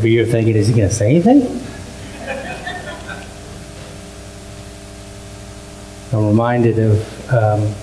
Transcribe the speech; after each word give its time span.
You 0.00 0.22
are 0.22 0.26
thinking, 0.26 0.56
is 0.56 0.68
he 0.68 0.74
going 0.74 0.88
to 0.88 0.94
say 0.94 1.10
anything? 1.10 1.42
I'm 6.12 6.26
reminded 6.26 6.78
of 6.78 7.30
um, 7.30 7.74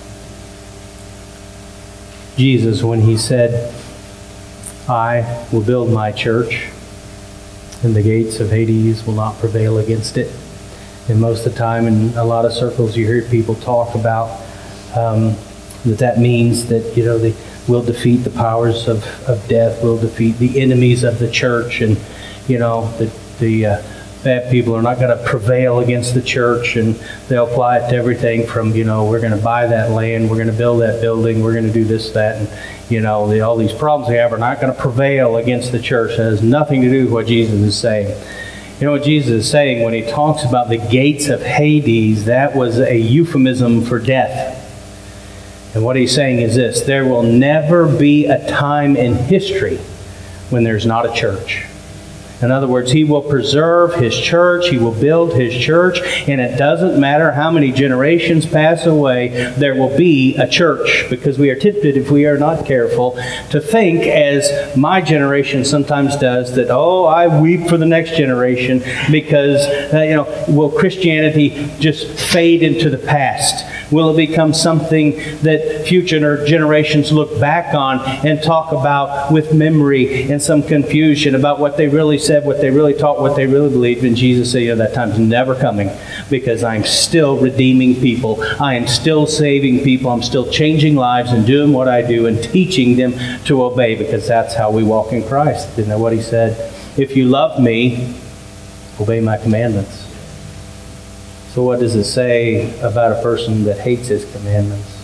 Jesus 2.36 2.82
when 2.82 3.00
he 3.00 3.16
said, 3.16 3.72
I 4.88 5.46
will 5.52 5.62
build 5.62 5.92
my 5.92 6.10
church, 6.10 6.68
and 7.84 7.94
the 7.94 8.02
gates 8.02 8.40
of 8.40 8.50
Hades 8.50 9.06
will 9.06 9.14
not 9.14 9.38
prevail 9.38 9.78
against 9.78 10.18
it. 10.18 10.34
And 11.08 11.20
most 11.20 11.46
of 11.46 11.52
the 11.52 11.58
time, 11.58 11.86
in 11.86 12.12
a 12.16 12.24
lot 12.24 12.44
of 12.44 12.52
circles, 12.52 12.96
you 12.96 13.06
hear 13.06 13.22
people 13.22 13.54
talk 13.54 13.94
about 13.94 14.40
um, 14.96 15.36
that 15.84 15.98
that 15.98 16.18
means 16.18 16.66
that, 16.66 16.96
you 16.96 17.04
know, 17.04 17.18
they 17.18 17.34
will 17.70 17.82
defeat 17.82 18.18
the 18.18 18.30
powers 18.30 18.88
of, 18.88 19.04
of 19.28 19.46
death, 19.48 19.82
will 19.82 19.98
defeat 19.98 20.32
the 20.38 20.60
enemies 20.60 21.04
of 21.04 21.18
the 21.18 21.30
church, 21.30 21.80
and, 21.80 21.98
you 22.48 22.58
know, 22.58 22.90
the, 22.98 23.06
the 23.38 23.66
uh, 23.66 23.82
bad 24.22 24.50
people 24.50 24.74
are 24.76 24.82
not 24.82 24.98
going 24.98 25.16
to 25.16 25.24
prevail 25.24 25.78
against 25.78 26.14
the 26.14 26.22
church, 26.22 26.76
and 26.76 26.94
they'll 27.28 27.46
apply 27.46 27.78
it 27.78 27.90
to 27.90 27.96
everything 27.96 28.46
from, 28.46 28.74
you 28.74 28.84
know, 28.84 29.08
we're 29.08 29.20
going 29.20 29.36
to 29.36 29.42
buy 29.42 29.66
that 29.66 29.92
land, 29.92 30.28
we're 30.28 30.36
going 30.36 30.48
to 30.48 30.52
build 30.52 30.82
that 30.82 31.00
building, 31.00 31.42
we're 31.42 31.54
going 31.54 31.66
to 31.66 31.72
do 31.72 31.84
this, 31.84 32.10
that, 32.10 32.36
and, 32.36 32.90
you 32.90 33.00
know, 33.00 33.28
the, 33.28 33.40
all 33.40 33.56
these 33.56 33.72
problems 33.72 34.10
we 34.10 34.16
have 34.16 34.32
are 34.32 34.38
not 34.38 34.60
going 34.60 34.74
to 34.74 34.78
prevail 34.78 35.36
against 35.36 35.72
the 35.72 35.80
church. 35.80 36.12
It 36.12 36.18
has 36.18 36.42
nothing 36.42 36.82
to 36.82 36.90
do 36.90 37.04
with 37.04 37.12
what 37.12 37.26
Jesus 37.26 37.60
is 37.60 37.78
saying. 37.78 38.08
You 38.80 38.86
know 38.86 38.92
what 38.92 39.04
Jesus 39.04 39.44
is 39.44 39.50
saying 39.50 39.84
when 39.84 39.92
he 39.92 40.02
talks 40.02 40.42
about 40.42 40.70
the 40.70 40.78
gates 40.78 41.28
of 41.28 41.42
Hades? 41.42 42.24
That 42.24 42.56
was 42.56 42.78
a 42.78 42.96
euphemism 42.96 43.82
for 43.82 43.98
death. 43.98 44.59
And 45.74 45.84
what 45.84 45.96
he's 45.96 46.14
saying 46.14 46.40
is 46.40 46.56
this 46.56 46.82
there 46.82 47.04
will 47.04 47.22
never 47.22 47.86
be 47.86 48.26
a 48.26 48.48
time 48.50 48.96
in 48.96 49.14
history 49.14 49.76
when 50.50 50.64
there's 50.64 50.86
not 50.86 51.08
a 51.08 51.12
church. 51.14 51.66
In 52.42 52.50
other 52.50 52.66
words, 52.66 52.92
he 52.92 53.04
will 53.04 53.22
preserve 53.22 53.94
his 53.94 54.18
church, 54.18 54.68
he 54.68 54.78
will 54.78 54.94
build 54.94 55.34
his 55.34 55.54
church, 55.54 56.00
and 56.26 56.40
it 56.40 56.56
doesn't 56.56 56.98
matter 56.98 57.32
how 57.32 57.50
many 57.50 57.70
generations 57.70 58.46
pass 58.46 58.86
away, 58.86 59.52
there 59.58 59.74
will 59.74 59.94
be 59.96 60.36
a 60.36 60.48
church 60.48 61.06
because 61.10 61.38
we 61.38 61.50
are 61.50 61.56
tempted, 61.56 61.96
if 61.96 62.10
we 62.10 62.24
are 62.26 62.38
not 62.38 62.64
careful, 62.64 63.12
to 63.50 63.60
think, 63.60 64.06
as 64.06 64.74
my 64.76 65.00
generation 65.00 65.64
sometimes 65.64 66.16
does, 66.16 66.54
that, 66.54 66.70
oh, 66.70 67.04
I 67.04 67.40
weep 67.40 67.68
for 67.68 67.76
the 67.76 67.86
next 67.86 68.16
generation 68.16 68.82
because, 69.10 69.66
uh, 69.92 70.00
you 70.02 70.14
know, 70.14 70.44
will 70.48 70.70
Christianity 70.70 71.70
just 71.78 72.18
fade 72.18 72.62
into 72.62 72.88
the 72.88 72.98
past? 72.98 73.66
Will 73.92 74.10
it 74.10 74.16
become 74.16 74.54
something 74.54 75.16
that 75.42 75.84
future 75.86 76.46
generations 76.46 77.10
look 77.10 77.40
back 77.40 77.74
on 77.74 77.98
and 78.24 78.40
talk 78.40 78.70
about 78.72 79.32
with 79.32 79.52
memory 79.52 80.30
and 80.30 80.40
some 80.40 80.62
confusion 80.62 81.34
about 81.34 81.58
what 81.58 81.76
they 81.76 81.88
really 81.88 82.18
said, 82.18 82.29
what 82.44 82.60
they 82.60 82.70
really 82.70 82.94
taught, 82.94 83.20
what 83.20 83.36
they 83.36 83.46
really 83.46 83.68
believed? 83.68 84.04
And 84.04 84.16
Jesus 84.16 84.52
said, 84.52 84.62
you 84.62 84.68
know, 84.68 84.76
that 84.76 84.94
time's 84.94 85.18
never 85.18 85.54
coming 85.54 85.90
because 86.28 86.64
I'm 86.64 86.84
still 86.84 87.38
redeeming 87.38 87.94
people. 87.96 88.42
I 88.60 88.74
am 88.74 88.86
still 88.86 89.26
saving 89.26 89.80
people. 89.80 90.10
I'm 90.10 90.22
still 90.22 90.50
changing 90.50 90.96
lives 90.96 91.32
and 91.32 91.46
doing 91.46 91.72
what 91.72 91.88
I 91.88 92.02
do 92.02 92.26
and 92.26 92.42
teaching 92.42 92.96
them 92.96 93.14
to 93.44 93.62
obey 93.64 93.94
because 93.94 94.26
that's 94.26 94.54
how 94.54 94.70
we 94.70 94.82
walk 94.82 95.12
in 95.12 95.26
Christ. 95.26 95.78
Isn't 95.78 95.88
that 95.88 95.98
what 95.98 96.12
he 96.12 96.22
said? 96.22 96.72
If 96.96 97.16
you 97.16 97.26
love 97.26 97.60
me, 97.60 98.14
obey 99.00 99.20
my 99.20 99.36
commandments. 99.36 100.06
So, 101.50 101.62
what 101.64 101.80
does 101.80 101.96
it 101.96 102.04
say 102.04 102.78
about 102.80 103.12
a 103.12 103.22
person 103.22 103.64
that 103.64 103.80
hates 103.80 104.08
his 104.08 104.30
commandments? 104.32 104.96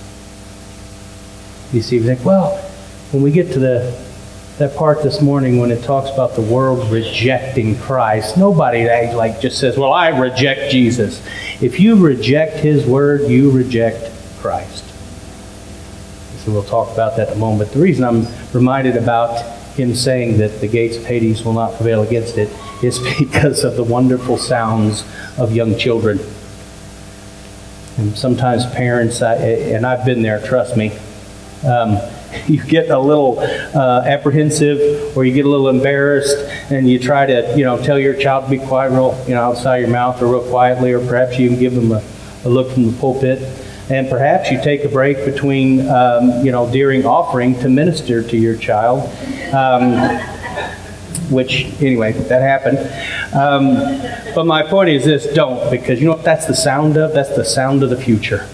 You 1.72 1.82
see, 1.82 1.96
you 1.96 2.04
think, 2.04 2.24
well, 2.24 2.56
when 3.10 3.22
we 3.22 3.32
get 3.32 3.52
to 3.52 3.58
the 3.58 4.05
that 4.58 4.74
part 4.74 5.02
this 5.02 5.20
morning 5.20 5.58
when 5.58 5.70
it 5.70 5.82
talks 5.84 6.10
about 6.10 6.34
the 6.34 6.40
world 6.40 6.90
rejecting 6.90 7.76
Christ, 7.78 8.36
nobody 8.38 8.86
like 9.14 9.40
just 9.40 9.58
says, 9.58 9.76
"Well, 9.76 9.92
I 9.92 10.08
reject 10.08 10.70
Jesus." 10.70 11.22
If 11.60 11.78
you 11.78 11.96
reject 11.96 12.58
His 12.58 12.86
word, 12.86 13.28
you 13.28 13.50
reject 13.50 14.10
Christ. 14.38 14.84
So 16.38 16.52
we'll 16.52 16.62
talk 16.62 16.92
about 16.92 17.16
that 17.16 17.28
in 17.28 17.34
a 17.34 17.38
moment. 17.38 17.68
But 17.68 17.74
the 17.74 17.82
reason 17.82 18.04
I'm 18.04 18.26
reminded 18.52 18.96
about 18.96 19.56
him 19.76 19.94
saying 19.94 20.38
that 20.38 20.60
the 20.60 20.68
gates 20.68 20.96
of 20.96 21.04
Hades 21.04 21.44
will 21.44 21.52
not 21.52 21.74
prevail 21.76 22.02
against 22.02 22.38
it 22.38 22.48
is 22.82 22.98
because 23.18 23.64
of 23.64 23.76
the 23.76 23.84
wonderful 23.84 24.38
sounds 24.38 25.04
of 25.38 25.54
young 25.54 25.76
children. 25.76 26.18
And 27.98 28.16
sometimes 28.16 28.66
parents, 28.66 29.22
I, 29.22 29.34
and 29.34 29.86
I've 29.86 30.04
been 30.04 30.22
there, 30.22 30.40
trust 30.40 30.76
me, 30.76 30.92
um, 31.66 31.98
you 32.46 32.62
get 32.62 32.90
a 32.90 32.98
little 32.98 33.38
uh, 33.40 34.02
apprehensive 34.06 35.16
or 35.16 35.24
you 35.24 35.32
get 35.32 35.44
a 35.44 35.48
little 35.48 35.68
embarrassed 35.68 36.36
and 36.70 36.88
you 36.88 36.98
try 36.98 37.26
to, 37.26 37.54
you 37.56 37.64
know, 37.64 37.82
tell 37.82 37.98
your 37.98 38.14
child 38.14 38.44
to 38.44 38.50
be 38.50 38.58
quiet 38.58 38.90
real, 38.90 39.22
you 39.26 39.34
know, 39.34 39.42
outside 39.42 39.78
your 39.78 39.88
mouth 39.88 40.20
or 40.22 40.26
real 40.26 40.48
quietly, 40.48 40.92
or 40.92 41.04
perhaps 41.06 41.38
you 41.38 41.48
can 41.48 41.58
give 41.58 41.74
them 41.74 41.92
a, 41.92 42.02
a 42.44 42.48
look 42.48 42.70
from 42.72 42.86
the 42.86 42.98
pulpit. 42.98 43.40
And 43.88 44.08
perhaps 44.08 44.50
you 44.50 44.60
take 44.62 44.84
a 44.84 44.88
break 44.88 45.24
between, 45.24 45.88
um, 45.88 46.44
you 46.44 46.50
know, 46.50 46.70
during 46.70 47.06
offering 47.06 47.54
to 47.60 47.68
minister 47.68 48.22
to 48.22 48.36
your 48.36 48.56
child. 48.56 49.08
Um, 49.54 50.18
which, 51.30 51.64
anyway, 51.80 52.12
that 52.12 52.42
happened. 52.42 52.78
Um, 53.34 53.74
but 54.34 54.46
my 54.46 54.62
point 54.62 54.90
is 54.90 55.04
this 55.04 55.26
don't, 55.34 55.70
because 55.70 56.00
you 56.00 56.06
know 56.06 56.14
what 56.14 56.24
that's 56.24 56.46
the 56.46 56.54
sound 56.54 56.96
of? 56.96 57.12
That's 57.12 57.34
the 57.34 57.44
sound 57.44 57.82
of 57.82 57.90
the 57.90 57.96
future. 57.96 58.48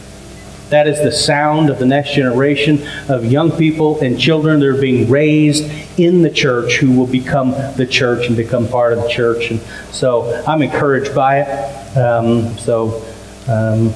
That 0.72 0.87
is 0.87 1.03
the 1.03 1.12
sound 1.12 1.69
of 1.69 1.78
the 1.78 1.84
next 1.84 2.15
generation 2.15 2.88
of 3.06 3.27
young 3.27 3.53
people 3.53 4.00
and 4.00 4.19
children 4.19 4.59
that 4.60 4.66
are 4.66 4.81
being 4.81 5.10
raised 5.10 5.71
in 6.00 6.22
the 6.22 6.31
church 6.31 6.77
who 6.77 6.93
will 6.93 7.06
become 7.06 7.50
the 7.77 7.87
church 7.87 8.27
and 8.27 8.34
become 8.34 8.66
part 8.66 8.94
of 8.94 9.03
the 9.03 9.09
church. 9.11 9.50
And 9.50 9.61
so 9.93 10.43
I'm 10.49 10.62
encouraged 10.62 11.15
by 11.15 11.41
it. 11.41 11.94
Um, 11.94 12.56
so, 12.56 13.05
um, 13.49 13.93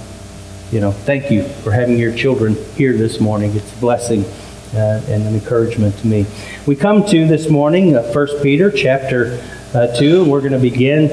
you 0.70 0.80
know, 0.80 0.92
thank 0.92 1.30
you 1.30 1.44
for 1.44 1.72
having 1.72 1.96
your 1.96 2.14
children 2.14 2.56
here 2.74 2.92
this 2.92 3.20
morning. 3.20 3.56
It's 3.56 3.74
a 3.74 3.80
blessing 3.80 4.26
uh, 4.74 5.00
and 5.08 5.22
an 5.22 5.32
encouragement 5.32 5.96
to 6.00 6.06
me. 6.06 6.26
We 6.66 6.76
come 6.76 7.06
to 7.06 7.26
this 7.26 7.48
morning, 7.48 7.96
uh, 7.96 8.02
1 8.12 8.42
Peter 8.42 8.70
chapter 8.70 9.42
uh, 9.72 9.96
2, 9.96 10.24
and 10.24 10.30
we're 10.30 10.40
going 10.40 10.52
to 10.52 10.58
begin 10.58 11.08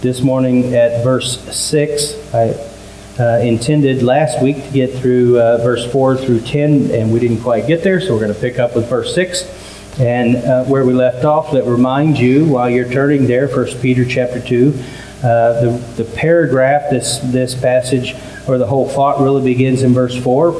this 0.00 0.22
morning 0.22 0.74
at 0.74 1.04
verse 1.04 1.38
6. 1.54 2.34
I 2.34 2.77
uh, 3.18 3.38
intended 3.42 4.02
last 4.02 4.40
week 4.42 4.56
to 4.64 4.70
get 4.70 4.94
through 4.94 5.40
uh, 5.40 5.58
verse 5.58 5.90
4 5.90 6.16
through 6.16 6.40
10, 6.40 6.90
and 6.92 7.12
we 7.12 7.18
didn't 7.18 7.40
quite 7.40 7.66
get 7.66 7.82
there, 7.82 8.00
so 8.00 8.14
we're 8.14 8.20
going 8.20 8.34
to 8.34 8.40
pick 8.40 8.58
up 8.58 8.76
with 8.76 8.88
verse 8.88 9.14
6. 9.14 9.98
And 9.98 10.36
uh, 10.36 10.64
where 10.64 10.84
we 10.84 10.92
left 10.92 11.24
off, 11.24 11.52
let 11.52 11.64
remind 11.64 12.18
you 12.18 12.46
while 12.46 12.70
you're 12.70 12.90
turning 12.90 13.26
there, 13.26 13.48
1 13.48 13.80
Peter 13.80 14.04
chapter 14.04 14.40
2, 14.40 14.68
uh, 14.68 15.60
the, 15.60 15.70
the 15.96 16.04
paragraph, 16.04 16.90
this, 16.90 17.18
this 17.18 17.60
passage, 17.60 18.14
or 18.46 18.58
the 18.58 18.66
whole 18.66 18.88
thought 18.88 19.20
really 19.20 19.42
begins 19.42 19.82
in 19.82 19.92
verse 19.92 20.16
4. 20.16 20.54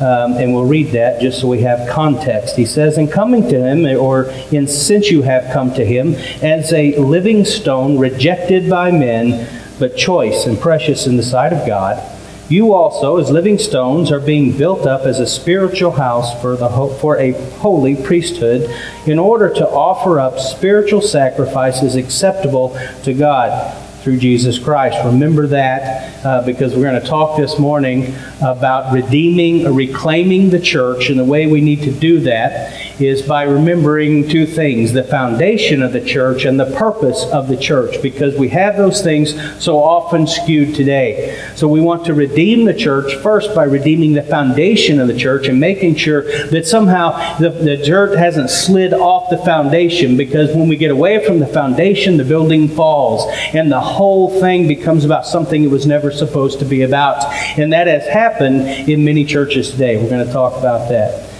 Um, 0.00 0.32
and 0.32 0.52
we'll 0.52 0.64
read 0.64 0.88
that 0.92 1.20
just 1.20 1.40
so 1.40 1.46
we 1.46 1.60
have 1.60 1.88
context. 1.88 2.56
He 2.56 2.66
says, 2.66 2.98
In 2.98 3.08
coming 3.08 3.48
to 3.48 3.58
him, 3.58 3.86
or 3.98 4.24
in 4.50 4.66
since 4.66 5.10
you 5.10 5.22
have 5.22 5.52
come 5.52 5.72
to 5.74 5.84
him, 5.84 6.14
as 6.42 6.72
a 6.72 6.96
living 6.96 7.44
stone 7.44 7.98
rejected 7.98 8.68
by 8.68 8.90
men, 8.90 9.61
but 9.82 9.96
choice 9.96 10.46
and 10.46 10.60
precious 10.60 11.08
in 11.08 11.16
the 11.16 11.24
sight 11.24 11.52
of 11.52 11.66
God, 11.66 12.00
you 12.48 12.72
also, 12.72 13.16
as 13.16 13.32
living 13.32 13.58
stones, 13.58 14.12
are 14.12 14.20
being 14.20 14.56
built 14.56 14.86
up 14.86 15.00
as 15.06 15.18
a 15.18 15.26
spiritual 15.26 15.90
house 15.90 16.40
for, 16.40 16.54
the 16.54 16.68
for 17.00 17.18
a 17.18 17.32
holy 17.54 17.96
priesthood, 17.96 18.70
in 19.06 19.18
order 19.18 19.52
to 19.52 19.68
offer 19.68 20.20
up 20.20 20.38
spiritual 20.38 21.00
sacrifices 21.02 21.96
acceptable 21.96 22.78
to 23.02 23.12
God 23.12 23.76
through 24.02 24.18
Jesus 24.18 24.58
Christ. 24.58 24.98
Remember 25.04 25.46
that 25.46 26.24
uh, 26.24 26.44
because 26.44 26.74
we're 26.74 26.90
going 26.90 27.00
to 27.00 27.06
talk 27.06 27.36
this 27.36 27.58
morning 27.58 28.14
about 28.40 28.92
redeeming, 28.92 29.66
or 29.66 29.72
reclaiming 29.72 30.50
the 30.50 30.60
church, 30.60 31.08
and 31.08 31.18
the 31.18 31.24
way 31.24 31.46
we 31.46 31.60
need 31.60 31.82
to 31.82 31.92
do 31.92 32.20
that 32.20 33.00
is 33.00 33.22
by 33.22 33.42
remembering 33.42 34.28
two 34.28 34.46
things 34.46 34.92
the 34.92 35.02
foundation 35.02 35.82
of 35.82 35.92
the 35.92 36.04
church 36.04 36.44
and 36.44 36.58
the 36.58 36.70
purpose 36.76 37.24
of 37.32 37.48
the 37.48 37.56
church, 37.56 38.00
because 38.02 38.36
we 38.36 38.48
have 38.48 38.76
those 38.76 39.02
things 39.02 39.34
so 39.62 39.78
often 39.78 40.26
skewed 40.26 40.74
today. 40.74 41.52
So 41.56 41.68
we 41.68 41.80
want 41.80 42.04
to 42.06 42.14
redeem 42.14 42.64
the 42.64 42.74
church 42.74 43.14
first 43.16 43.54
by 43.54 43.64
redeeming 43.64 44.12
the 44.12 44.22
foundation 44.22 45.00
of 45.00 45.08
the 45.08 45.16
church 45.16 45.48
and 45.48 45.58
making 45.58 45.96
sure 45.96 46.22
that 46.50 46.66
somehow 46.66 47.38
the, 47.38 47.50
the 47.50 47.76
dirt 47.76 48.16
hasn't 48.18 48.50
slid 48.50 48.92
off 48.92 49.30
the 49.30 49.38
foundation, 49.38 50.16
because 50.16 50.54
when 50.54 50.68
we 50.68 50.76
get 50.76 50.90
away 50.90 51.24
from 51.24 51.38
the 51.38 51.46
foundation, 51.46 52.16
the 52.16 52.24
building 52.24 52.68
falls 52.68 53.24
and 53.54 53.70
the 53.70 53.80
whole 53.92 54.40
thing 54.40 54.66
becomes 54.66 55.04
about 55.04 55.26
something 55.26 55.62
it 55.62 55.70
was 55.70 55.86
never 55.86 56.10
supposed 56.10 56.58
to 56.58 56.64
be 56.64 56.82
about. 56.82 57.24
And 57.58 57.72
that 57.72 57.86
has 57.86 58.06
happened 58.06 58.66
in 58.88 59.04
many 59.04 59.24
churches 59.24 59.70
today. 59.70 59.96
We're 59.96 60.10
going 60.10 60.26
to 60.26 60.32
talk 60.32 60.58
about 60.58 60.88
that. 60.88 61.30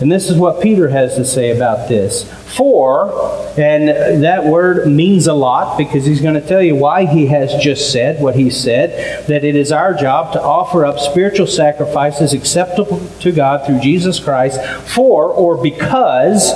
And 0.00 0.10
this 0.10 0.28
is 0.30 0.36
what 0.36 0.60
Peter 0.60 0.88
has 0.88 1.14
to 1.14 1.24
say 1.24 1.54
about 1.54 1.88
this. 1.88 2.28
For, 2.56 3.12
and 3.56 4.24
that 4.24 4.44
word 4.44 4.88
means 4.88 5.28
a 5.28 5.32
lot 5.32 5.78
because 5.78 6.04
he's 6.04 6.20
going 6.20 6.34
to 6.34 6.46
tell 6.46 6.60
you 6.60 6.74
why 6.74 7.06
he 7.06 7.26
has 7.26 7.54
just 7.62 7.92
said 7.92 8.20
what 8.20 8.34
he 8.34 8.50
said 8.50 9.26
that 9.28 9.44
it 9.44 9.54
is 9.54 9.70
our 9.70 9.94
job 9.94 10.32
to 10.32 10.42
offer 10.42 10.84
up 10.84 10.98
spiritual 10.98 11.46
sacrifices 11.46 12.32
acceptable 12.32 13.06
to 13.20 13.30
God 13.30 13.64
through 13.64 13.78
Jesus 13.80 14.18
Christ, 14.18 14.60
for 14.92 15.28
or 15.28 15.62
because 15.62 16.50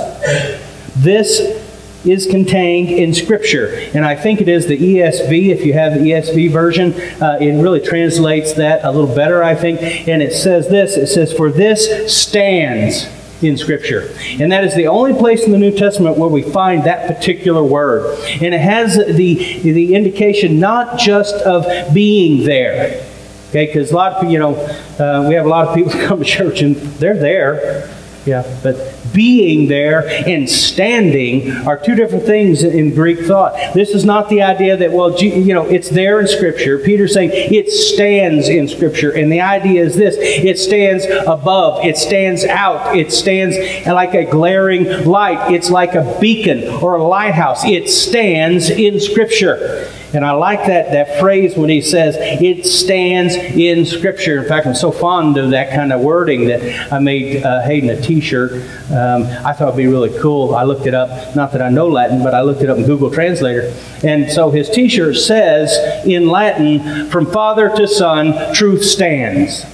this 0.95 1.56
is 2.05 2.25
contained 2.25 2.89
in 2.89 3.13
Scripture. 3.13 3.67
And 3.93 4.05
I 4.05 4.15
think 4.15 4.41
it 4.41 4.47
is 4.47 4.67
the 4.67 4.77
ESV, 4.77 5.49
if 5.49 5.65
you 5.65 5.73
have 5.73 5.93
the 5.93 5.99
ESV 5.99 6.51
version, 6.51 6.93
uh, 7.21 7.37
it 7.41 7.61
really 7.61 7.81
translates 7.81 8.53
that 8.53 8.83
a 8.83 8.91
little 8.91 9.13
better, 9.13 9.43
I 9.43 9.55
think. 9.55 9.81
And 10.07 10.21
it 10.21 10.33
says 10.33 10.69
this 10.69 10.97
it 10.97 11.07
says, 11.07 11.33
For 11.33 11.51
this 11.51 12.13
stands 12.13 13.07
in 13.41 13.57
Scripture. 13.57 14.15
And 14.39 14.51
that 14.51 14.63
is 14.63 14.75
the 14.75 14.87
only 14.87 15.13
place 15.13 15.43
in 15.43 15.51
the 15.51 15.57
New 15.57 15.75
Testament 15.75 16.17
where 16.17 16.29
we 16.29 16.41
find 16.41 16.83
that 16.85 17.07
particular 17.07 17.63
word. 17.63 18.19
And 18.41 18.53
it 18.53 18.61
has 18.61 18.95
the, 18.95 19.61
the 19.61 19.93
indication 19.93 20.59
not 20.59 20.97
just 20.97 21.35
of 21.35 21.93
being 21.93 22.43
there. 22.45 23.05
Okay, 23.49 23.67
because 23.67 23.91
a 23.91 23.95
lot 23.95 24.13
of 24.13 24.29
you 24.29 24.39
know, 24.39 24.55
uh, 24.99 25.25
we 25.27 25.35
have 25.35 25.45
a 25.45 25.49
lot 25.49 25.67
of 25.67 25.75
people 25.75 25.91
come 26.07 26.19
to 26.19 26.25
church 26.25 26.61
and 26.61 26.75
they're 26.75 27.17
there. 27.17 27.96
Yeah, 28.27 28.59
but 28.61 28.97
being 29.13 29.69
there 29.69 30.05
and 30.27 30.49
standing 30.49 31.49
are 31.65 31.77
two 31.77 31.95
different 31.95 32.25
things 32.25 32.61
in 32.61 32.93
Greek 32.93 33.19
thought. 33.19 33.53
This 33.73 33.91
is 33.91 34.03
not 34.03 34.27
the 34.27 34.41
idea 34.41 34.75
that, 34.75 34.91
well, 34.91 35.17
you 35.17 35.53
know, 35.53 35.65
it's 35.65 35.89
there 35.89 36.19
in 36.19 36.27
Scripture. 36.27 36.77
Peter's 36.77 37.13
saying 37.13 37.31
it 37.33 37.69
stands 37.69 38.49
in 38.49 38.67
Scripture. 38.67 39.11
And 39.11 39.31
the 39.31 39.39
idea 39.39 39.81
is 39.81 39.95
this 39.95 40.15
it 40.19 40.59
stands 40.59 41.05
above, 41.25 41.85
it 41.85 41.97
stands 41.97 42.43
out, 42.43 42.97
it 42.97 43.13
stands 43.13 43.55
like 43.87 44.13
a 44.13 44.25
glaring 44.29 45.05
light, 45.05 45.53
it's 45.53 45.69
like 45.69 45.95
a 45.95 46.17
beacon 46.19 46.65
or 46.83 46.95
a 46.95 47.03
lighthouse. 47.03 47.63
It 47.63 47.89
stands 47.89 48.69
in 48.69 48.99
Scripture. 48.99 49.89
And 50.13 50.23
I 50.23 50.31
like 50.31 50.65
that, 50.67 50.91
that 50.93 51.19
phrase 51.19 51.57
when 51.57 51.69
he 51.69 51.81
says, 51.81 52.15
it 52.17 52.65
stands 52.65 53.35
in 53.35 53.85
Scripture. 53.85 54.41
In 54.41 54.47
fact, 54.47 54.65
I'm 54.65 54.75
so 54.75 54.89
fond 54.89 55.37
of 55.37 55.51
that 55.51 55.73
kind 55.73 55.91
of 55.91 55.99
wording 55.99 56.47
that 56.47 56.93
I 56.93 56.99
made 56.99 57.43
uh, 57.43 57.61
Hayden 57.63 57.89
a 57.89 58.01
t 58.01 58.21
shirt. 58.21 58.53
Um, 58.89 59.23
I 59.45 59.51
thought 59.51 59.69
it'd 59.69 59.77
be 59.77 59.87
really 59.87 60.17
cool. 60.19 60.55
I 60.55 60.63
looked 60.63 60.85
it 60.85 60.93
up, 60.93 61.35
not 61.35 61.51
that 61.51 61.61
I 61.61 61.69
know 61.69 61.89
Latin, 61.89 62.23
but 62.23 62.33
I 62.33 62.41
looked 62.41 62.61
it 62.61 62.69
up 62.69 62.77
in 62.77 62.85
Google 62.85 63.11
Translator. 63.11 63.73
And 64.03 64.31
so 64.31 64.49
his 64.49 64.69
t 64.69 64.87
shirt 64.87 65.17
says 65.17 66.05
in 66.05 66.29
Latin, 66.29 67.09
from 67.09 67.25
father 67.25 67.69
to 67.75 67.87
son, 67.87 68.53
truth 68.53 68.85
stands 68.85 69.65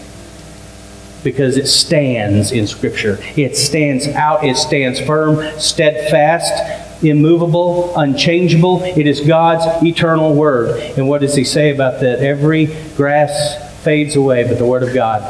because 1.24 1.57
it 1.57 1.68
stands 1.68 2.51
in 2.51 2.68
Scripture. 2.68 3.18
It 3.38 3.56
stands 3.56 4.07
out, 4.07 4.44
it 4.44 4.57
stands 4.57 5.00
firm, 5.00 5.57
steadfast, 5.59 6.82
immovable, 7.03 7.95
unchangeable. 7.97 8.83
It 8.83 9.07
is 9.07 9.21
God's 9.21 9.83
eternal 9.83 10.33
word. 10.33 10.79
And 10.97 11.07
what 11.07 11.21
does 11.21 11.35
he 11.35 11.44
say 11.44 11.71
about 11.71 12.01
that? 12.01 12.19
Every 12.19 12.67
grass 12.95 13.83
fades 13.83 14.15
away, 14.15 14.47
but 14.47 14.57
the 14.57 14.65
word 14.65 14.83
of 14.83 14.94
God 14.94 15.21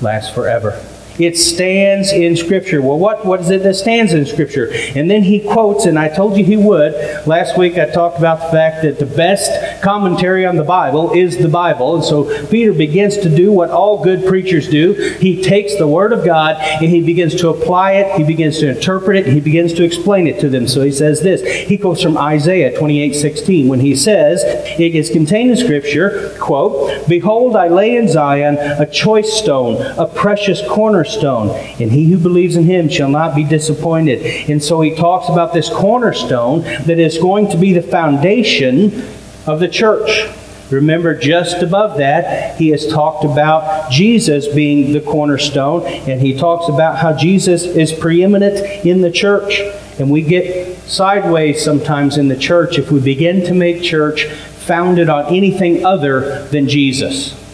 lasts 0.00 0.34
forever. 0.34 0.80
It 1.18 1.38
stands 1.38 2.12
in 2.12 2.36
Scripture. 2.36 2.82
Well, 2.82 2.98
what, 2.98 3.24
what 3.24 3.40
is 3.40 3.50
it 3.50 3.62
that 3.62 3.74
stands 3.74 4.12
in 4.12 4.26
Scripture? 4.26 4.70
And 4.94 5.10
then 5.10 5.22
he 5.22 5.40
quotes, 5.40 5.86
and 5.86 5.98
I 5.98 6.08
told 6.08 6.36
you 6.36 6.44
he 6.44 6.56
would. 6.56 6.92
Last 7.26 7.56
week 7.56 7.78
I 7.78 7.86
talked 7.86 8.18
about 8.18 8.40
the 8.40 8.48
fact 8.48 8.82
that 8.82 8.98
the 8.98 9.06
best 9.06 9.82
commentary 9.82 10.44
on 10.44 10.56
the 10.56 10.64
Bible 10.64 11.12
is 11.12 11.38
the 11.38 11.48
Bible. 11.48 11.96
And 11.96 12.04
so 12.04 12.46
Peter 12.48 12.72
begins 12.72 13.16
to 13.18 13.34
do 13.34 13.50
what 13.50 13.70
all 13.70 14.04
good 14.04 14.26
preachers 14.26 14.68
do. 14.68 14.92
He 15.20 15.42
takes 15.42 15.76
the 15.76 15.86
Word 15.86 16.12
of 16.12 16.24
God 16.24 16.56
and 16.56 16.90
he 16.90 17.00
begins 17.00 17.34
to 17.36 17.48
apply 17.48 17.92
it, 17.92 18.16
he 18.16 18.24
begins 18.24 18.58
to 18.58 18.68
interpret 18.68 19.16
it, 19.16 19.32
he 19.32 19.40
begins 19.40 19.72
to 19.74 19.84
explain 19.84 20.26
it 20.26 20.38
to 20.40 20.48
them. 20.48 20.68
So 20.68 20.82
he 20.82 20.92
says 20.92 21.22
this. 21.22 21.42
He 21.66 21.78
quotes 21.78 22.02
from 22.02 22.18
Isaiah 22.18 22.76
28 22.76 23.14
16 23.14 23.68
when 23.68 23.80
he 23.80 23.96
says, 23.96 24.42
It 24.78 24.94
is 24.94 25.08
contained 25.10 25.50
in 25.50 25.56
Scripture, 25.56 26.36
quote, 26.38 27.08
Behold, 27.08 27.56
I 27.56 27.68
lay 27.68 27.96
in 27.96 28.08
Zion 28.08 28.56
a 28.58 28.86
choice 28.86 29.32
stone, 29.32 29.80
a 29.98 30.06
precious 30.06 30.60
cornerstone 30.68 31.05
cornerstone, 31.06 31.50
and 31.80 31.92
he 31.92 32.10
who 32.10 32.18
believes 32.18 32.56
in 32.56 32.64
him 32.64 32.88
shall 32.88 33.08
not 33.08 33.34
be 33.34 33.44
disappointed. 33.44 34.50
And 34.50 34.62
so 34.62 34.80
he 34.80 34.94
talks 34.94 35.28
about 35.28 35.52
this 35.52 35.68
cornerstone 35.68 36.62
that 36.62 36.98
is 36.98 37.18
going 37.18 37.50
to 37.50 37.56
be 37.56 37.72
the 37.72 37.82
foundation 37.82 39.06
of 39.46 39.60
the 39.60 39.68
church. 39.68 40.28
Remember, 40.70 41.16
just 41.16 41.62
above 41.62 41.98
that, 41.98 42.56
he 42.56 42.70
has 42.70 42.88
talked 42.88 43.24
about 43.24 43.90
Jesus 43.90 44.48
being 44.48 44.92
the 44.92 45.00
cornerstone, 45.00 45.84
and 45.86 46.20
he 46.20 46.36
talks 46.36 46.68
about 46.68 46.98
how 46.98 47.16
Jesus 47.16 47.62
is 47.62 47.92
preeminent 47.92 48.84
in 48.84 49.00
the 49.00 49.12
church. 49.12 49.60
And 49.98 50.10
we 50.10 50.22
get 50.22 50.76
sideways 50.78 51.64
sometimes 51.64 52.18
in 52.18 52.28
the 52.28 52.36
church 52.36 52.78
if 52.78 52.90
we 52.90 53.00
begin 53.00 53.44
to 53.46 53.54
make 53.54 53.82
church 53.82 54.24
founded 54.24 55.08
on 55.08 55.26
anything 55.26 55.86
other 55.86 56.44
than 56.46 56.68
Jesus. 56.68 57.45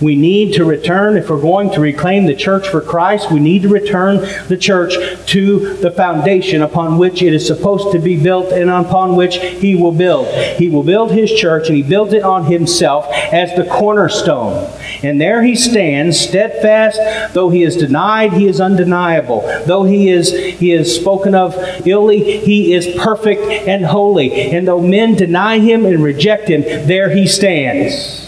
We 0.00 0.16
need 0.16 0.54
to 0.54 0.64
return, 0.64 1.18
if 1.18 1.28
we're 1.28 1.40
going 1.40 1.70
to 1.72 1.80
reclaim 1.80 2.24
the 2.24 2.34
church 2.34 2.68
for 2.68 2.80
Christ, 2.80 3.30
we 3.30 3.38
need 3.38 3.62
to 3.62 3.68
return 3.68 4.16
the 4.48 4.56
church 4.56 4.94
to 5.26 5.74
the 5.76 5.90
foundation 5.90 6.62
upon 6.62 6.96
which 6.96 7.22
it 7.22 7.34
is 7.34 7.46
supposed 7.46 7.92
to 7.92 7.98
be 7.98 8.20
built 8.20 8.50
and 8.50 8.70
upon 8.70 9.14
which 9.14 9.36
He 9.36 9.74
will 9.74 9.92
build. 9.92 10.26
He 10.56 10.70
will 10.70 10.82
build 10.82 11.10
His 11.10 11.30
church 11.30 11.68
and 11.68 11.76
He 11.76 11.82
builds 11.82 12.14
it 12.14 12.22
on 12.22 12.46
Himself 12.46 13.06
as 13.10 13.54
the 13.56 13.64
cornerstone. 13.70 14.72
And 15.02 15.20
there 15.20 15.42
He 15.42 15.54
stands, 15.54 16.18
steadfast. 16.18 17.34
Though 17.34 17.50
He 17.50 17.62
is 17.62 17.76
denied, 17.76 18.32
He 18.32 18.46
is 18.46 18.60
undeniable. 18.60 19.42
Though 19.66 19.84
He 19.84 20.08
is, 20.08 20.32
he 20.32 20.72
is 20.72 20.94
spoken 20.94 21.34
of 21.34 21.54
illy, 21.86 22.38
He 22.38 22.72
is 22.72 22.88
perfect 22.96 23.42
and 23.42 23.84
holy. 23.84 24.50
And 24.52 24.66
though 24.66 24.80
men 24.80 25.14
deny 25.14 25.58
Him 25.58 25.84
and 25.84 26.02
reject 26.02 26.48
Him, 26.48 26.62
there 26.62 27.10
He 27.10 27.26
stands 27.26 28.19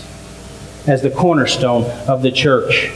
as 0.86 1.02
the 1.02 1.10
cornerstone 1.10 1.84
of 2.08 2.22
the 2.22 2.32
church. 2.32 2.90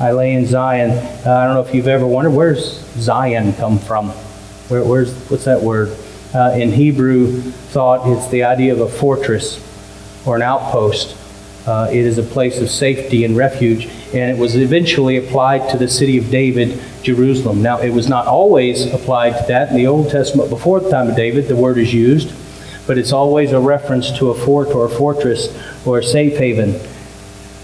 I 0.00 0.10
lay 0.10 0.34
in 0.34 0.46
Zion. 0.46 0.90
Uh, 0.90 1.30
I 1.30 1.44
don't 1.44 1.54
know 1.54 1.62
if 1.62 1.74
you've 1.74 1.86
ever 1.86 2.06
wondered 2.06 2.30
where's 2.30 2.80
Zion 2.96 3.52
come 3.54 3.78
from. 3.78 4.10
Where, 4.68 4.82
where's 4.82 5.14
what's 5.30 5.44
that 5.44 5.62
word? 5.62 5.96
Uh, 6.34 6.50
in 6.56 6.72
Hebrew 6.72 7.40
thought, 7.40 8.08
it's 8.08 8.28
the 8.28 8.42
idea 8.42 8.72
of 8.72 8.80
a 8.80 8.88
fortress 8.88 9.62
or 10.26 10.34
an 10.34 10.42
outpost. 10.42 11.16
Uh, 11.64 11.88
it 11.90 11.96
is 11.96 12.18
a 12.18 12.22
place 12.22 12.60
of 12.60 12.68
safety 12.68 13.24
and 13.24 13.36
refuge, 13.36 13.86
and 14.12 14.36
it 14.36 14.38
was 14.38 14.56
eventually 14.56 15.16
applied 15.16 15.70
to 15.70 15.78
the 15.78 15.88
city 15.88 16.18
of 16.18 16.30
David, 16.30 16.78
Jerusalem. 17.02 17.62
Now, 17.62 17.78
it 17.78 17.90
was 17.90 18.08
not 18.08 18.26
always 18.26 18.92
applied 18.92 19.38
to 19.38 19.44
that. 19.48 19.70
In 19.70 19.76
the 19.76 19.86
Old 19.86 20.10
Testament, 20.10 20.50
before 20.50 20.80
the 20.80 20.90
time 20.90 21.08
of 21.08 21.16
David, 21.16 21.46
the 21.46 21.56
word 21.56 21.78
is 21.78 21.94
used, 21.94 22.34
but 22.86 22.98
it's 22.98 23.12
always 23.12 23.52
a 23.52 23.60
reference 23.60 24.10
to 24.18 24.30
a 24.30 24.34
fort 24.34 24.68
or 24.68 24.86
a 24.86 24.90
fortress 24.90 25.56
or 25.86 26.00
a 26.00 26.02
safe 26.02 26.36
haven. 26.36 26.78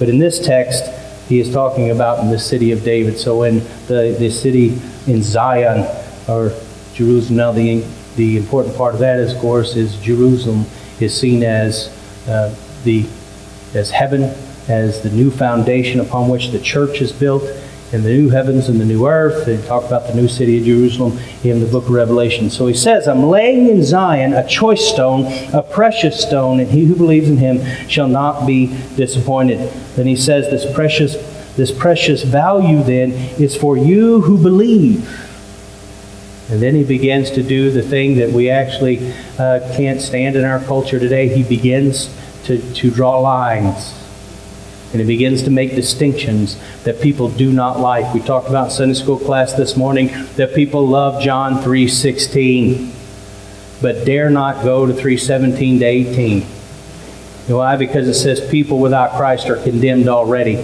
But 0.01 0.09
in 0.09 0.19
this 0.19 0.45
text, 0.45 0.83
he 1.29 1.39
is 1.39 1.53
talking 1.53 1.91
about 1.91 2.19
in 2.21 2.31
the 2.31 2.39
city 2.39 2.73
of 2.73 2.83
David. 2.83 3.19
So 3.19 3.45
in 3.45 3.59
the, 3.87 4.17
the 4.19 4.31
city 4.31 4.81
in 5.07 5.23
Zion, 5.23 5.87
or 6.27 6.53
Jerusalem, 6.95 7.37
now 7.37 7.53
the, 7.53 7.85
the 8.17 8.39
important 8.39 8.77
part 8.77 8.95
of 8.95 9.01
that, 9.01 9.21
of 9.21 9.39
course, 9.39 9.77
is 9.77 9.97
Jerusalem 10.01 10.65
is 11.01 11.15
seen 11.15 11.45
as 11.45 11.95
uh, 12.27 12.55
the 12.83 13.07
as 13.75 13.91
heaven, 13.91 14.23
as 14.69 15.03
the 15.03 15.11
new 15.11 15.31
foundation 15.31 16.01
upon 16.01 16.29
which 16.29 16.49
the 16.49 16.59
church 16.59 17.01
is 17.01 17.13
built, 17.13 17.45
in 17.93 18.03
the 18.03 18.09
new 18.09 18.31
heavens 18.31 18.69
and 18.69 18.81
the 18.81 18.85
new 18.85 19.07
earth. 19.07 19.47
They 19.47 19.61
talk 19.67 19.85
about 19.85 20.07
the 20.07 20.15
new 20.15 20.29
city 20.29 20.59
of 20.59 20.65
Jerusalem 20.65 21.19
in 21.43 21.61
the 21.61 21.67
book 21.67 21.85
of 21.85 21.91
Revelation. 21.91 22.49
So 22.51 22.67
he 22.67 22.75
says, 22.75 23.09
I'm 23.09 23.25
laying 23.25 23.69
in 23.69 23.83
Zion 23.83 24.33
a 24.33 24.47
choice 24.47 24.87
stone, 24.87 25.27
a 25.53 25.63
precious 25.63 26.21
stone, 26.21 26.61
and 26.61 26.71
he 26.71 26.85
who 26.85 26.95
believes 26.95 27.29
in 27.29 27.39
him 27.39 27.61
shall 27.89 28.09
not 28.09 28.47
be 28.47 28.67
disappointed. 28.97 29.59
Then 29.97 30.07
he 30.07 30.17
says, 30.17 30.51
This 30.51 30.73
precious, 30.73 31.15
this 31.57 31.77
precious 31.77 32.23
value 32.23 32.83
then 32.83 33.13
is 33.41 33.57
for 33.57 33.77
you 33.77 34.21
who 34.21 34.41
believe. 34.41 35.27
And 36.51 36.61
then 36.61 36.75
he 36.75 36.85
begins 36.85 37.31
to 37.33 37.43
do 37.43 37.71
the 37.71 37.83
thing 37.83 38.17
that 38.17 38.31
we 38.31 38.51
actually 38.51 39.13
uh, 39.39 39.61
can't 39.77 40.01
stand 40.01 40.35
in 40.37 40.45
our 40.45 40.59
culture 40.61 40.99
today. 40.99 41.29
He 41.29 41.45
begins 41.45 42.17
to, 42.45 42.59
to 42.75 42.91
draw 42.91 43.19
lines 43.21 44.00
and 44.93 45.01
it 45.01 45.07
begins 45.07 45.43
to 45.45 45.51
make 45.51 45.75
distinctions 45.75 46.57
that 46.85 47.01
people 47.01 47.29
do 47.29 47.53
not 47.53 47.79
like. 47.81 48.13
We 48.13 48.21
talked 48.21 48.49
about 48.49 48.73
Sunday 48.73 48.95
school 48.95 49.19
class 49.19 49.53
this 49.53 49.77
morning 49.77 50.09
that 50.37 50.55
people 50.55 50.87
love 50.87 51.23
John 51.23 51.63
3:16, 51.63 52.93
but 53.81 54.05
dare 54.05 54.31
not 54.31 54.63
go 54.63 54.87
to 54.87 54.93
3:17 54.93 55.79
to 55.79 55.85
18. 55.85 56.43
Why? 57.47 57.77
Because 57.77 58.07
it 58.09 58.15
says 58.15 58.41
people 58.41 58.79
without 58.79 59.17
Christ 59.17 59.49
are 59.49 59.57
condemned 59.57 60.09
already. 60.09 60.59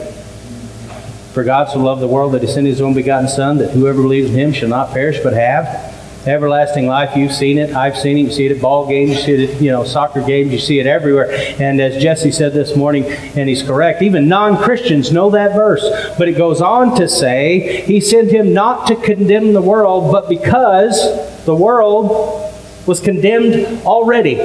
For 1.33 1.45
God 1.45 1.69
so 1.69 1.79
loved 1.81 2.01
the 2.01 2.07
world 2.07 2.33
that 2.33 2.43
he 2.43 2.49
sent 2.49 2.67
his 2.67 2.81
only 2.81 3.03
begotten 3.03 3.29
Son, 3.29 3.59
that 3.59 3.73
whoever 3.73 4.01
believes 4.01 4.31
in 4.31 4.37
him 4.37 4.53
shall 4.53 4.69
not 4.69 4.93
perish 4.93 5.19
but 5.23 5.35
have 5.35 5.86
everlasting 6.27 6.87
life. 6.87 7.17
You've 7.17 7.33
seen 7.33 7.59
it. 7.59 7.75
I've 7.75 7.97
seen 7.97 8.19
it. 8.19 8.23
You 8.23 8.31
see 8.33 8.47
it 8.47 8.53
at 8.53 8.61
ball 8.61 8.87
games. 8.87 9.11
You 9.11 9.17
see 9.17 9.33
it 9.33 9.51
at, 9.51 9.63
you 9.63 9.71
know, 9.71 9.85
soccer 9.85 10.23
games. 10.23 10.53
You 10.53 10.59
see 10.59 10.79
it 10.79 10.87
everywhere. 10.87 11.31
And 11.61 11.81
as 11.81 12.03
Jesse 12.03 12.33
said 12.33 12.53
this 12.53 12.77
morning, 12.77 13.05
and 13.05 13.49
he's 13.49 13.63
correct, 13.63 14.03
even 14.03 14.29
non-Christians 14.29 15.13
know 15.13 15.31
that 15.31 15.55
verse. 15.55 15.85
But 16.19 16.29
it 16.29 16.37
goes 16.37 16.61
on 16.61 16.97
to 16.97 17.09
say, 17.09 17.83
he 17.87 18.01
sent 18.01 18.31
him 18.31 18.53
not 18.53 18.87
to 18.89 18.97
condemn 18.97 19.53
the 19.53 19.63
world, 19.63 20.13
but 20.13 20.29
because 20.29 21.45
the 21.45 21.55
world 21.55 22.53
was 22.87 23.01
condemned 23.01 23.85
already. 23.85 24.37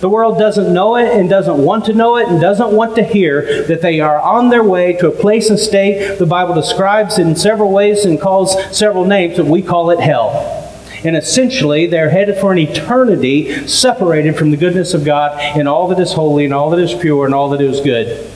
The 0.00 0.08
world 0.08 0.36
doesn't 0.36 0.74
know 0.74 0.96
it 0.96 1.16
and 1.16 1.30
doesn't 1.30 1.58
want 1.58 1.84
to 1.84 1.94
know 1.94 2.16
it 2.16 2.26
and 2.26 2.40
doesn't 2.40 2.72
want 2.72 2.96
to 2.96 3.04
hear 3.04 3.64
that 3.68 3.82
they 3.82 4.00
are 4.00 4.20
on 4.20 4.48
their 4.48 4.64
way 4.64 4.94
to 4.94 5.06
a 5.06 5.12
place 5.12 5.48
and 5.48 5.56
state 5.56 6.18
the 6.18 6.26
Bible 6.26 6.54
describes 6.54 7.20
in 7.20 7.36
several 7.36 7.70
ways 7.70 8.04
and 8.04 8.20
calls 8.20 8.56
several 8.76 9.04
names, 9.04 9.38
and 9.38 9.48
we 9.48 9.62
call 9.62 9.90
it 9.90 10.00
hell. 10.00 10.61
And 11.04 11.16
essentially, 11.16 11.86
they're 11.86 12.10
headed 12.10 12.38
for 12.38 12.52
an 12.52 12.58
eternity 12.58 13.66
separated 13.66 14.36
from 14.36 14.50
the 14.50 14.56
goodness 14.56 14.94
of 14.94 15.04
God 15.04 15.38
and 15.40 15.68
all 15.68 15.88
that 15.88 15.98
is 15.98 16.12
holy 16.12 16.44
and 16.44 16.54
all 16.54 16.70
that 16.70 16.80
is 16.80 16.94
pure 16.94 17.26
and 17.26 17.34
all 17.34 17.50
that 17.50 17.60
is 17.60 17.80
good. 17.80 18.30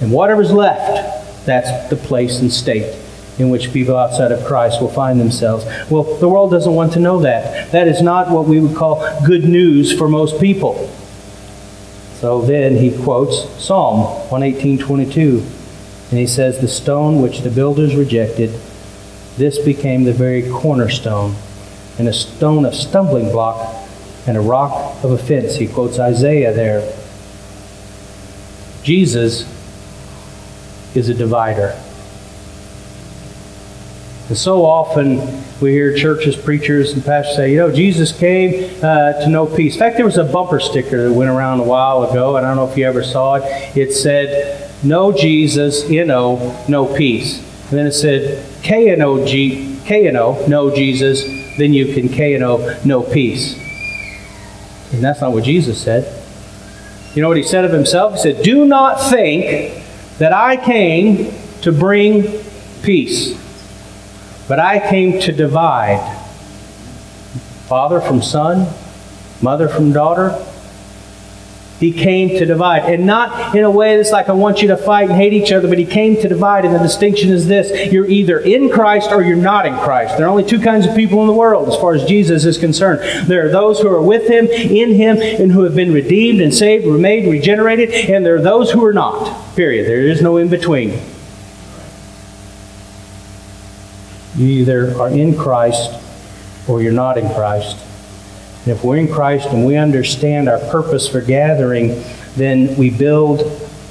And 0.00 0.12
whatever's 0.12 0.52
left, 0.52 1.46
that's 1.46 1.88
the 1.88 1.96
place 1.96 2.40
and 2.40 2.52
state 2.52 2.94
in 3.38 3.50
which 3.50 3.72
people 3.72 3.96
outside 3.96 4.32
of 4.32 4.44
Christ 4.44 4.80
will 4.80 4.90
find 4.90 5.18
themselves. 5.18 5.64
Well, 5.90 6.04
the 6.04 6.28
world 6.28 6.50
doesn't 6.50 6.74
want 6.74 6.92
to 6.92 7.00
know 7.00 7.20
that. 7.20 7.72
That 7.72 7.88
is 7.88 8.02
not 8.02 8.30
what 8.30 8.46
we 8.46 8.60
would 8.60 8.76
call 8.76 9.02
good 9.24 9.44
news 9.44 9.96
for 9.96 10.08
most 10.08 10.40
people. 10.40 10.90
So 12.20 12.42
then 12.42 12.76
he 12.76 12.90
quotes 12.90 13.48
Psalm 13.62 14.00
118:22, 14.30 15.42
and 16.10 16.18
he 16.18 16.26
says, 16.26 16.58
"The 16.58 16.68
stone 16.68 17.20
which 17.20 17.40
the 17.40 17.50
builders 17.50 17.96
rejected, 17.96 18.50
this 19.36 19.58
became 19.58 20.04
the 20.04 20.12
very 20.12 20.42
cornerstone, 20.42 21.34
and 21.98 22.08
a 22.08 22.12
stone 22.12 22.64
of 22.64 22.74
stumbling 22.74 23.30
block 23.30 23.88
and 24.26 24.36
a 24.36 24.40
rock 24.40 25.02
of 25.04 25.10
offense." 25.10 25.56
He 25.56 25.66
quotes 25.66 25.98
Isaiah 25.98 26.52
there. 26.52 26.82
Jesus 28.82 29.50
is 30.94 31.08
a 31.08 31.14
divider. 31.14 31.74
And 34.28 34.38
so 34.38 34.64
often 34.64 35.18
we 35.60 35.72
hear 35.72 35.94
churches, 35.94 36.34
preachers, 36.34 36.92
and 36.92 37.04
pastors 37.04 37.36
say, 37.36 37.52
you 37.52 37.58
know, 37.58 37.70
Jesus 37.70 38.10
came 38.16 38.74
uh, 38.82 39.12
to 39.12 39.28
know 39.28 39.46
peace. 39.46 39.74
In 39.74 39.78
fact, 39.78 39.96
there 39.96 40.06
was 40.06 40.16
a 40.16 40.24
bumper 40.24 40.60
sticker 40.60 41.08
that 41.08 41.14
went 41.14 41.30
around 41.30 41.60
a 41.60 41.64
while 41.64 42.04
ago, 42.04 42.36
and 42.36 42.46
I 42.46 42.48
don't 42.54 42.56
know 42.56 42.70
if 42.70 42.78
you 42.78 42.86
ever 42.86 43.02
saw 43.02 43.34
it. 43.34 43.76
It 43.76 43.92
said, 43.92 44.70
No 44.82 45.12
Jesus, 45.12 45.84
N-O, 45.90 46.64
no 46.68 46.86
peace. 46.86 47.38
And 47.70 47.78
then 47.78 47.86
it 47.86 47.92
said, 47.92 48.44
K-N-O-G, 48.62 49.80
K-N-O, 49.84 50.46
no 50.48 50.74
Jesus, 50.74 51.43
then 51.58 51.72
you 51.72 51.94
can 51.94 52.08
K-N-O, 52.08 52.80
no 52.84 53.02
peace. 53.02 53.54
And 54.92 55.02
that's 55.02 55.20
not 55.20 55.32
what 55.32 55.44
Jesus 55.44 55.80
said. 55.80 56.20
You 57.14 57.22
know 57.22 57.28
what 57.28 57.36
he 57.36 57.42
said 57.42 57.64
of 57.64 57.72
himself? 57.72 58.14
He 58.14 58.20
said, 58.20 58.42
Do 58.42 58.64
not 58.64 59.00
think 59.00 59.82
that 60.18 60.32
I 60.32 60.56
came 60.56 61.32
to 61.62 61.72
bring 61.72 62.42
peace. 62.82 63.40
But 64.46 64.60
I 64.60 64.78
came 64.78 65.20
to 65.20 65.32
divide 65.32 66.20
father 67.66 68.00
from 68.00 68.20
son, 68.20 68.68
mother 69.40 69.68
from 69.68 69.92
daughter. 69.92 70.44
He 71.80 71.92
came 71.92 72.28
to 72.28 72.46
divide. 72.46 72.84
And 72.84 73.04
not 73.04 73.56
in 73.56 73.64
a 73.64 73.70
way 73.70 73.96
that's 73.96 74.12
like, 74.12 74.28
I 74.28 74.32
want 74.32 74.62
you 74.62 74.68
to 74.68 74.76
fight 74.76 75.10
and 75.10 75.18
hate 75.18 75.32
each 75.32 75.50
other, 75.50 75.68
but 75.68 75.76
He 75.76 75.84
came 75.84 76.16
to 76.16 76.28
divide. 76.28 76.64
And 76.64 76.74
the 76.74 76.78
distinction 76.78 77.30
is 77.30 77.48
this 77.48 77.92
you're 77.92 78.06
either 78.06 78.38
in 78.38 78.70
Christ 78.70 79.10
or 79.10 79.22
you're 79.22 79.36
not 79.36 79.66
in 79.66 79.76
Christ. 79.78 80.16
There 80.16 80.26
are 80.26 80.30
only 80.30 80.44
two 80.44 80.60
kinds 80.60 80.86
of 80.86 80.94
people 80.94 81.20
in 81.22 81.26
the 81.26 81.32
world 81.32 81.68
as 81.68 81.76
far 81.76 81.94
as 81.94 82.04
Jesus 82.04 82.44
is 82.44 82.58
concerned. 82.58 83.28
There 83.28 83.46
are 83.46 83.50
those 83.50 83.80
who 83.80 83.88
are 83.88 84.00
with 84.00 84.28
Him, 84.28 84.46
in 84.46 84.94
Him, 84.94 85.18
and 85.20 85.50
who 85.50 85.64
have 85.64 85.74
been 85.74 85.92
redeemed 85.92 86.40
and 86.40 86.54
saved, 86.54 86.86
remade, 86.86 87.28
regenerated, 87.30 87.90
and 87.92 88.24
there 88.24 88.36
are 88.36 88.42
those 88.42 88.70
who 88.70 88.84
are 88.84 88.92
not. 88.92 89.56
Period. 89.56 89.86
There 89.86 90.06
is 90.06 90.22
no 90.22 90.36
in 90.36 90.48
between. 90.48 91.00
You 94.36 94.46
either 94.46 94.96
are 95.00 95.10
in 95.10 95.36
Christ 95.36 96.00
or 96.68 96.82
you're 96.82 96.92
not 96.92 97.18
in 97.18 97.32
Christ. 97.34 97.83
And 98.64 98.72
if 98.72 98.82
we're 98.82 98.96
in 98.96 99.12
Christ 99.12 99.48
and 99.48 99.66
we 99.66 99.76
understand 99.76 100.48
our 100.48 100.58
purpose 100.70 101.06
for 101.06 101.20
gathering, 101.20 102.02
then 102.34 102.74
we 102.76 102.88
build 102.88 103.40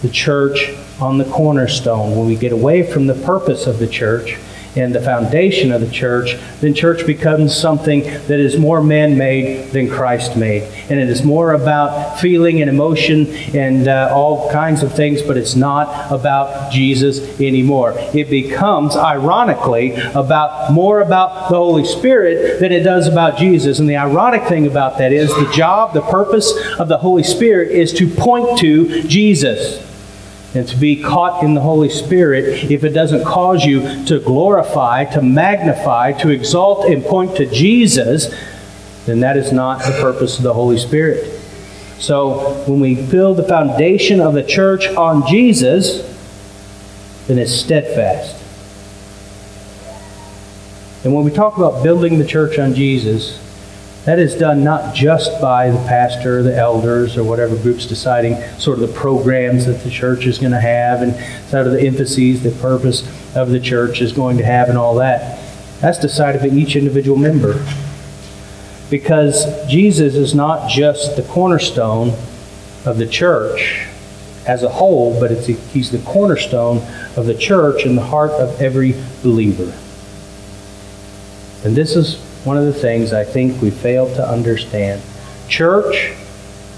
the 0.01 0.09
church 0.09 0.73
on 0.99 1.19
the 1.19 1.25
cornerstone. 1.25 2.15
When 2.15 2.25
we 2.25 2.35
get 2.35 2.51
away 2.51 2.81
from 2.83 3.05
the 3.05 3.13
purpose 3.13 3.67
of 3.67 3.77
the 3.77 3.87
church, 3.87 4.39
and 4.75 4.93
the 4.93 5.01
foundation 5.01 5.71
of 5.71 5.81
the 5.81 5.89
church, 5.89 6.35
then 6.61 6.73
church 6.73 7.05
becomes 7.05 7.55
something 7.55 8.01
that 8.01 8.39
is 8.39 8.57
more 8.57 8.81
man 8.81 9.17
made 9.17 9.71
than 9.71 9.89
Christ 9.89 10.35
made. 10.35 10.63
And 10.89 10.99
it 10.99 11.09
is 11.09 11.23
more 11.23 11.53
about 11.53 12.19
feeling 12.19 12.61
and 12.61 12.69
emotion 12.69 13.27
and 13.55 13.87
uh, 13.87 14.11
all 14.13 14.51
kinds 14.51 14.83
of 14.83 14.93
things, 14.95 15.21
but 15.21 15.37
it's 15.37 15.55
not 15.55 16.11
about 16.11 16.71
Jesus 16.71 17.39
anymore. 17.39 17.93
It 18.13 18.29
becomes, 18.29 18.95
ironically, 18.95 19.93
about 20.13 20.71
more 20.71 21.01
about 21.01 21.49
the 21.49 21.57
Holy 21.57 21.85
Spirit 21.85 22.59
than 22.59 22.71
it 22.71 22.83
does 22.83 23.07
about 23.07 23.37
Jesus. 23.37 23.79
And 23.79 23.89
the 23.89 23.97
ironic 23.97 24.43
thing 24.47 24.67
about 24.67 24.97
that 24.97 25.13
is 25.13 25.29
the 25.29 25.49
job, 25.53 25.93
the 25.93 26.01
purpose 26.01 26.51
of 26.79 26.87
the 26.87 26.97
Holy 26.97 27.23
Spirit 27.23 27.71
is 27.71 27.93
to 27.93 28.07
point 28.07 28.59
to 28.59 29.03
Jesus 29.03 29.92
and 30.55 30.67
to 30.67 30.77
be 30.77 31.01
caught 31.01 31.43
in 31.43 31.55
the 31.55 31.61
Holy 31.61 31.89
Spirit, 31.89 32.71
if 32.71 32.83
it 32.83 32.89
doesn't 32.89 33.25
cause 33.25 33.65
you 33.65 34.05
to 34.05 34.19
glorify, 34.19 35.05
to 35.05 35.21
magnify, 35.21 36.11
to 36.13 36.29
exalt, 36.29 36.85
and 36.85 37.03
point 37.03 37.35
to 37.37 37.45
Jesus, 37.47 38.33
then 39.05 39.19
that 39.21 39.35
is 39.35 39.51
not 39.51 39.79
the 39.79 39.91
purpose 39.99 40.37
of 40.37 40.43
the 40.43 40.53
Holy 40.53 40.77
Spirit. 40.77 41.39
So 41.99 42.63
when 42.67 42.79
we 42.79 42.95
build 42.95 43.37
the 43.37 43.43
foundation 43.43 44.19
of 44.19 44.33
the 44.33 44.43
church 44.43 44.87
on 44.89 45.27
Jesus, 45.27 46.01
then 47.27 47.39
it's 47.39 47.51
steadfast. 47.51 48.41
And 51.03 51.13
when 51.13 51.25
we 51.25 51.31
talk 51.31 51.57
about 51.57 51.83
building 51.83 52.19
the 52.19 52.25
church 52.25 52.59
on 52.59 52.75
Jesus, 52.75 53.39
that 54.05 54.19
is 54.19 54.35
done 54.35 54.63
not 54.63 54.93
just 54.93 55.39
by 55.41 55.69
the 55.69 55.77
pastor, 55.87 56.43
the 56.43 56.55
elders, 56.55 57.15
or 57.15 57.23
whatever 57.23 57.55
group's 57.55 57.85
deciding 57.85 58.35
sort 58.59 58.79
of 58.79 58.87
the 58.87 58.93
programs 58.93 59.65
that 59.65 59.81
the 59.83 59.89
church 59.89 60.25
is 60.25 60.37
going 60.39 60.51
to 60.51 60.59
have 60.59 61.01
and 61.01 61.15
sort 61.49 61.67
of 61.67 61.73
the 61.73 61.81
emphases, 61.81 62.43
the 62.43 62.51
purpose 62.51 63.07
of 63.35 63.49
the 63.49 63.59
church 63.59 64.01
is 64.01 64.11
going 64.11 64.37
to 64.37 64.43
have, 64.43 64.67
and 64.67 64.77
all 64.77 64.95
that. 64.95 65.39
That's 65.79 65.99
decided 65.99 66.41
by 66.41 66.47
each 66.47 66.75
individual 66.75 67.17
member. 67.17 67.65
Because 68.89 69.45
Jesus 69.67 70.15
is 70.15 70.35
not 70.35 70.69
just 70.69 71.15
the 71.15 71.23
cornerstone 71.23 72.09
of 72.85 72.97
the 72.97 73.07
church 73.07 73.87
as 74.45 74.63
a 74.63 74.69
whole, 74.69 75.17
but 75.17 75.31
a, 75.31 75.35
he's 75.37 75.91
the 75.91 75.99
cornerstone 75.99 76.77
of 77.15 77.25
the 77.25 77.33
church 77.33 77.85
in 77.85 77.95
the 77.95 78.03
heart 78.03 78.31
of 78.31 78.61
every 78.61 78.93
believer. 79.23 79.73
And 81.63 81.77
this 81.77 81.95
is 81.95 82.21
one 82.43 82.57
of 82.57 82.65
the 82.65 82.73
things 82.73 83.13
I 83.13 83.23
think 83.23 83.61
we 83.61 83.71
fail 83.71 84.13
to 84.15 84.27
understand. 84.27 85.01
Church 85.47 86.13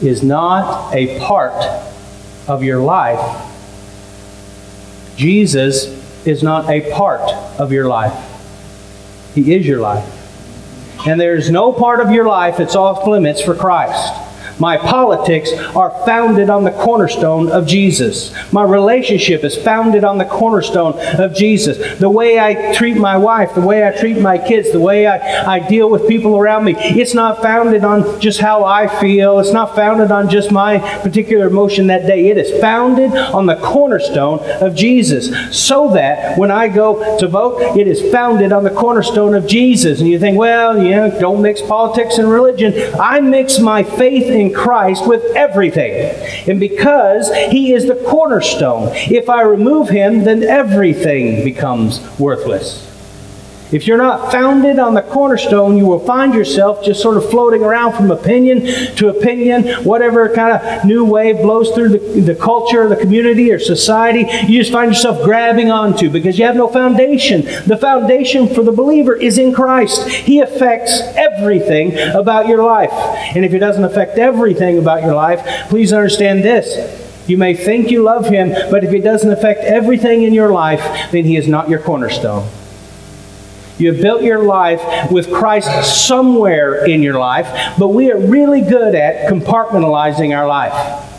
is 0.01 0.23
not 0.23 0.93
a 0.93 1.19
part 1.19 1.63
of 2.47 2.63
your 2.63 2.79
life. 2.79 3.51
Jesus 5.15 5.85
is 6.27 6.43
not 6.43 6.69
a 6.69 6.91
part 6.91 7.21
of 7.59 7.71
your 7.71 7.87
life. 7.87 8.13
He 9.33 9.53
is 9.53 9.65
your 9.65 9.79
life. 9.79 10.11
And 11.07 11.19
there's 11.19 11.49
no 11.49 11.71
part 11.71 11.99
of 11.99 12.11
your 12.11 12.25
life 12.25 12.57
that's 12.57 12.75
off 12.75 13.07
limits 13.07 13.41
for 13.41 13.55
Christ. 13.55 14.24
My 14.59 14.77
politics 14.77 15.51
are 15.75 15.91
founded 16.05 16.49
on 16.49 16.63
the 16.63 16.71
cornerstone 16.71 17.49
of 17.49 17.67
Jesus. 17.67 18.33
My 18.51 18.63
relationship 18.63 19.43
is 19.43 19.55
founded 19.55 20.03
on 20.03 20.17
the 20.17 20.25
cornerstone 20.25 20.93
of 21.19 21.35
Jesus. 21.35 21.99
The 21.99 22.09
way 22.09 22.39
I 22.39 22.73
treat 22.73 22.97
my 22.97 23.17
wife, 23.17 23.53
the 23.53 23.61
way 23.61 23.87
I 23.87 23.91
treat 23.91 24.17
my 24.17 24.37
kids, 24.37 24.71
the 24.71 24.79
way 24.79 25.07
I, 25.07 25.55
I 25.55 25.67
deal 25.67 25.89
with 25.89 26.07
people 26.07 26.37
around 26.37 26.63
me, 26.63 26.75
it's 26.77 27.13
not 27.13 27.41
founded 27.41 27.83
on 27.83 28.19
just 28.21 28.39
how 28.39 28.63
I 28.63 28.87
feel. 28.99 29.39
It's 29.39 29.51
not 29.51 29.75
founded 29.75 30.11
on 30.11 30.29
just 30.29 30.51
my 30.51 30.79
particular 31.01 31.47
emotion 31.47 31.87
that 31.87 32.05
day. 32.05 32.29
It 32.29 32.37
is 32.37 32.61
founded 32.61 33.11
on 33.11 33.45
the 33.45 33.55
cornerstone 33.57 34.39
of 34.61 34.75
Jesus. 34.75 35.25
So 35.55 35.89
that 35.93 36.37
when 36.37 36.51
I 36.51 36.67
go 36.67 37.17
to 37.19 37.27
vote, 37.27 37.77
it 37.77 37.87
is 37.87 38.11
founded 38.11 38.51
on 38.51 38.63
the 38.63 38.69
cornerstone 38.69 39.35
of 39.35 39.47
Jesus. 39.47 39.99
And 39.99 40.09
you 40.09 40.19
think, 40.19 40.37
well, 40.37 40.81
you 40.81 40.91
know, 40.91 41.19
don't 41.19 41.41
mix 41.41 41.61
politics 41.61 42.17
and 42.17 42.29
religion. 42.29 42.73
I 42.99 43.19
mix 43.19 43.59
my 43.59 43.83
faith 43.83 44.23
in 44.23 44.44
in 44.45 44.53
Christ 44.53 45.07
with 45.07 45.23
everything. 45.35 45.93
And 46.49 46.59
because 46.59 47.33
He 47.33 47.73
is 47.73 47.87
the 47.87 47.95
cornerstone, 47.95 48.89
if 48.93 49.29
I 49.29 49.41
remove 49.41 49.89
Him, 49.89 50.23
then 50.23 50.43
everything 50.43 51.43
becomes 51.43 51.99
worthless. 52.19 52.84
If 53.71 53.87
you're 53.87 53.97
not 53.97 54.31
founded 54.31 54.77
on 54.77 54.93
the 54.93 55.01
cornerstone, 55.01 55.75
you 55.75 55.85
will 55.85 55.99
find 55.99 56.35
yourself 56.35 56.85
just 56.85 57.01
sort 57.01 57.17
of 57.17 57.27
floating 57.31 57.63
around 57.63 57.93
from 57.93 58.11
opinion 58.11 58.65
to 58.97 59.09
opinion, 59.09 59.83
whatever 59.83 60.29
kind 60.33 60.55
of 60.55 60.85
new 60.85 61.03
wave 61.03 61.37
blows 61.37 61.71
through 61.71 61.89
the, 61.89 62.21
the 62.21 62.35
culture, 62.35 62.83
or 62.83 62.89
the 62.89 62.95
community, 62.95 63.51
or 63.51 63.57
society. 63.57 64.27
You 64.47 64.59
just 64.61 64.71
find 64.71 64.91
yourself 64.91 65.23
grabbing 65.23 65.71
onto 65.71 66.11
because 66.11 66.37
you 66.37 66.45
have 66.45 66.55
no 66.55 66.67
foundation. 66.67 67.41
The 67.65 67.77
foundation 67.77 68.53
for 68.53 68.61
the 68.61 68.71
believer 68.71 69.15
is 69.15 69.39
in 69.39 69.51
Christ. 69.51 70.07
He 70.09 70.41
affects 70.41 71.01
everything 71.15 71.97
about 72.15 72.47
your 72.47 72.63
life. 72.63 72.91
And 73.35 73.43
if 73.43 73.51
He 73.51 73.57
doesn't 73.57 73.83
affect 73.83 74.19
everything 74.19 74.77
about 74.77 75.01
your 75.01 75.15
life, 75.15 75.43
please 75.69 75.91
understand 75.91 76.43
this. 76.43 77.03
You 77.27 77.39
may 77.39 77.55
think 77.55 77.89
you 77.89 78.03
love 78.03 78.27
Him, 78.27 78.49
but 78.69 78.83
if 78.83 78.91
He 78.91 78.99
doesn't 78.99 79.31
affect 79.31 79.61
everything 79.61 80.21
in 80.21 80.33
your 80.35 80.51
life, 80.51 81.11
then 81.11 81.25
He 81.25 81.35
is 81.35 81.47
not 81.47 81.67
your 81.67 81.79
cornerstone. 81.79 82.47
You 83.77 83.91
have 83.91 84.01
built 84.01 84.21
your 84.23 84.43
life 84.43 85.11
with 85.11 85.31
Christ 85.33 86.07
somewhere 86.07 86.85
in 86.85 87.03
your 87.03 87.19
life, 87.19 87.75
but 87.77 87.89
we 87.89 88.11
are 88.11 88.17
really 88.17 88.61
good 88.61 88.95
at 88.95 89.29
compartmentalizing 89.29 90.35
our 90.37 90.47
life. 90.47 91.14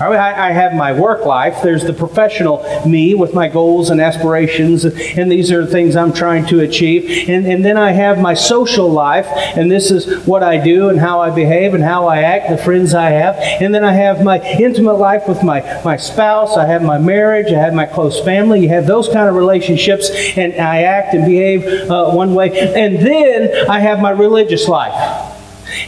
I, 0.00 0.52
have 0.52 0.74
my 0.74 0.92
work 0.92 1.26
life. 1.26 1.62
There's 1.62 1.84
the 1.84 1.92
professional 1.92 2.64
me 2.86 3.14
with 3.14 3.34
my 3.34 3.48
goals 3.48 3.90
and 3.90 4.00
aspirations, 4.00 4.84
and 4.84 5.30
these 5.30 5.52
are 5.52 5.64
the 5.64 5.70
things 5.70 5.96
I'm 5.96 6.12
trying 6.12 6.46
to 6.46 6.60
achieve. 6.60 7.28
And, 7.28 7.46
and 7.46 7.64
then 7.64 7.76
I 7.76 7.92
have 7.92 8.18
my 8.18 8.34
social 8.34 8.90
life, 8.90 9.26
and 9.28 9.70
this 9.70 9.90
is 9.90 10.26
what 10.26 10.42
I 10.42 10.62
do 10.62 10.88
and 10.88 10.98
how 10.98 11.20
I 11.20 11.30
behave 11.30 11.74
and 11.74 11.84
how 11.84 12.06
I 12.06 12.22
act, 12.22 12.48
the 12.48 12.56
friends 12.56 12.94
I 12.94 13.10
have. 13.10 13.36
And 13.36 13.74
then 13.74 13.84
I 13.84 13.92
have 13.92 14.24
my 14.24 14.40
intimate 14.42 14.94
life 14.94 15.28
with 15.28 15.42
my, 15.42 15.60
my 15.84 15.96
spouse. 15.96 16.56
I 16.56 16.66
have 16.66 16.82
my 16.82 16.98
marriage. 16.98 17.52
I 17.52 17.58
have 17.58 17.74
my 17.74 17.86
close 17.86 18.20
family. 18.24 18.60
You 18.60 18.70
have 18.70 18.86
those 18.86 19.08
kind 19.08 19.28
of 19.28 19.34
relationships, 19.34 20.10
and 20.36 20.54
I 20.54 20.82
act 20.82 21.14
and 21.14 21.26
behave 21.26 21.90
uh, 21.90 22.10
one 22.10 22.34
way. 22.34 22.58
And 22.58 22.96
then 23.06 23.68
I 23.68 23.80
have 23.80 24.00
my 24.00 24.10
religious 24.10 24.66
life. 24.66 25.36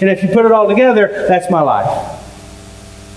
And 0.00 0.10
if 0.10 0.22
you 0.22 0.28
put 0.28 0.44
it 0.44 0.52
all 0.52 0.68
together, 0.68 1.26
that's 1.28 1.50
my 1.50 1.60
life. 1.60 2.21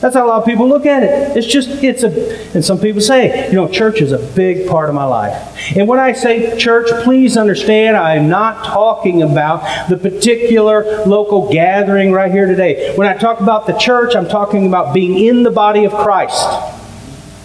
That's 0.02 0.14
how 0.14 0.25
a 0.25 0.28
lot 0.28 0.42
of 0.42 0.46
people 0.46 0.68
look 0.68 0.86
at 0.86 1.04
it. 1.04 1.38
It's 1.38 1.48
just, 1.48 1.70
it's 1.84 2.04
a, 2.04 2.54
and 2.54 2.64
some 2.64 2.80
people 2.80 3.02
say, 3.02 3.48
you 3.48 3.54
know, 3.54 3.68
church 3.68 4.02
is 4.02 4.12
a 4.12 4.20
big 4.36 4.68
part 4.68 4.90
of 4.90 4.96
my 4.96 5.06
life. 5.06 5.75
And 5.75 5.88
when 5.88 6.00
I 6.00 6.12
say 6.12 6.58
church, 6.58 6.90
please 7.04 7.38
understand 7.38 7.96
I'm 7.96 8.28
not 8.28 8.66
talking 8.66 9.24
about 9.24 9.90
the 9.90 9.98
particular 9.98 11.06
local 11.06 11.52
gathering 11.52 12.12
right 12.12 12.32
here 12.32 12.46
today. 12.46 12.94
When 12.96 13.08
I 13.08 13.14
talk 13.18 13.40
about 13.40 13.68
the 13.68 13.74
church, 13.78 14.16
I'm 14.16 14.28
talking 14.28 14.68
about 14.68 14.94
being 14.94 15.18
in 15.18 15.44
the 15.44 15.52
body 15.52 15.86
of 15.86 15.94
Christ. 15.94 16.44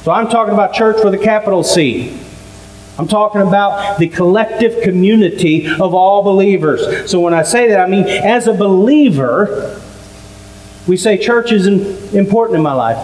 So 0.02 0.10
I'm 0.10 0.28
talking 0.28 0.52
about 0.52 0.72
church 0.72 1.04
with 1.04 1.14
a 1.14 1.18
capital 1.18 1.62
C. 1.62 2.18
I'm 2.98 3.06
talking 3.08 3.42
about 3.42 3.98
the 3.98 4.08
collective 4.08 4.82
community 4.82 5.66
of 5.66 5.94
all 5.94 6.22
believers. 6.22 7.10
So 7.10 7.20
when 7.20 7.32
I 7.32 7.42
say 7.42 7.68
that, 7.68 7.80
I 7.80 7.86
mean, 7.88 8.06
as 8.06 8.46
a 8.46 8.52
believer, 8.52 9.80
we 10.90 10.96
say 10.96 11.16
church 11.16 11.52
is 11.52 11.68
important 11.68 12.56
in 12.56 12.62
my 12.64 12.72
life. 12.72 12.98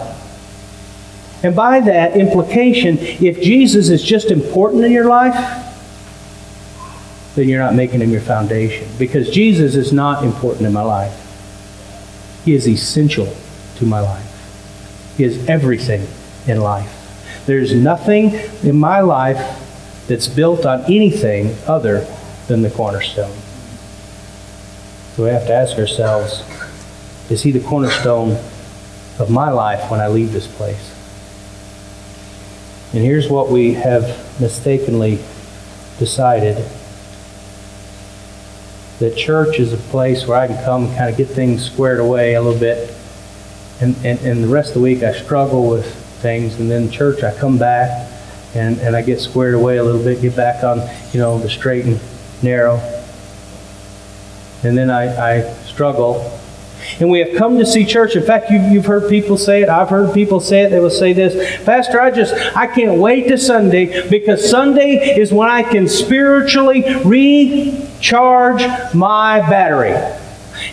And 1.41 1.55
by 1.55 1.79
that 1.79 2.17
implication, 2.17 2.97
if 2.97 3.41
Jesus 3.41 3.87
is 3.87 4.03
just 4.03 4.29
important 4.29 4.83
in 4.83 4.91
your 4.91 5.05
life, 5.05 5.33
then 7.35 7.47
you're 7.47 7.61
not 7.61 7.75
making 7.75 8.01
him 8.01 8.11
your 8.11 8.19
foundation. 8.19 8.89
Because 8.99 9.29
Jesus 9.29 9.75
is 9.75 9.93
not 9.93 10.25
important 10.25 10.65
in 10.65 10.73
my 10.73 10.81
life. 10.81 11.13
He 12.43 12.55
is 12.55 12.67
essential 12.67 13.33
to 13.77 13.85
my 13.85 14.01
life. 14.01 15.15
He 15.15 15.23
is 15.23 15.47
everything 15.47 16.05
in 16.45 16.59
life. 16.59 16.93
There's 17.45 17.73
nothing 17.73 18.33
in 18.63 18.77
my 18.77 18.99
life 18.99 19.63
that's 20.09 20.27
built 20.27 20.65
on 20.65 20.81
anything 20.91 21.55
other 21.65 22.05
than 22.49 22.63
the 22.63 22.69
cornerstone. 22.69 23.37
So 25.15 25.23
we 25.23 25.29
have 25.29 25.47
to 25.47 25.53
ask 25.53 25.77
ourselves 25.77 26.43
is 27.29 27.43
He 27.43 27.51
the 27.51 27.59
cornerstone 27.59 28.31
of 29.19 29.29
my 29.29 29.49
life 29.49 29.89
when 29.91 29.99
I 29.99 30.07
leave 30.07 30.31
this 30.31 30.47
place? 30.47 30.93
And 32.93 33.03
here's 33.03 33.29
what 33.29 33.49
we 33.49 33.73
have 33.73 34.39
mistakenly 34.39 35.19
decided 35.99 36.57
that 38.99 39.15
church 39.15 39.59
is 39.59 39.73
a 39.73 39.77
place 39.77 40.25
where 40.25 40.39
I 40.39 40.47
can 40.47 40.63
come 40.63 40.85
and 40.85 40.97
kind 40.97 41.09
of 41.09 41.17
get 41.17 41.27
things 41.27 41.65
squared 41.65 41.99
away 41.99 42.33
a 42.33 42.41
little 42.41 42.59
bit. 42.59 42.93
And, 43.79 43.95
and, 44.03 44.19
and 44.21 44.43
the 44.43 44.47
rest 44.47 44.69
of 44.69 44.75
the 44.75 44.81
week 44.81 45.03
I 45.03 45.11
struggle 45.13 45.69
with 45.69 45.85
things. 46.21 46.59
And 46.59 46.71
then 46.71 46.89
church, 46.89 47.23
I 47.23 47.37
come 47.37 47.59
back 47.59 48.09
and, 48.55 48.79
and 48.79 48.95
I 48.95 49.01
get 49.03 49.19
squared 49.19 49.53
away 49.53 49.77
a 49.77 49.83
little 49.83 50.03
bit, 50.03 50.21
get 50.21 50.35
back 50.35 50.63
on, 50.63 50.79
you 51.13 51.19
know, 51.19 51.37
the 51.37 51.49
straight 51.49 51.85
and 51.85 51.99
narrow. 52.41 52.77
And 54.63 54.75
then 54.75 54.89
I, 54.89 55.41
I 55.41 55.53
struggle 55.65 56.36
and 56.99 57.09
we 57.09 57.19
have 57.19 57.37
come 57.37 57.57
to 57.57 57.65
see 57.65 57.85
church. 57.85 58.15
In 58.15 58.23
fact, 58.23 58.49
you, 58.49 58.59
you've 58.59 58.85
heard 58.85 59.09
people 59.09 59.37
say 59.37 59.61
it. 59.61 59.69
I've 59.69 59.89
heard 59.89 60.13
people 60.13 60.39
say 60.39 60.63
it. 60.63 60.69
They 60.69 60.79
will 60.79 60.89
say 60.89 61.13
this 61.13 61.63
Pastor, 61.63 62.01
I 62.01 62.11
just, 62.11 62.33
I 62.55 62.67
can't 62.67 62.99
wait 62.99 63.27
to 63.27 63.37
Sunday 63.37 64.07
because 64.09 64.49
Sunday 64.49 65.17
is 65.17 65.31
when 65.31 65.49
I 65.49 65.63
can 65.63 65.87
spiritually 65.87 66.83
recharge 67.03 68.61
my 68.93 69.39
battery. 69.49 70.16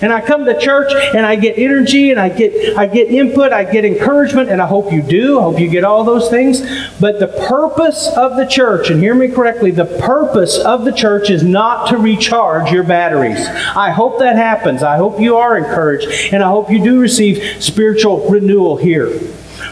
And 0.01 0.13
I 0.13 0.21
come 0.21 0.45
to 0.45 0.59
church 0.59 0.93
and 1.15 1.25
I 1.25 1.37
get 1.37 1.59
energy 1.59 2.11
and 2.11 2.21
I 2.21 2.29
get 2.29 2.77
I 2.77 2.87
get 2.87 3.09
input, 3.09 3.53
I 3.53 3.65
get 3.65 3.85
encouragement, 3.85 4.51
and 4.51 4.61
I 4.61 4.67
hope 4.67 4.93
you 4.93 5.03
do. 5.03 5.39
I 5.39 5.43
hope 5.43 5.59
you 5.59 5.69
get 5.69 5.85
all 5.85 6.05
those 6.05 6.29
things. 6.29 6.63
But 7.01 7.21
the 7.21 7.29
purpose 7.49 8.09
of 8.17 8.37
the 8.37 8.47
church, 8.47 8.91
and 8.91 9.01
hear 9.01 9.15
me 9.15 9.29
correctly, 9.29 9.71
the 9.71 9.85
purpose 9.85 10.59
of 10.59 10.85
the 10.85 10.93
church 10.93 11.31
is 11.31 11.43
not 11.43 11.89
to 11.89 11.97
recharge 11.97 12.71
your 12.71 12.85
batteries. 12.85 13.47
I 13.47 13.91
hope 13.91 14.19
that 14.19 14.37
happens. 14.37 14.83
I 14.83 14.97
hope 14.97 15.21
you 15.21 15.37
are 15.37 15.57
encouraged, 15.57 16.33
and 16.33 16.43
I 16.43 16.49
hope 16.49 16.71
you 16.71 16.83
do 16.83 17.01
receive 17.01 17.63
spiritual 17.63 18.29
renewal 18.29 18.77
here. 18.77 19.11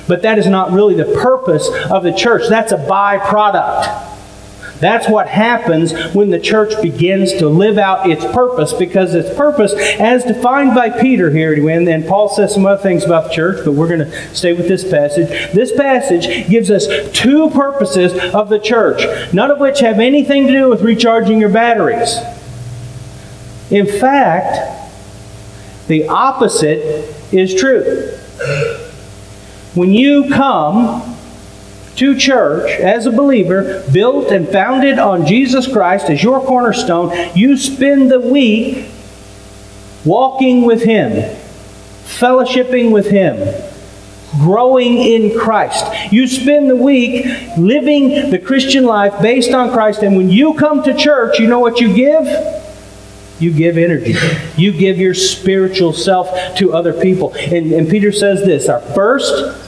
But 0.08 0.22
that 0.22 0.38
is 0.38 0.46
not 0.46 0.72
really 0.72 0.94
the 0.94 1.20
purpose 1.22 1.68
of 1.90 2.02
the 2.02 2.12
church. 2.12 2.48
That's 2.48 2.72
a 2.72 2.78
byproduct. 2.78 4.11
That's 4.82 5.08
what 5.08 5.28
happens 5.28 5.92
when 6.12 6.30
the 6.30 6.40
church 6.40 6.74
begins 6.82 7.32
to 7.34 7.48
live 7.48 7.78
out 7.78 8.10
its 8.10 8.24
purpose, 8.24 8.72
because 8.72 9.14
its 9.14 9.32
purpose, 9.36 9.72
as 10.00 10.24
defined 10.24 10.74
by 10.74 10.90
Peter 10.90 11.30
here, 11.30 11.52
and 11.68 11.86
then 11.86 12.02
Paul 12.04 12.28
says 12.28 12.52
some 12.52 12.66
other 12.66 12.82
things 12.82 13.04
about 13.04 13.28
the 13.28 13.30
church, 13.30 13.64
but 13.64 13.74
we're 13.74 13.86
going 13.86 14.10
to 14.10 14.34
stay 14.34 14.52
with 14.52 14.66
this 14.66 14.82
passage. 14.82 15.28
This 15.52 15.70
passage 15.70 16.48
gives 16.48 16.68
us 16.68 16.88
two 17.12 17.48
purposes 17.50 18.12
of 18.34 18.48
the 18.48 18.58
church, 18.58 19.32
none 19.32 19.52
of 19.52 19.60
which 19.60 19.78
have 19.78 20.00
anything 20.00 20.48
to 20.48 20.52
do 20.52 20.68
with 20.68 20.82
recharging 20.82 21.38
your 21.38 21.50
batteries. 21.50 22.18
In 23.70 23.86
fact, 23.86 24.58
the 25.86 26.08
opposite 26.08 27.14
is 27.32 27.54
true. 27.54 28.08
When 29.74 29.92
you 29.92 30.28
come 30.28 31.11
to 31.96 32.16
church 32.16 32.70
as 32.80 33.06
a 33.06 33.12
believer, 33.12 33.84
built 33.92 34.30
and 34.30 34.48
founded 34.48 34.98
on 34.98 35.26
Jesus 35.26 35.70
Christ 35.70 36.08
as 36.08 36.22
your 36.22 36.40
cornerstone, 36.40 37.12
you 37.36 37.56
spend 37.56 38.10
the 38.10 38.20
week 38.20 38.88
walking 40.04 40.64
with 40.64 40.82
Him, 40.82 41.12
fellowshipping 42.04 42.92
with 42.92 43.10
Him, 43.10 43.36
growing 44.40 44.98
in 44.98 45.38
Christ. 45.38 45.84
You 46.12 46.26
spend 46.26 46.70
the 46.70 46.76
week 46.76 47.26
living 47.58 48.30
the 48.30 48.38
Christian 48.38 48.84
life 48.84 49.20
based 49.20 49.52
on 49.52 49.72
Christ, 49.72 50.02
and 50.02 50.16
when 50.16 50.30
you 50.30 50.54
come 50.54 50.82
to 50.84 50.96
church, 50.96 51.38
you 51.38 51.46
know 51.46 51.60
what 51.60 51.80
you 51.80 51.94
give? 51.94 52.26
You 53.38 53.52
give 53.52 53.76
energy. 53.76 54.14
You 54.56 54.72
give 54.72 54.98
your 54.98 55.14
spiritual 55.14 55.92
self 55.92 56.56
to 56.58 56.72
other 56.72 56.92
people. 56.92 57.34
And, 57.34 57.72
and 57.72 57.88
Peter 57.88 58.12
says 58.12 58.44
this 58.44 58.68
our 58.68 58.80
first 58.80 59.61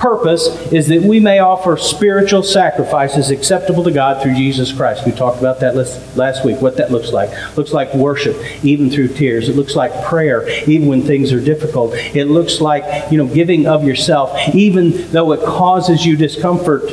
purpose 0.00 0.48
is 0.72 0.88
that 0.88 1.02
we 1.02 1.20
may 1.20 1.38
offer 1.38 1.76
spiritual 1.76 2.42
sacrifices 2.42 3.30
acceptable 3.30 3.84
to 3.84 3.90
God 3.90 4.22
through 4.22 4.34
Jesus 4.34 4.72
Christ. 4.72 5.04
We 5.04 5.12
talked 5.12 5.38
about 5.38 5.60
that 5.60 5.76
last 6.16 6.44
week, 6.44 6.60
what 6.62 6.78
that 6.78 6.90
looks 6.90 7.12
like. 7.12 7.28
It 7.30 7.56
looks 7.56 7.72
like 7.72 7.92
worship, 7.94 8.36
even 8.64 8.90
through 8.90 9.08
tears. 9.08 9.48
It 9.48 9.56
looks 9.56 9.76
like 9.76 9.92
prayer, 10.04 10.48
even 10.68 10.88
when 10.88 11.02
things 11.02 11.32
are 11.32 11.40
difficult. 11.40 11.92
It 11.94 12.24
looks 12.24 12.60
like, 12.60 13.12
you 13.12 13.18
know, 13.18 13.26
giving 13.26 13.66
of 13.66 13.84
yourself, 13.84 14.36
even 14.54 15.10
though 15.10 15.32
it 15.32 15.44
causes 15.44 16.06
you 16.06 16.16
discomfort. 16.16 16.90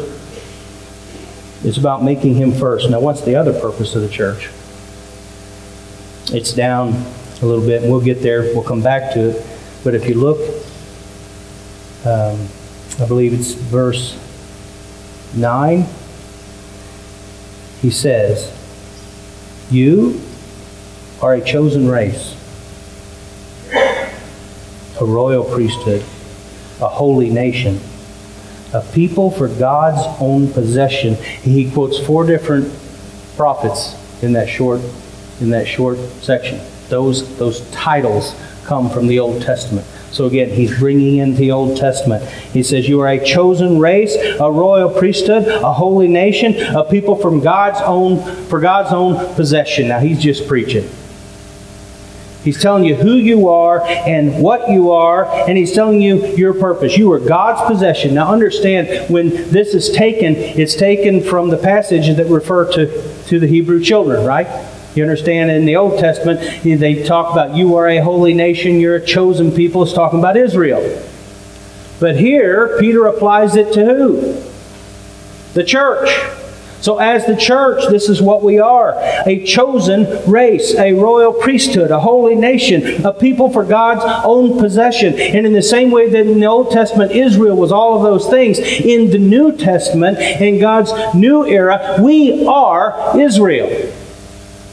It's 1.64 1.78
about 1.78 2.04
making 2.04 2.36
Him 2.36 2.52
first. 2.52 2.90
Now, 2.90 3.00
what's 3.00 3.22
the 3.22 3.36
other 3.36 3.58
purpose 3.58 3.96
of 3.96 4.02
the 4.02 4.10
church? 4.10 4.50
It's 6.36 6.54
down 6.54 6.90
a 7.42 7.46
little 7.46 7.66
bit, 7.66 7.84
and 7.84 7.92
we'll 7.92 8.02
get 8.02 8.22
there. 8.22 8.42
We'll 8.54 8.64
come 8.64 8.84
back 8.84 9.14
to 9.14 9.30
it. 9.30 9.46
But 9.84 9.96
if 9.96 10.10
you 10.10 10.16
look, 10.16 10.40
um, 12.06 12.48
I 13.00 13.06
believe 13.06 13.34
it's 13.34 13.54
verse 13.54 14.18
9. 15.36 15.86
He 17.82 17.92
says, 17.92 18.52
You 19.70 20.20
are 21.22 21.36
a 21.36 21.42
chosen 21.42 21.88
race, 21.88 22.36
a 23.72 25.06
royal 25.06 25.44
priesthood, 25.44 26.02
a 26.82 26.88
holy 26.88 27.30
nation, 27.30 27.80
a 28.74 28.82
people 28.82 29.30
for 29.30 29.48
God's 29.48 30.02
own 30.20 30.52
possession. 30.52 31.16
He 31.16 31.70
quotes 31.70 32.00
four 32.00 32.26
different 32.26 32.74
prophets 33.36 33.96
in 34.24 34.34
that 34.34 34.50
short 34.50 34.82
in 35.40 35.52
that 35.52 35.68
short 35.68 36.00
section. 36.22 36.60
Those 36.90 37.38
those 37.38 37.70
titles 37.70 38.36
come 38.66 38.90
from 38.90 39.06
the 39.06 39.20
Old 39.20 39.44
Testament. 39.44 39.86
So 40.12 40.26
again, 40.26 40.50
he's 40.50 40.78
bringing 40.80 41.18
in 41.18 41.36
the 41.36 41.52
Old 41.52 41.78
Testament. 41.78 42.28
He 42.54 42.64
says, 42.64 42.88
You 42.88 43.02
are 43.02 43.10
a 43.10 43.24
chosen 43.24 43.80
race, 43.80 44.16
a 44.16 44.50
royal 44.52 44.90
priesthood, 44.90 45.48
a 45.48 45.74
holy 45.74 46.08
nation, 46.08 46.56
a 46.76 46.84
people 46.84 47.16
from 47.16 47.42
God's 47.42 47.82
own, 47.82 48.46
for 48.46 48.60
God's 48.60 48.94
own 48.94 49.36
possession. 49.36 49.90
Now 49.90 50.00
he's 50.00 50.22
just 50.22 50.48
preaching. 50.48 50.90
He's 52.44 52.62
telling 52.62 52.86
you 52.86 52.96
who 52.96 53.16
you 53.16 53.50
are 53.50 53.86
and 53.86 54.42
what 54.42 54.70
you 54.70 54.92
are, 54.92 55.26
and 55.26 55.58
he's 55.58 55.74
telling 55.74 56.02
you 56.02 56.26
your 56.38 56.54
purpose. 56.54 56.98
You 56.98 57.12
are 57.12 57.20
God's 57.20 57.70
possession. 57.70 58.14
Now 58.14 58.32
understand, 58.32 59.10
when 59.10 59.30
this 59.30 59.74
is 59.74 59.90
taken, 59.90 60.34
it's 60.36 60.74
taken 60.74 61.22
from 61.22 61.50
the 61.50 61.58
passage 61.58 62.16
that 62.16 62.28
refer 62.28 62.72
to, 62.72 63.24
to 63.26 63.40
the 63.40 63.48
Hebrew 63.48 63.84
children, 63.84 64.26
right? 64.26 64.48
You 64.98 65.04
understand 65.04 65.52
in 65.52 65.66
the 65.66 65.76
Old 65.76 66.00
Testament, 66.00 66.64
they 66.64 67.04
talk 67.04 67.32
about 67.32 67.56
you 67.56 67.76
are 67.76 67.88
a 67.88 68.00
holy 68.00 68.34
nation, 68.34 68.80
you're 68.80 68.96
a 68.96 69.06
chosen 69.06 69.52
people. 69.52 69.84
It's 69.84 69.94
talking 69.94 70.18
about 70.18 70.36
Israel. 70.36 70.82
But 72.00 72.16
here, 72.16 72.78
Peter 72.80 73.06
applies 73.06 73.56
it 73.56 73.74
to 73.74 73.86
who? 73.86 74.42
The 75.54 75.64
church. 75.64 76.10
So, 76.82 76.98
as 76.98 77.26
the 77.28 77.36
church, 77.36 77.84
this 77.90 78.10
is 78.10 78.22
what 78.22 78.44
we 78.44 78.60
are 78.60 78.94
a 79.28 79.44
chosen 79.46 80.30
race, 80.30 80.74
a 80.76 80.94
royal 80.94 81.34
priesthood, 81.34 81.92
a 81.92 82.00
holy 82.00 82.36
nation, 82.36 83.06
a 83.06 83.14
people 83.14 83.52
for 83.52 83.64
God's 83.64 84.04
own 84.26 84.60
possession. 84.60 85.20
And 85.20 85.46
in 85.46 85.54
the 85.54 85.62
same 85.62 85.92
way 85.92 86.10
that 86.10 86.26
in 86.26 86.40
the 86.40 86.46
Old 86.48 86.72
Testament, 86.72 87.12
Israel 87.12 87.56
was 87.56 87.72
all 87.72 87.98
of 87.98 88.04
those 88.04 88.30
things, 88.30 88.58
in 88.58 89.12
the 89.12 89.20
New 89.20 89.56
Testament, 89.56 90.18
in 90.18 90.60
God's 90.60 90.92
new 91.14 91.46
era, 91.46 91.98
we 92.00 92.48
are 92.48 93.20
Israel. 93.20 93.94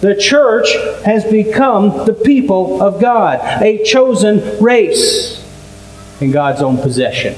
The 0.04 0.14
church 0.14 0.68
has 1.06 1.24
become 1.24 2.04
the 2.04 2.12
people 2.12 2.82
of 2.82 3.00
God, 3.00 3.40
a 3.62 3.82
chosen 3.84 4.62
race 4.62 5.42
in 6.20 6.30
God's 6.30 6.60
own 6.60 6.76
possession. 6.76 7.34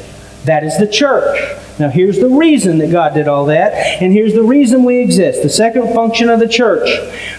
That 0.46 0.64
is 0.64 0.76
the 0.76 0.88
church. 0.88 1.38
Now, 1.78 1.90
here's 1.90 2.18
the 2.18 2.28
reason 2.28 2.78
that 2.78 2.90
God 2.90 3.14
did 3.14 3.28
all 3.28 3.46
that, 3.46 3.72
and 4.02 4.12
here's 4.12 4.34
the 4.34 4.42
reason 4.42 4.82
we 4.82 4.98
exist. 4.98 5.44
The 5.44 5.48
second 5.48 5.94
function 5.94 6.28
of 6.28 6.40
the 6.40 6.48
church 6.48 6.88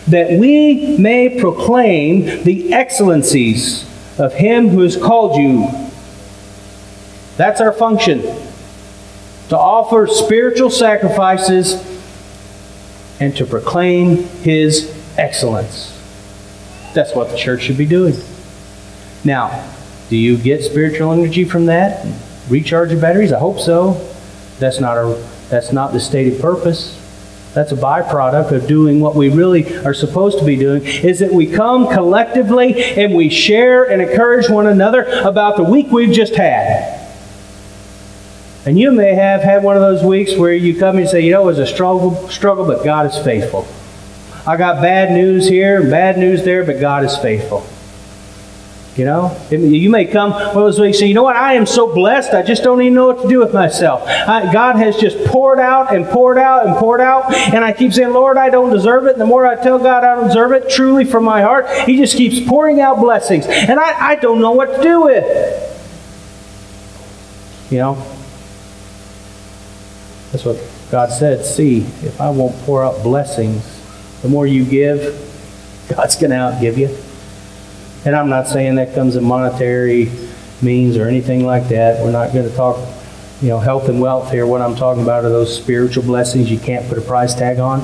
that 0.07 0.39
we 0.39 0.97
may 0.97 1.37
proclaim 1.41 2.45
the 2.45 2.71
excellencies 2.71 3.83
of 4.17 4.33
Him 4.33 4.69
who 4.69 4.79
has 4.79 4.95
called 4.95 5.35
you. 5.35 5.67
That's 7.35 7.59
our 7.59 7.73
function 7.73 8.21
to 9.49 9.57
offer 9.57 10.07
spiritual 10.07 10.69
sacrifices 10.69 11.83
and 13.19 13.35
to 13.35 13.45
proclaim 13.45 14.23
His 14.23 14.96
excellence. 15.17 15.93
That's 16.93 17.13
what 17.13 17.29
the 17.29 17.37
church 17.37 17.63
should 17.63 17.77
be 17.77 17.85
doing. 17.85 18.15
Now, 19.23 19.73
do 20.09 20.15
you 20.15 20.37
get 20.37 20.63
spiritual 20.63 21.11
energy 21.11 21.43
from 21.43 21.65
that? 21.65 22.05
Recharge 22.49 22.91
your 22.91 23.01
batteries? 23.01 23.33
I 23.33 23.39
hope 23.39 23.59
so. 23.59 23.93
That's 24.59 24.79
not, 24.79 24.97
a, 24.97 25.27
that's 25.49 25.71
not 25.73 25.93
the 25.93 25.99
stated 25.99 26.41
purpose. 26.41 26.95
That's 27.53 27.71
a 27.71 27.75
byproduct 27.75 28.51
of 28.51 28.67
doing 28.67 28.99
what 28.99 29.15
we 29.15 29.29
really 29.29 29.77
are 29.79 29.93
supposed 29.93 30.39
to 30.39 30.45
be 30.45 30.55
doing, 30.55 30.85
is 30.85 31.19
that 31.19 31.33
we 31.33 31.47
come 31.47 31.91
collectively 31.91 32.83
and 32.83 33.15
we 33.15 33.29
share 33.29 33.89
and 33.89 34.01
encourage 34.01 34.49
one 34.49 34.67
another 34.67 35.03
about 35.03 35.57
the 35.57 35.63
week 35.63 35.87
we've 35.91 36.13
just 36.13 36.35
had. 36.35 36.93
And 38.65 38.77
you 38.77 38.91
may 38.91 39.15
have 39.15 39.41
had 39.41 39.63
one 39.63 39.75
of 39.75 39.81
those 39.81 40.03
weeks 40.03 40.35
where 40.35 40.53
you 40.53 40.77
come 40.77 40.97
and 40.97 41.07
say, 41.07 41.21
you 41.21 41.31
know, 41.31 41.43
it 41.43 41.45
was 41.45 41.59
a 41.59 41.65
struggle, 41.65 42.29
struggle, 42.29 42.65
but 42.65 42.83
God 42.83 43.05
is 43.07 43.17
faithful. 43.23 43.67
I 44.47 44.55
got 44.55 44.81
bad 44.81 45.11
news 45.11 45.49
here, 45.49 45.81
bad 45.83 46.17
news 46.17 46.45
there, 46.45 46.63
but 46.63 46.79
God 46.79 47.03
is 47.03 47.17
faithful. 47.17 47.67
You 48.95 49.03
know, 49.05 49.37
you 49.51 49.89
may 49.91 50.05
come 50.05 50.31
one 50.31 50.41
of 50.41 50.53
those 50.53 50.79
weeks 50.79 50.97
and 50.97 51.01
say, 51.01 51.07
you 51.07 51.13
know 51.13 51.21
what, 51.21 51.35
I 51.35 51.53
am 51.53 51.65
so 51.67 51.93
blessed, 51.93 52.33
I 52.33 52.41
just 52.41 52.63
don't 52.63 52.81
even 52.81 52.95
know 52.95 53.07
what 53.07 53.21
to 53.23 53.27
do 53.27 53.39
with 53.39 53.53
myself. 53.53 54.01
I, 54.07 54.51
God 54.51 54.77
has 54.77 54.97
just 54.97 55.23
poured 55.25 55.59
out 55.59 55.93
and 55.93 56.05
poured 56.05 56.39
out 56.39 56.65
and 56.65 56.75
poured 56.77 57.01
out, 57.01 57.31
and 57.31 57.63
I 57.63 57.73
keep 57.73 57.93
saying, 57.93 58.13
Lord, 58.13 58.37
I 58.37 58.49
don't 58.49 58.71
deserve 58.71 59.05
it. 59.05 59.11
And 59.11 59.21
the 59.21 59.25
more 59.25 59.45
I 59.45 59.61
tell 59.61 59.77
God 59.77 60.03
I 60.05 60.15
don't 60.15 60.27
deserve 60.27 60.53
it, 60.53 60.69
truly 60.69 61.03
from 61.03 61.25
my 61.25 61.41
heart, 61.41 61.69
He 61.85 61.97
just 61.97 62.15
keeps 62.15 62.39
pouring 62.47 62.79
out 62.79 62.99
blessings. 62.99 63.45
And 63.45 63.79
I, 63.79 64.11
I 64.11 64.15
don't 64.15 64.39
know 64.39 64.53
what 64.53 64.77
to 64.77 64.81
do 64.81 65.01
with. 65.01 65.25
You 67.69 67.79
know, 67.79 67.95
that's 70.31 70.45
what 70.45 70.57
God 70.89 71.11
said. 71.11 71.45
See, 71.45 71.79
if 71.81 72.19
I 72.19 72.29
won't 72.29 72.55
pour 72.61 72.83
out 72.83 73.03
blessings, 73.03 73.76
the 74.21 74.29
more 74.29 74.47
you 74.47 74.65
give, 74.65 74.99
God's 75.89 76.15
going 76.15 76.31
to 76.31 76.37
outgive 76.37 76.77
you. 76.77 76.95
And 78.05 78.15
I'm 78.15 78.29
not 78.29 78.47
saying 78.47 78.75
that 78.75 78.93
comes 78.93 79.15
in 79.15 79.23
monetary 79.23 80.11
means 80.61 80.97
or 80.97 81.07
anything 81.07 81.45
like 81.45 81.69
that. 81.69 82.03
We're 82.03 82.11
not 82.11 82.33
going 82.33 82.49
to 82.49 82.55
talk, 82.55 82.77
you 83.41 83.49
know, 83.49 83.59
health 83.59 83.89
and 83.89 84.01
wealth 84.01 84.31
here. 84.31 84.45
What 84.45 84.61
I'm 84.61 84.75
talking 84.75 85.03
about 85.03 85.25
are 85.25 85.29
those 85.29 85.55
spiritual 85.55 86.03
blessings 86.03 86.49
you 86.49 86.59
can't 86.59 86.87
put 86.87 86.97
a 86.97 87.01
price 87.01 87.33
tag 87.35 87.59
on. 87.59 87.79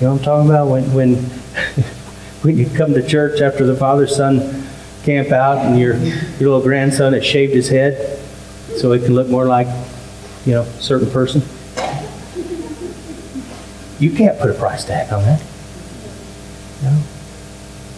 You 0.00 0.06
know 0.06 0.12
what 0.12 0.18
I'm 0.18 0.24
talking 0.24 0.50
about? 0.50 0.68
When, 0.68 0.92
when, 0.92 1.14
when 2.42 2.58
you 2.58 2.68
come 2.68 2.94
to 2.94 3.06
church 3.06 3.40
after 3.40 3.64
the 3.64 3.76
father 3.76 4.06
son 4.06 4.64
camp 5.04 5.30
out 5.32 5.58
and 5.58 5.78
your, 5.78 5.96
your 5.96 6.50
little 6.50 6.62
grandson 6.62 7.12
has 7.12 7.24
shaved 7.24 7.52
his 7.52 7.68
head 7.68 8.18
so 8.76 8.92
it 8.92 9.04
can 9.04 9.14
look 9.14 9.28
more 9.28 9.46
like, 9.46 9.66
you 10.46 10.52
know, 10.52 10.62
a 10.62 10.80
certain 10.80 11.10
person. 11.10 11.42
You 14.04 14.10
can't 14.10 14.38
put 14.38 14.50
a 14.50 14.52
price 14.54 14.84
tag 14.84 15.10
on 15.14 15.22
that. 15.22 15.42
No. 16.82 17.02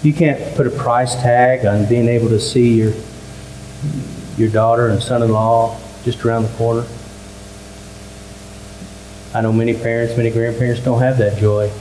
You 0.05 0.12
can't 0.12 0.55
put 0.55 0.69
a 0.69 0.71
price 0.71 1.16
tag 1.16 1.66
on 1.66 1.88
being 1.88 2.07
able 2.07 2.29
to 2.29 2.38
see 2.38 2.75
your 2.75 2.92
your 4.37 4.49
daughter 4.49 4.87
and 4.87 5.03
son-in-law 5.03 5.77
just 6.05 6.25
around 6.25 6.45
the 6.45 6.49
corner. 6.51 6.87
I 9.35 9.40
know 9.40 9.53
many 9.53 9.75
parents, 9.75 10.16
many 10.16 10.31
grandparents 10.31 10.81
don't 10.81 11.01
have 11.01 11.19
that 11.19 11.38
joy. 11.38 11.73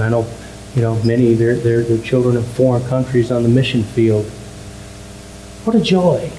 I 0.00 0.08
know, 0.08 0.26
you 0.74 0.82
know, 0.82 1.00
many 1.04 1.34
their 1.34 1.54
their 1.54 1.82
their 1.82 2.02
children 2.02 2.36
in 2.36 2.42
foreign 2.42 2.84
countries 2.88 3.30
on 3.30 3.44
the 3.44 3.48
mission 3.48 3.84
field. 3.84 4.24
What 5.64 5.76
a 5.76 5.80
joy! 5.80 6.32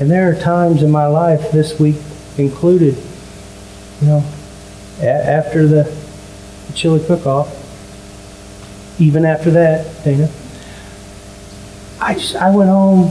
And 0.00 0.10
there 0.10 0.30
are 0.30 0.40
times 0.40 0.82
in 0.82 0.90
my 0.90 1.08
life, 1.08 1.52
this 1.52 1.78
week 1.78 1.96
included, 2.38 2.96
you 4.00 4.06
know, 4.06 4.24
after 5.00 5.66
the, 5.66 6.08
chili 6.74 7.04
cook-off, 7.04 7.50
even 9.00 9.24
after 9.24 9.50
that, 9.50 10.04
Dana. 10.04 10.30
I, 12.00 12.14
just, 12.14 12.36
I 12.36 12.54
went 12.54 12.70
home 12.70 13.10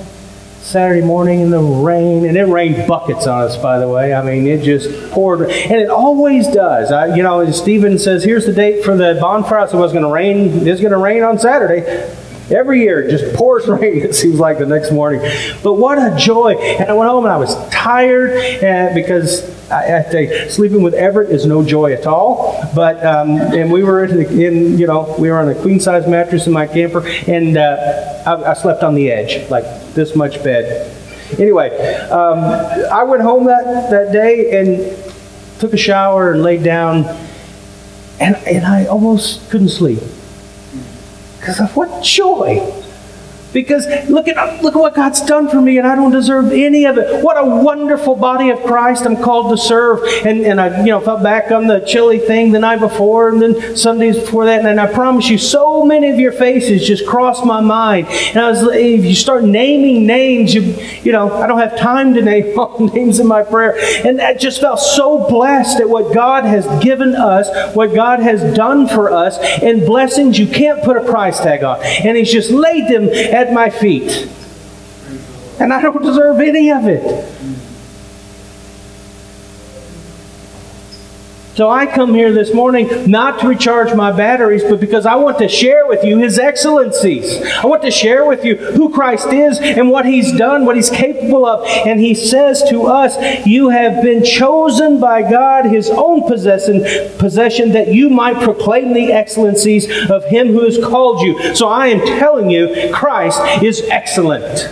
Saturday 0.62 1.06
morning 1.06 1.42
in 1.42 1.50
the 1.50 1.60
rain, 1.60 2.26
and 2.26 2.38
it 2.38 2.46
rained 2.46 2.88
buckets 2.88 3.28
on 3.28 3.44
us, 3.44 3.58
by 3.58 3.80
the 3.80 3.88
way. 3.88 4.14
I 4.14 4.24
mean, 4.24 4.48
it 4.48 4.64
just 4.64 5.12
poured, 5.12 5.50
and 5.50 5.82
it 5.82 5.90
always 5.90 6.48
does. 6.48 6.92
I, 6.92 7.16
you 7.16 7.24
know, 7.24 7.50
Stephen 7.52 8.00
says, 8.00 8.24
"Here's 8.24 8.46
the 8.46 8.54
date 8.54 8.84
for 8.84 8.96
the 8.96 9.18
bonfire." 9.20 9.68
So 9.68 9.78
it 9.78 9.82
was 9.82 9.92
going 9.92 10.04
to 10.04 10.12
rain. 10.12 10.68
It's 10.68 10.82
going 10.82 10.92
to 10.92 10.98
rain 10.98 11.24
on 11.24 11.40
Saturday. 11.40 12.14
Every 12.50 12.82
year, 12.82 13.02
it 13.02 13.12
just 13.12 13.36
pours 13.36 13.68
rain, 13.68 14.02
it 14.02 14.16
seems 14.16 14.40
like 14.40 14.58
the 14.58 14.66
next 14.66 14.92
morning. 14.92 15.20
But 15.64 15.74
what 15.74 15.98
a 15.98 16.16
joy. 16.18 16.56
And 16.56 16.90
I 16.90 16.94
went 16.94 17.10
home 17.10 17.26
and 17.26 17.34
I 17.34 17.38
was 17.38 17.56
tired 17.70 18.32
and 18.64 18.96
because 18.96 19.57
I, 19.70 19.98
I 19.98 20.48
sleeping 20.48 20.82
with 20.82 20.94
Everett 20.94 21.30
is 21.30 21.46
no 21.46 21.64
joy 21.64 21.94
at 21.94 22.06
all. 22.06 22.70
But, 22.74 23.06
um, 23.06 23.32
and 23.32 23.72
we 23.72 23.84
were 23.84 24.06
in, 24.06 24.20
in, 24.40 24.78
you 24.78 24.88
know, 24.88 25.16
we 25.20 25.30
were 25.30 25.40
on 25.40 25.50
a 25.50 25.56
queen 25.62 25.80
size 25.80 26.08
mattress 26.08 26.48
in 26.48 26.54
my 26.54 26.68
camper 26.68 27.06
and 27.28 27.58
uh, 27.58 28.24
I, 28.26 28.52
I 28.52 28.54
slept 28.54 28.84
on 28.84 28.96
the 28.96 29.12
edge, 29.12 29.50
like 29.50 29.66
this 29.94 30.16
much 30.16 30.44
bed. 30.44 30.94
Anyway, 31.38 31.70
um, 32.10 32.40
I 32.92 33.04
went 33.04 33.22
home 33.22 33.46
that, 33.46 33.90
that 33.92 34.14
day 34.14 34.60
and 34.60 35.60
took 35.60 35.74
a 35.74 35.78
shower 35.78 36.32
and 36.32 36.44
laid 36.44 36.64
down 36.64 37.06
and, 38.20 38.36
and 38.48 38.66
I 38.66 38.86
almost 38.86 39.50
couldn't 39.50 39.70
sleep. 39.70 40.00
Because 41.40 41.60
of 41.60 41.76
what 41.76 42.04
joy! 42.04 42.77
Because 43.54 43.86
look 44.10 44.28
at 44.28 44.62
look 44.62 44.76
at 44.76 44.80
what 44.80 44.94
God's 44.94 45.22
done 45.22 45.48
for 45.48 45.62
me, 45.62 45.78
and 45.78 45.88
I 45.88 45.96
don't 45.96 46.12
deserve 46.12 46.52
any 46.52 46.86
of 46.86 46.98
it. 46.98 47.24
What 47.24 47.38
a 47.38 47.46
wonderful 47.46 48.16
body 48.16 48.50
of 48.50 48.62
Christ 48.64 49.06
I'm 49.06 49.16
called 49.16 49.56
to 49.56 49.58
serve. 49.58 50.04
And, 50.26 50.42
and 50.42 50.60
I 50.60 50.82
you 50.82 50.88
know 50.88 51.00
felt 51.00 51.24
back 51.24 51.52
on 51.52 51.68
the 51.68 51.80
chili 51.80 52.20
thing 52.20 52.52
the 52.52 52.60
night 52.60 52.80
before, 52.80 53.30
and 53.30 53.42
then 53.42 53.78
Sundays 53.78 54.18
before 54.18 54.46
that, 54.46 54.66
and 54.66 54.80
I 54.80 54.92
promise 54.92 55.30
you, 55.30 55.38
so 55.38 55.86
many 55.86 56.10
of 56.10 56.20
your 56.20 56.34
faces 56.34 56.86
just 56.86 57.08
crossed 57.08 57.46
my 57.46 57.62
mind. 57.62 58.08
And 58.08 58.38
I 58.38 58.50
was 58.50 58.64
if 58.64 59.06
you 59.06 59.16
start 59.16 59.44
naming 59.44 60.06
names, 60.06 60.54
you 60.54 60.62
you 61.04 61.14
know 61.14 61.32
I 61.34 61.48
don't 61.48 61.60
have 61.60 61.78
time 61.80 62.14
to 62.16 62.22
name 62.28 62.60
all 62.60 62.88
names 62.88 63.20
in 63.20 63.28
my 63.28 63.44
prayer, 63.44 63.78
and 64.06 64.22
I 64.22 64.34
just 64.34 64.60
felt 64.60 64.80
so 64.80 65.28
blessed 65.30 65.80
at 65.80 65.90
what 65.90 66.14
God 66.14 66.44
has 66.44 66.66
given 66.84 67.16
us, 67.16 67.48
what 67.76 67.94
God 67.96 68.20
has 68.20 68.56
done 68.56 68.88
for 68.88 69.10
us, 69.10 69.38
and 69.62 69.86
blessings 69.86 70.38
you 70.38 70.48
can't 70.48 70.84
put 70.84 70.98
a 70.98 71.04
price 71.04 71.40
tag 71.40 71.64
on. 71.64 71.82
And 71.82 72.18
He's 72.18 72.32
just 72.32 72.52
laid 72.52 72.90
them 72.90 73.08
at 73.38 73.54
my 73.54 73.70
feet. 73.70 74.28
And 75.60 75.72
I 75.72 75.82
don't 75.82 76.02
deserve 76.02 76.40
any 76.40 76.72
of 76.72 76.88
it. 76.88 77.04
So 81.58 81.72
I 81.72 81.88
come 81.88 82.14
here 82.14 82.32
this 82.32 82.54
morning 82.54 83.10
not 83.10 83.40
to 83.40 83.48
recharge 83.48 83.92
my 83.96 84.12
batteries, 84.12 84.64
but 84.64 84.80
because 84.80 85.08
I 85.08 85.16
want 85.16 85.40
to 85.40 85.48
share 85.48 85.88
with 85.88 86.04
you 86.04 86.20
His 86.20 86.38
excellencies. 86.38 87.42
I 87.42 87.66
want 87.66 87.82
to 87.82 87.90
share 87.90 88.28
with 88.28 88.46
you 88.46 88.58
who 88.58 88.94
Christ 88.94 89.30
is 89.30 89.58
and 89.58 89.90
what 89.90 90.06
He's 90.06 90.32
done, 90.38 90.68
what 90.68 90.76
He's 90.76 90.92
capable 90.92 91.48
of. 91.48 91.66
And 91.66 92.00
He 92.00 92.14
says 92.14 92.62
to 92.70 92.84
us, 92.84 93.18
You 93.48 93.70
have 93.70 94.04
been 94.04 94.24
chosen 94.24 95.00
by 95.00 95.24
God, 95.24 95.66
His 95.66 95.90
own 95.90 96.28
possession, 96.28 96.84
possession, 97.18 97.72
that 97.72 97.88
you 97.88 98.12
might 98.12 98.44
proclaim 98.44 98.94
the 98.94 99.12
excellencies 99.12 99.90
of 100.12 100.26
Him 100.26 100.50
who 100.50 100.64
has 100.64 100.78
called 100.78 101.22
you. 101.22 101.56
So 101.56 101.70
I 101.70 101.88
am 101.88 102.06
telling 102.20 102.52
you, 102.52 102.92
Christ 102.94 103.64
is 103.64 103.82
excellent. 103.90 104.70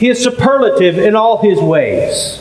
He 0.00 0.08
is 0.08 0.24
superlative 0.24 0.96
in 0.96 1.14
all 1.14 1.42
His 1.42 1.60
ways. 1.60 2.40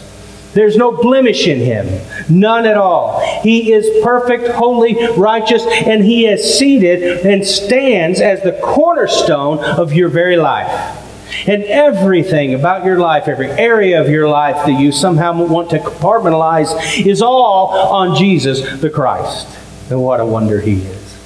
There's 0.53 0.77
no 0.77 0.91
blemish 0.91 1.47
in 1.47 1.59
him, 1.59 2.01
none 2.29 2.65
at 2.65 2.77
all. 2.77 3.19
He 3.41 3.73
is 3.73 4.03
perfect, 4.03 4.49
holy, 4.49 4.95
righteous, 5.17 5.65
and 5.65 6.03
he 6.03 6.27
is 6.27 6.57
seated 6.57 7.25
and 7.25 7.45
stands 7.45 8.21
as 8.21 8.43
the 8.43 8.53
cornerstone 8.63 9.59
of 9.59 9.93
your 9.93 10.09
very 10.09 10.37
life. 10.37 10.99
And 11.47 11.63
everything 11.63 12.53
about 12.53 12.85
your 12.85 12.99
life, 12.99 13.27
every 13.27 13.49
area 13.49 13.99
of 13.99 14.09
your 14.09 14.29
life 14.29 14.67
that 14.67 14.79
you 14.79 14.91
somehow 14.91 15.43
want 15.45 15.71
to 15.71 15.79
compartmentalize, 15.79 17.03
is 17.05 17.23
all 17.23 17.69
on 17.69 18.15
Jesus 18.15 18.79
the 18.79 18.91
Christ. 18.91 19.47
And 19.89 20.01
what 20.01 20.19
a 20.19 20.25
wonder 20.25 20.61
He 20.61 20.83
is. 20.83 21.17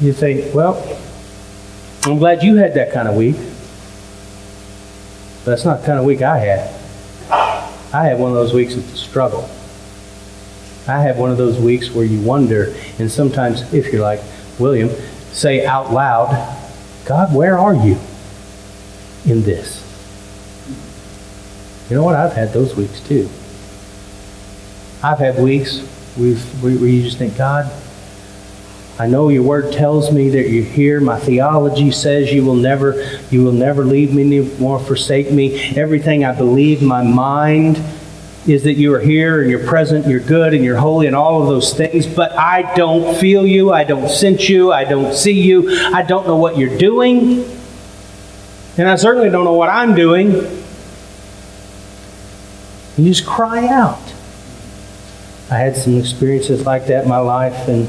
You 0.00 0.12
think, 0.12 0.54
well, 0.54 0.76
I'm 2.04 2.18
glad 2.18 2.42
you 2.42 2.56
had 2.56 2.74
that 2.74 2.92
kind 2.92 3.08
of 3.08 3.16
week. 3.16 3.36
But 5.44 5.52
that's 5.52 5.64
not 5.64 5.80
the 5.80 5.86
kind 5.86 5.98
of 5.98 6.04
week 6.04 6.20
I 6.20 6.38
had. 6.38 6.77
I 7.92 8.04
have 8.04 8.18
one 8.18 8.30
of 8.30 8.36
those 8.36 8.52
weeks 8.52 8.74
of 8.74 8.90
the 8.90 8.96
struggle. 8.96 9.48
I 10.86 11.00
have 11.00 11.18
one 11.18 11.30
of 11.30 11.36
those 11.36 11.58
weeks 11.58 11.90
where 11.90 12.04
you 12.04 12.20
wonder, 12.20 12.74
and 12.98 13.10
sometimes, 13.10 13.72
if 13.72 13.92
you're 13.92 14.02
like 14.02 14.20
William, 14.58 14.90
say 15.32 15.64
out 15.66 15.92
loud, 15.92 16.28
God, 17.06 17.34
where 17.34 17.58
are 17.58 17.74
you 17.74 17.98
in 19.26 19.42
this? 19.42 19.84
You 21.88 21.96
know 21.96 22.04
what? 22.04 22.14
I've 22.14 22.34
had 22.34 22.52
those 22.52 22.76
weeks 22.76 23.00
too. 23.00 23.28
I've 25.02 25.18
had 25.18 25.38
weeks 25.38 25.80
where 26.16 26.70
you 26.70 27.02
just 27.02 27.18
think, 27.18 27.36
God, 27.36 27.70
I 28.98 29.06
know 29.06 29.28
your 29.28 29.44
word 29.44 29.72
tells 29.72 30.10
me 30.10 30.28
that 30.30 30.48
you're 30.48 30.64
here. 30.64 31.00
My 31.00 31.20
theology 31.20 31.92
says 31.92 32.32
you 32.32 32.44
will 32.44 32.56
never, 32.56 33.20
you 33.30 33.44
will 33.44 33.52
never 33.52 33.84
leave 33.84 34.12
me 34.12 34.24
nor 34.58 34.80
forsake 34.80 35.30
me. 35.30 35.76
Everything 35.76 36.24
I 36.24 36.32
believe, 36.32 36.82
my 36.82 37.02
mind 37.02 37.80
is 38.48 38.64
that 38.64 38.74
you 38.74 38.92
are 38.94 39.00
here 39.00 39.40
and 39.42 39.50
you're 39.50 39.66
present, 39.66 40.06
you're 40.06 40.18
good 40.18 40.54
and 40.54 40.64
you're 40.64 40.78
holy 40.78 41.06
and 41.06 41.14
all 41.14 41.42
of 41.42 41.48
those 41.48 41.74
things, 41.74 42.06
but 42.06 42.32
I 42.32 42.74
don't 42.74 43.16
feel 43.18 43.46
you, 43.46 43.72
I 43.72 43.84
don't 43.84 44.08
sense 44.08 44.48
you, 44.48 44.72
I 44.72 44.84
don't 44.84 45.14
see 45.14 45.40
you, 45.40 45.70
I 45.94 46.02
don't 46.02 46.26
know 46.26 46.36
what 46.36 46.56
you're 46.56 46.78
doing, 46.78 47.44
and 48.78 48.88
I 48.88 48.96
certainly 48.96 49.28
don't 49.28 49.44
know 49.44 49.52
what 49.52 49.68
I'm 49.68 49.94
doing. 49.94 50.32
You 52.96 53.04
just 53.04 53.26
cry 53.26 53.66
out. 53.66 54.00
I 55.50 55.58
had 55.58 55.76
some 55.76 55.98
experiences 55.98 56.64
like 56.64 56.86
that 56.86 57.04
in 57.04 57.08
my 57.08 57.18
life, 57.18 57.68
and 57.68 57.88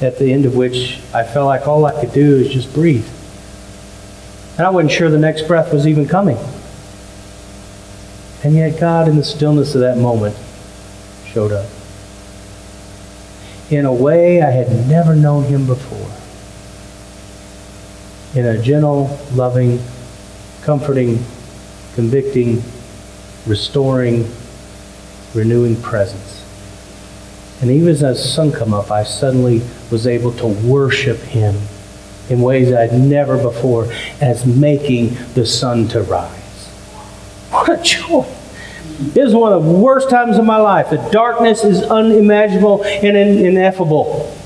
at 0.00 0.18
the 0.18 0.32
end 0.32 0.46
of 0.46 0.54
which 0.54 1.00
I 1.12 1.24
felt 1.24 1.46
like 1.46 1.66
all 1.66 1.84
I 1.84 2.00
could 2.00 2.12
do 2.12 2.36
is 2.36 2.52
just 2.52 2.72
breathe. 2.72 3.08
And 4.56 4.66
I 4.66 4.70
wasn't 4.70 4.92
sure 4.92 5.10
the 5.10 5.18
next 5.18 5.42
breath 5.42 5.72
was 5.72 5.86
even 5.86 6.06
coming. 6.06 6.38
And 8.44 8.54
yet, 8.54 8.78
God, 8.78 9.08
in 9.08 9.16
the 9.16 9.24
stillness 9.24 9.74
of 9.74 9.80
that 9.80 9.98
moment, 9.98 10.36
showed 11.26 11.52
up. 11.52 11.66
In 13.70 13.84
a 13.84 13.92
way 13.92 14.40
I 14.42 14.50
had 14.50 14.88
never 14.88 15.14
known 15.14 15.44
Him 15.44 15.66
before. 15.66 16.10
In 18.40 18.46
a 18.46 18.62
gentle, 18.62 19.18
loving, 19.32 19.80
comforting, 20.62 21.24
convicting, 21.94 22.62
restoring, 23.46 24.30
renewing 25.34 25.80
presence. 25.82 26.37
And 27.60 27.70
even 27.70 27.88
as 27.88 28.00
the 28.00 28.14
sun 28.14 28.52
come 28.52 28.72
up, 28.72 28.90
I 28.90 29.02
suddenly 29.02 29.62
was 29.90 30.06
able 30.06 30.32
to 30.32 30.46
worship 30.46 31.18
Him 31.18 31.56
in 32.28 32.40
ways 32.40 32.72
I'd 32.72 32.92
never 32.92 33.36
before 33.36 33.92
as 34.20 34.46
making 34.46 35.16
the 35.34 35.46
sun 35.46 35.88
to 35.88 36.02
rise. 36.02 36.68
What 37.50 37.68
a 37.68 37.82
joy. 37.82 38.26
It 39.14 39.22
was 39.22 39.34
one 39.34 39.52
of 39.52 39.64
the 39.64 39.70
worst 39.70 40.10
times 40.10 40.38
of 40.38 40.44
my 40.44 40.58
life. 40.58 40.90
The 40.90 40.96
darkness 41.10 41.64
is 41.64 41.82
unimaginable 41.82 42.84
and 42.84 43.16
ineffable. 43.16 44.36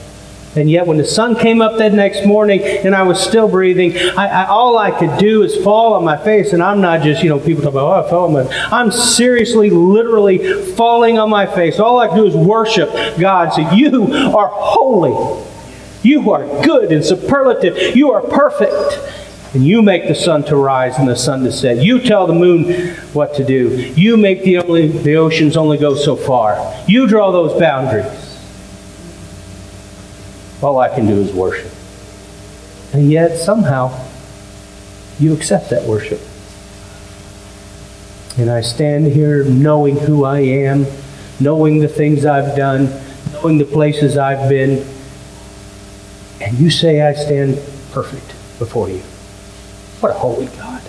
And 0.55 0.71
yet, 0.71 0.87
when 0.87 0.99
the 0.99 1.05
sun 1.05 1.35
came 1.35 1.63
up 1.63 1.79
that 1.79 1.95
next 1.95 2.27
morning 2.27 2.61
and 2.63 2.95
I 2.95 3.05
was 3.05 3.19
still 3.19 3.49
breathing, 3.49 3.97
I, 4.19 4.27
I, 4.27 4.47
all 4.49 4.77
I 4.77 4.91
could 4.91 5.19
do 5.19 5.43
is 5.43 5.57
fall 5.65 5.95
on 5.95 6.05
my 6.05 6.23
face. 6.23 6.53
And 6.53 6.63
I'm 6.63 6.83
not 6.83 7.03
just, 7.03 7.23
you 7.23 7.31
know, 7.31 7.39
people 7.41 7.63
talk 7.63 7.73
about, 7.73 8.05
oh, 8.05 8.07
I 8.07 8.11
fell 8.11 8.25
on 8.25 8.33
my 8.35 8.69
I'm 8.71 8.93
seriously, 8.93 9.71
literally 9.71 10.73
falling 10.73 11.19
on 11.19 11.31
my 11.31 11.47
face. 11.47 11.79
All 11.79 11.99
I 12.01 12.09
can 12.09 12.19
do 12.19 12.27
is 12.27 12.35
worship 12.35 12.91
God. 13.19 13.55
Say, 13.55 13.75
You 13.75 14.13
are 14.37 14.51
holy. 14.53 15.43
You 16.03 16.31
are 16.33 16.45
good 16.63 16.93
and 16.93 17.03
superlative. 17.03 17.97
You 17.97 18.13
are 18.13 18.21
perfect. 18.21 18.75
And 19.55 19.67
you 19.67 19.81
make 19.81 20.09
the 20.09 20.15
sun 20.15 20.45
to 20.45 20.57
rise 20.57 20.99
and 20.99 21.09
the 21.09 21.17
sun 21.17 21.45
to 21.45 21.53
set. 21.53 21.79
You 21.79 22.01
tell 22.01 22.27
the 22.27 22.35
moon 22.35 22.95
what 23.15 23.35
to 23.37 23.45
do. 23.45 23.93
You 23.97 24.17
make 24.19 24.43
the, 24.45 24.59
only, 24.59 24.89
the 24.89 25.17
oceans 25.17 25.57
only 25.57 25.79
go 25.79 25.95
so 25.95 26.17
far. 26.17 26.75
You 26.87 27.07
draw 27.07 27.31
those 27.31 27.59
boundaries. 27.59 28.22
All 30.63 30.79
I 30.79 30.89
can 30.89 31.07
do 31.07 31.21
is 31.21 31.33
worship. 31.33 31.73
And 32.93 33.11
yet, 33.11 33.37
somehow, 33.37 34.07
you 35.19 35.35
accept 35.35 35.71
that 35.71 35.83
worship. 35.85 36.21
And 38.39 38.51
I 38.51 38.61
stand 38.61 39.07
here 39.07 39.45
knowing 39.45 39.97
who 39.97 40.25
I 40.25 40.41
am, 40.41 40.87
knowing 41.41 41.81
the 41.81 41.89
things 41.89 42.25
I've 42.25 42.57
done, 42.57 42.89
knowing 43.33 43.59
the 43.59 43.65
places 43.65 44.17
I've 44.17 44.49
been. 44.49 44.87
And 46.41 46.59
you 46.59 46.71
say 46.71 47.03
I 47.03 47.13
stand 47.13 47.57
perfect 47.91 48.29
before 48.59 48.89
you. 48.89 49.01
What 50.01 50.11
a 50.11 50.15
holy 50.15 50.47
God. 50.47 50.81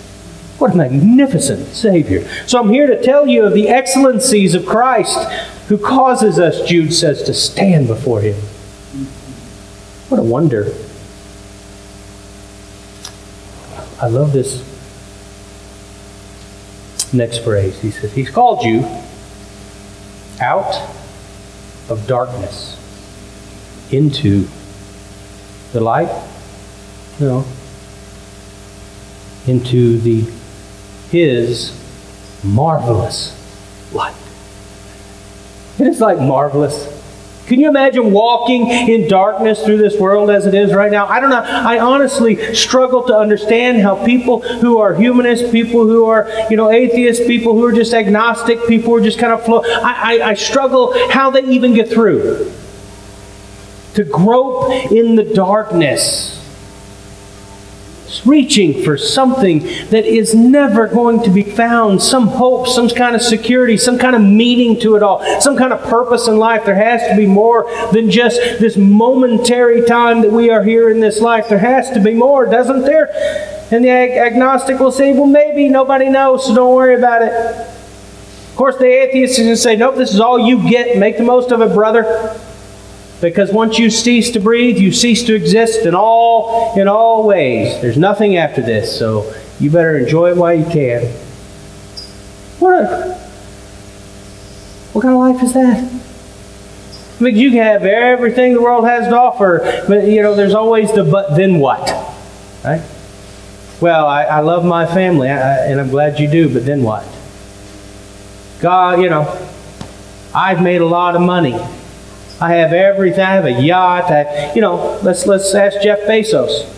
What 0.58 0.72
a 0.72 0.76
magnificent 0.76 1.66
Savior. 1.68 2.26
So 2.46 2.60
I'm 2.60 2.70
here 2.70 2.86
to 2.86 3.02
tell 3.02 3.26
you 3.26 3.44
of 3.44 3.54
the 3.54 3.68
excellencies 3.68 4.54
of 4.54 4.64
Christ 4.64 5.18
who 5.68 5.78
causes 5.78 6.38
us, 6.38 6.66
Jude 6.66 6.92
says, 6.92 7.22
to 7.24 7.34
stand 7.34 7.88
before 7.88 8.20
Him. 8.20 8.36
What 10.14 10.22
a 10.22 10.26
wonder. 10.26 10.72
I 14.00 14.06
love 14.06 14.32
this 14.32 14.62
next 17.12 17.38
phrase. 17.38 17.80
He 17.80 17.90
says, 17.90 18.12
He's 18.12 18.30
called 18.30 18.62
you 18.62 18.84
out 20.40 20.72
of 21.88 22.06
darkness 22.06 22.78
into 23.90 24.46
the 25.72 25.80
light. 25.80 26.10
No, 27.18 27.44
into 29.48 29.98
the 29.98 30.30
his 31.10 31.76
marvelous 32.44 33.34
light. 33.92 34.14
It 35.80 35.88
is 35.88 36.00
like 36.00 36.20
marvelous. 36.20 36.93
Can 37.46 37.60
you 37.60 37.68
imagine 37.68 38.10
walking 38.10 38.68
in 38.70 39.06
darkness 39.06 39.62
through 39.62 39.76
this 39.76 39.98
world 39.98 40.30
as 40.30 40.46
it 40.46 40.54
is 40.54 40.72
right 40.72 40.90
now? 40.90 41.06
I 41.06 41.20
don't 41.20 41.28
know. 41.28 41.42
I 41.42 41.78
honestly 41.78 42.54
struggle 42.54 43.02
to 43.04 43.14
understand 43.14 43.82
how 43.82 44.02
people 44.02 44.40
who 44.40 44.78
are 44.78 44.94
humanists, 44.94 45.50
people 45.50 45.86
who 45.86 46.06
are, 46.06 46.30
you 46.48 46.56
know, 46.56 46.70
atheists, 46.70 47.26
people 47.26 47.52
who 47.52 47.64
are 47.64 47.72
just 47.72 47.92
agnostic, 47.92 48.66
people 48.66 48.90
who 48.90 48.96
are 48.96 49.02
just 49.02 49.18
kind 49.18 49.32
of 49.32 49.44
flow. 49.44 49.62
I, 49.62 50.20
I, 50.20 50.30
I 50.30 50.34
struggle 50.34 50.94
how 51.10 51.30
they 51.30 51.42
even 51.42 51.74
get 51.74 51.90
through. 51.90 52.50
To 53.94 54.04
grope 54.04 54.70
in 54.90 55.14
the 55.14 55.24
darkness 55.24 56.43
reaching 58.24 58.82
for 58.82 58.96
something 58.96 59.60
that 59.90 60.04
is 60.04 60.34
never 60.34 60.86
going 60.86 61.22
to 61.22 61.30
be 61.30 61.42
found 61.42 62.02
some 62.02 62.26
hope, 62.26 62.68
some 62.68 62.88
kind 62.88 63.14
of 63.14 63.22
security, 63.22 63.76
some 63.76 63.98
kind 63.98 64.14
of 64.14 64.22
meaning 64.22 64.78
to 64.80 64.96
it 64.96 65.02
all, 65.02 65.22
some 65.40 65.56
kind 65.56 65.72
of 65.72 65.82
purpose 65.84 66.28
in 66.28 66.38
life. 66.38 66.64
There 66.64 66.74
has 66.74 67.00
to 67.08 67.16
be 67.16 67.26
more 67.26 67.70
than 67.92 68.10
just 68.10 68.38
this 68.60 68.76
momentary 68.76 69.84
time 69.86 70.22
that 70.22 70.32
we 70.32 70.50
are 70.50 70.62
here 70.62 70.90
in 70.90 71.00
this 71.00 71.20
life. 71.20 71.48
There 71.48 71.58
has 71.58 71.90
to 71.90 72.00
be 72.00 72.14
more, 72.14 72.46
doesn't 72.46 72.82
there? 72.82 73.08
And 73.70 73.84
the 73.84 73.90
ag- 73.90 74.32
agnostic 74.32 74.78
will 74.78 74.92
say, 74.92 75.12
well, 75.12 75.26
maybe 75.26 75.68
nobody 75.68 76.08
knows, 76.08 76.46
so 76.46 76.54
don't 76.54 76.74
worry 76.74 76.94
about 76.94 77.22
it. 77.22 77.32
Of 77.32 78.56
course, 78.56 78.76
the 78.76 78.86
atheist 78.86 79.32
is 79.32 79.38
going 79.38 79.48
to 79.50 79.56
say, 79.56 79.76
nope, 79.76 79.96
this 79.96 80.14
is 80.14 80.20
all 80.20 80.38
you 80.38 80.68
get. 80.70 80.96
Make 80.96 81.16
the 81.16 81.24
most 81.24 81.50
of 81.50 81.60
it, 81.60 81.72
brother. 81.74 82.38
Because 83.20 83.52
once 83.52 83.78
you 83.78 83.90
cease 83.90 84.30
to 84.32 84.40
breathe, 84.40 84.76
you 84.76 84.92
cease 84.92 85.22
to 85.24 85.34
exist 85.34 85.86
in 85.86 85.94
all 85.94 86.78
in 86.78 86.88
all 86.88 87.26
ways. 87.26 87.80
There's 87.80 87.96
nothing 87.96 88.36
after 88.36 88.60
this, 88.60 88.98
so 88.98 89.32
you 89.58 89.70
better 89.70 89.96
enjoy 89.96 90.30
it 90.30 90.36
while 90.36 90.54
you 90.54 90.64
can. 90.64 91.06
What 92.58 92.74
a 92.74 93.14
what 94.92 95.02
kind 95.02 95.14
of 95.14 95.20
life 95.20 95.42
is 95.42 95.52
that? 95.54 95.94
I 97.18 97.22
mean, 97.22 97.36
you 97.36 97.50
can 97.50 97.62
have 97.62 97.84
everything 97.84 98.54
the 98.54 98.62
world 98.62 98.84
has 98.84 99.08
to 99.08 99.16
offer, 99.16 99.84
but 99.88 100.06
you 100.06 100.22
know, 100.22 100.34
there's 100.34 100.54
always 100.54 100.92
the 100.92 101.04
but 101.04 101.36
then 101.36 101.58
what, 101.58 101.88
right? 102.64 102.82
Well, 103.80 104.06
I, 104.06 104.24
I 104.24 104.40
love 104.40 104.64
my 104.64 104.86
family, 104.86 105.28
I, 105.28 105.66
and 105.66 105.80
I'm 105.80 105.90
glad 105.90 106.18
you 106.18 106.28
do, 106.28 106.52
but 106.52 106.64
then 106.64 106.82
what? 106.82 107.06
God, 108.60 109.00
you 109.00 109.10
know, 109.10 109.22
I've 110.34 110.62
made 110.62 110.80
a 110.80 110.86
lot 110.86 111.16
of 111.16 111.22
money. 111.22 111.58
I 112.44 112.56
have 112.56 112.74
everything. 112.74 113.24
I 113.24 113.32
have 113.32 113.46
a 113.46 113.62
yacht. 113.62 114.10
I, 114.10 114.52
you 114.52 114.60
know, 114.60 115.00
let's 115.02 115.26
let's 115.26 115.54
ask 115.54 115.80
Jeff 115.80 116.00
Bezos. 116.00 116.68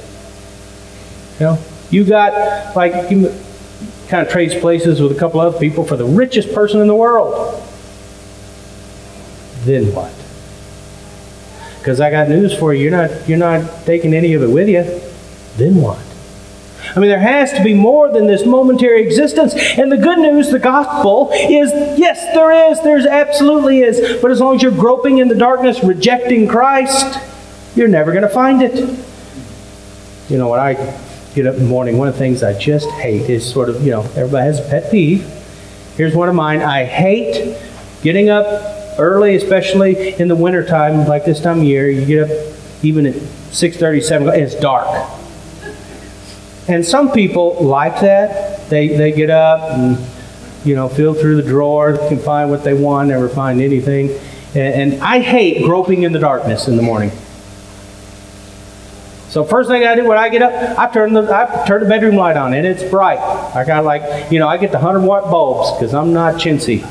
You 1.41 1.47
know, 1.47 1.59
you 1.91 2.05
got 2.05 2.77
like 2.77 3.11
you 3.11 3.35
kind 4.07 4.25
of 4.25 4.33
trades 4.33 4.55
places 4.55 5.03
with 5.03 5.11
a 5.11 5.19
couple 5.19 5.41
other 5.41 5.59
people 5.59 5.85
for 5.85 5.97
the 5.97 6.05
richest 6.05 6.55
person 6.55 6.81
in 6.81 6.87
the 6.87 6.95
world. 6.95 7.61
Then 9.65 9.93
what? 9.93 10.15
Because 11.79 12.01
I 12.01 12.13
got 12.13 12.29
news 12.29 12.57
for 12.57 12.73
you. 12.73 12.85
You're 12.85 12.93
not 12.93 13.29
you're 13.29 13.37
not 13.37 13.85
taking 13.87 14.15
any 14.15 14.35
of 14.35 14.45
it 14.45 14.51
with 14.51 14.69
you. 14.69 14.85
Then 15.57 15.83
what? 15.83 16.06
I 16.97 17.01
mean, 17.01 17.11
there 17.11 17.21
has 17.21 17.53
to 17.53 17.63
be 17.63 17.75
more 17.75 18.11
than 18.11 18.27
this 18.27 18.47
momentary 18.47 19.07
existence. 19.07 19.53
And 19.55 19.93
the 19.93 19.99
good 19.99 20.19
news, 20.19 20.51
the 20.51 20.59
gospel, 20.59 21.31
is 21.31 21.71
yes, 21.99 22.35
there 22.35 22.71
is. 22.71 22.81
There's 22.83 23.05
absolutely 23.05 23.81
is. 23.81 24.23
But 24.23 24.31
as 24.31 24.41
long 24.41 24.57
as 24.57 24.63
you're 24.63 24.73
groping 24.73 25.19
in 25.19 25.29
the 25.29 25.35
darkness, 25.35 25.85
rejecting 25.85 26.49
Christ, 26.49 27.21
you're 27.77 27.87
never 27.87 28.13
going 28.13 28.23
to 28.23 28.31
find 28.31 28.63
it. 28.63 28.75
You 30.31 30.39
know, 30.39 30.49
when 30.49 30.59
I 30.59 30.73
get 31.35 31.47
up 31.47 31.57
in 31.57 31.65
the 31.65 31.69
morning, 31.69 31.99
one 31.99 32.09
of 32.09 32.15
the 32.15 32.19
things 32.19 32.43
I 32.43 32.59
just 32.59 32.89
hate 32.93 33.29
is 33.29 33.45
sort 33.45 33.69
of, 33.69 33.85
you 33.85 33.91
know, 33.91 34.01
everybody 34.01 34.47
has 34.47 34.59
a 34.59 34.63
pet 34.63 34.91
peeve. 34.91 35.21
Here's 35.99 36.15
one 36.15 36.31
of 36.31 36.35
mine. 36.35 36.63
I 36.63 36.85
hate 36.85 37.59
getting 38.01 38.31
up 38.31 38.47
early, 38.99 39.37
especially 39.37 40.15
in 40.19 40.29
the 40.29 40.37
wintertime, 40.37 41.07
like 41.07 41.27
this 41.27 41.43
time 41.43 41.59
of 41.59 41.65
year. 41.65 41.91
You 41.91 42.07
get 42.07 42.31
up 42.31 42.55
even 42.83 43.05
at 43.05 43.15
6.30, 43.15 44.03
7 44.03 44.29
it's 44.29 44.55
dark. 44.55 44.87
And 46.69 46.85
some 46.85 47.13
people 47.13 47.63
like 47.65 48.01
that. 48.01 48.69
They, 48.69 48.89
they 48.89 49.13
get 49.13 49.31
up 49.31 49.71
and, 49.71 49.99
you 50.65 50.75
know, 50.75 50.89
feel 50.89 51.15
through 51.15 51.41
the 51.41 51.49
drawer, 51.49 51.97
can 52.09 52.19
find 52.19 52.51
what 52.51 52.65
they 52.65 52.75
want, 52.75 53.09
never 53.09 53.29
find 53.29 53.61
anything. 53.61 54.11
And, 54.55 54.93
and 54.93 55.03
I 55.03 55.21
hate 55.21 55.65
groping 55.65 56.03
in 56.03 56.13
the 56.13 56.19
darkness 56.19 56.67
in 56.67 56.77
the 56.77 56.83
morning. 56.83 57.13
So 59.29 59.45
first 59.45 59.69
thing 59.69 59.85
I 59.85 59.95
do 59.95 60.07
when 60.07 60.19
I 60.19 60.29
get 60.29 60.41
up, 60.41 60.79
I 60.79 60.91
turn 60.91 61.13
the 61.13 61.23
I 61.23 61.67
turn 61.67 61.83
the 61.83 61.89
bedroom 61.89 62.17
light 62.17 62.39
on, 62.39 62.55
and 62.55 62.67
it's 62.67 62.83
bright. 62.83 63.19
I 63.19 63.65
got 63.67 63.85
like 63.85 64.33
you 64.33 64.39
know 64.39 64.49
I 64.49 64.57
get 64.57 64.73
the 64.73 64.79
hundred 64.79 65.01
watt 65.01 65.31
bulbs 65.31 65.73
because 65.73 65.93
I'm 65.93 66.15
not 66.15 66.37
chintzy. 66.37 66.83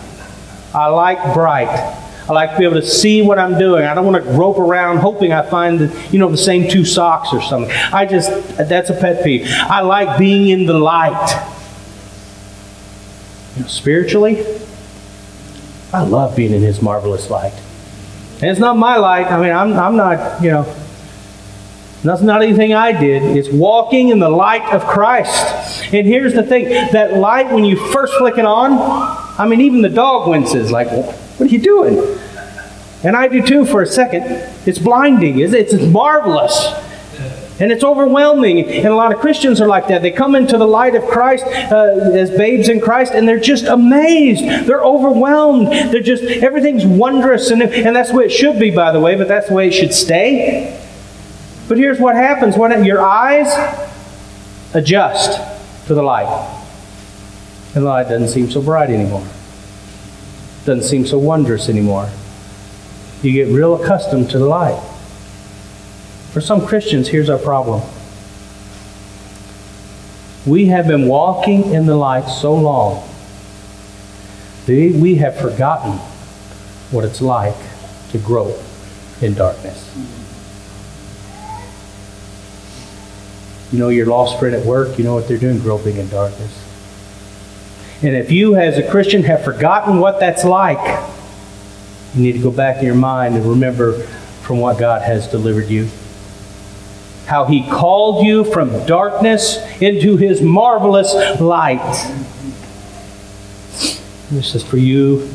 I 0.76 0.88
like 0.88 1.34
bright. 1.34 2.05
I 2.28 2.34
like 2.34 2.52
to 2.52 2.58
be 2.58 2.66
able 2.66 2.76
to 2.76 2.86
see 2.86 3.22
what 3.22 3.38
I'm 3.38 3.58
doing. 3.60 3.86
I 3.86 3.94
don't 3.94 4.06
want 4.06 4.24
to 4.24 4.32
grope 4.32 4.58
around 4.58 4.98
hoping 4.98 5.32
I 5.32 5.48
find 5.48 5.80
the, 5.80 6.08
you 6.12 6.18
know 6.18 6.30
the 6.30 6.38
same 6.38 6.70
two 6.70 6.84
socks 6.84 7.30
or 7.32 7.42
something. 7.42 7.72
I 7.94 8.06
just 8.06 8.30
that's 8.58 8.90
a 8.90 8.94
pet 8.94 9.24
peeve. 9.24 9.48
I 9.50 9.82
like 9.82 10.18
being 10.18 10.50
in 10.50 10.66
the 10.66 10.74
light. 10.74 11.30
You 13.56 13.62
know, 13.62 13.68
spiritually, 13.68 14.44
I 15.94 16.04
love 16.04 16.36
being 16.36 16.54
in 16.54 16.62
His 16.62 16.82
marvelous 16.82 17.30
light. 17.30 17.54
And 18.42 18.52
it's 18.52 18.60
not 18.60 18.76
my 18.76 18.98
light. 18.98 19.28
I 19.28 19.40
mean, 19.40 19.52
I'm 19.52 19.74
I'm 19.74 19.96
not 19.96 20.42
you 20.42 20.50
know 20.50 20.76
that's 22.06 22.22
not 22.22 22.44
anything 22.44 22.74
I 22.74 22.92
did. 22.92 23.36
It's 23.36 23.50
walking 23.50 24.10
in 24.10 24.20
the 24.20 24.30
light 24.30 24.74
of 24.74 24.84
Christ. 24.86 25.92
And 25.92 26.06
here's 26.06 26.34
the 26.34 26.44
thing 26.44 26.66
that 26.92 27.18
light, 27.18 27.52
when 27.52 27.66
you 27.66 27.78
first 27.92 28.14
flick 28.16 28.38
it 28.38 28.46
on, 28.46 28.74
I 29.40 29.48
mean, 29.48 29.62
even 29.62 29.82
the 29.82 29.90
dog 29.90 30.30
winces, 30.30 30.72
like, 30.72 30.88
what 31.38 31.50
are 31.50 31.54
you 31.54 31.60
doing? 31.60 32.20
And 33.04 33.16
I 33.16 33.28
do 33.28 33.42
too 33.42 33.66
for 33.66 33.82
a 33.82 33.88
second. 33.88 34.24
It's 34.66 34.80
blinding, 34.80 35.40
it's 35.40 35.74
marvelous. 35.74 36.74
And 37.58 37.72
it's 37.72 37.86
overwhelming. 37.86 38.66
And 38.66 38.88
a 38.88 38.96
lot 38.96 39.14
of 39.14 39.20
Christians 39.20 39.62
are 39.62 39.68
like 39.68 39.88
that. 39.88 40.02
They 40.02 40.12
come 40.12 40.36
into 40.36 40.58
the 40.58 40.68
light 40.68 40.94
of 40.94 41.06
Christ 41.06 41.46
uh, 41.46 42.12
as 42.14 42.30
babes 42.32 42.68
in 42.68 42.82
Christ 42.82 43.14
and 43.14 43.26
they're 43.26 43.40
just 43.40 43.64
amazed. 43.64 44.68
They're 44.68 44.84
overwhelmed. 44.84 45.68
They're 45.68 46.02
just, 46.02 46.24
everything's 46.24 46.86
wondrous. 46.86 47.52
And, 47.52 47.62
and 47.62 47.96
that's 47.96 48.10
the 48.10 48.18
way 48.18 48.26
it 48.26 48.32
should 48.32 48.60
be, 48.60 48.72
by 48.72 48.92
the 48.92 49.00
way, 49.00 49.16
but 49.16 49.30
that's 49.30 49.48
the 49.48 49.54
way 49.54 49.70
it 49.70 49.74
should 49.74 49.94
stay. 49.94 50.82
But 51.70 51.78
here's 51.78 52.00
what 52.00 52.16
happens 52.16 52.58
when 52.58 52.84
your 52.84 53.02
eyes 53.02 53.48
adjust 54.74 55.40
to 55.88 55.94
the 55.94 56.04
light. 56.04 56.28
And 57.74 57.86
the 57.86 57.90
light 57.90 58.10
doesn't 58.10 58.30
seem 58.30 58.52
so 58.52 58.62
bright 58.62 58.90
anymore. 58.90 59.26
Doesn't 60.66 60.84
seem 60.84 61.06
so 61.06 61.20
wondrous 61.20 61.70
anymore. 61.70 62.10
You 63.22 63.32
get 63.32 63.48
real 63.48 63.82
accustomed 63.82 64.30
to 64.32 64.40
the 64.40 64.46
light. 64.46 64.82
For 66.32 66.42
some 66.42 66.66
Christians, 66.66 67.08
here's 67.08 67.30
our 67.30 67.38
problem. 67.38 67.82
We 70.46 70.66
have 70.68 70.88
been 70.88 71.08
walking 71.08 71.74
in 71.74 71.86
the 71.86 71.96
light 71.96 72.28
so 72.28 72.54
long 72.54 73.08
that 74.66 74.96
we 75.00 75.16
have 75.16 75.40
forgotten 75.40 75.94
what 76.92 77.06
it's 77.06 77.22
like 77.22 77.56
to 78.12 78.18
grope 78.18 78.60
in 79.22 79.34
darkness. 79.34 79.96
You 83.72 83.80
know 83.80 83.90
your 83.90 84.06
lost 84.08 84.40
friend 84.40 84.56
at 84.56 84.66
work, 84.66 84.98
you 84.98 85.04
know 85.04 85.14
what 85.14 85.28
they're 85.28 85.38
doing, 85.38 85.60
groping 85.60 85.98
in 85.98 86.10
darkness. 86.10 86.65
And 88.06 88.16
if 88.16 88.32
you, 88.32 88.56
as 88.56 88.78
a 88.78 88.88
Christian, 88.88 89.24
have 89.24 89.44
forgotten 89.44 90.00
what 90.00 90.20
that's 90.20 90.44
like, 90.44 91.04
you 92.14 92.22
need 92.22 92.34
to 92.34 92.40
go 92.40 92.52
back 92.52 92.78
in 92.78 92.86
your 92.86 92.96
mind 92.96 93.36
and 93.36 93.46
remember 93.46 94.00
from 94.44 94.60
what 94.60 94.78
God 94.78 95.02
has 95.02 95.28
delivered 95.28 95.68
you. 95.68 95.90
How 97.26 97.46
He 97.46 97.68
called 97.68 98.26
you 98.26 98.44
from 98.44 98.86
darkness 98.86 99.58
into 99.82 100.18
His 100.18 100.42
marvelous 100.42 101.14
light. 101.42 101.82
This 104.30 104.54
is 104.54 104.64
for 104.64 104.78
you 104.78 105.32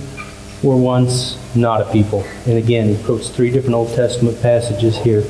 were 0.62 0.76
once 0.76 1.36
not 1.56 1.80
a 1.80 1.92
people. 1.92 2.24
And 2.46 2.56
again, 2.56 2.94
he 2.94 3.02
quotes 3.02 3.28
three 3.28 3.50
different 3.50 3.74
Old 3.74 3.94
Testament 3.94 4.40
passages 4.40 4.96
here. 4.98 5.24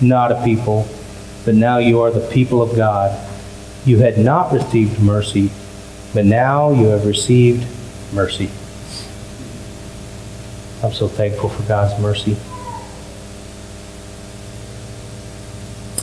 Not 0.00 0.30
a 0.30 0.44
people 0.44 0.86
but 1.44 1.54
now 1.54 1.78
you 1.78 2.00
are 2.00 2.10
the 2.10 2.26
people 2.28 2.62
of 2.62 2.74
God. 2.74 3.18
You 3.84 3.98
had 3.98 4.18
not 4.18 4.52
received 4.52 5.00
mercy, 5.00 5.50
but 6.14 6.24
now 6.24 6.70
you 6.70 6.86
have 6.86 7.04
received 7.04 7.66
mercy. 8.14 8.48
I'm 10.82 10.92
so 10.92 11.08
thankful 11.08 11.48
for 11.48 11.62
God's 11.64 12.00
mercy. 12.00 12.36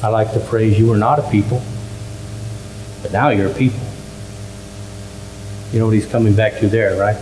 I 0.04 0.10
like 0.10 0.34
the 0.34 0.40
phrase, 0.40 0.78
you 0.78 0.88
were 0.88 0.98
not 0.98 1.20
a 1.20 1.30
people, 1.30 1.62
but 3.02 3.14
now 3.14 3.30
you're 3.30 3.52
a 3.52 3.54
people. 3.54 3.80
You 5.72 5.80
know 5.80 5.86
what 5.86 5.94
he's 5.94 6.08
coming 6.08 6.36
back 6.36 6.60
to 6.60 6.68
there, 6.68 7.00
right? 7.00 7.22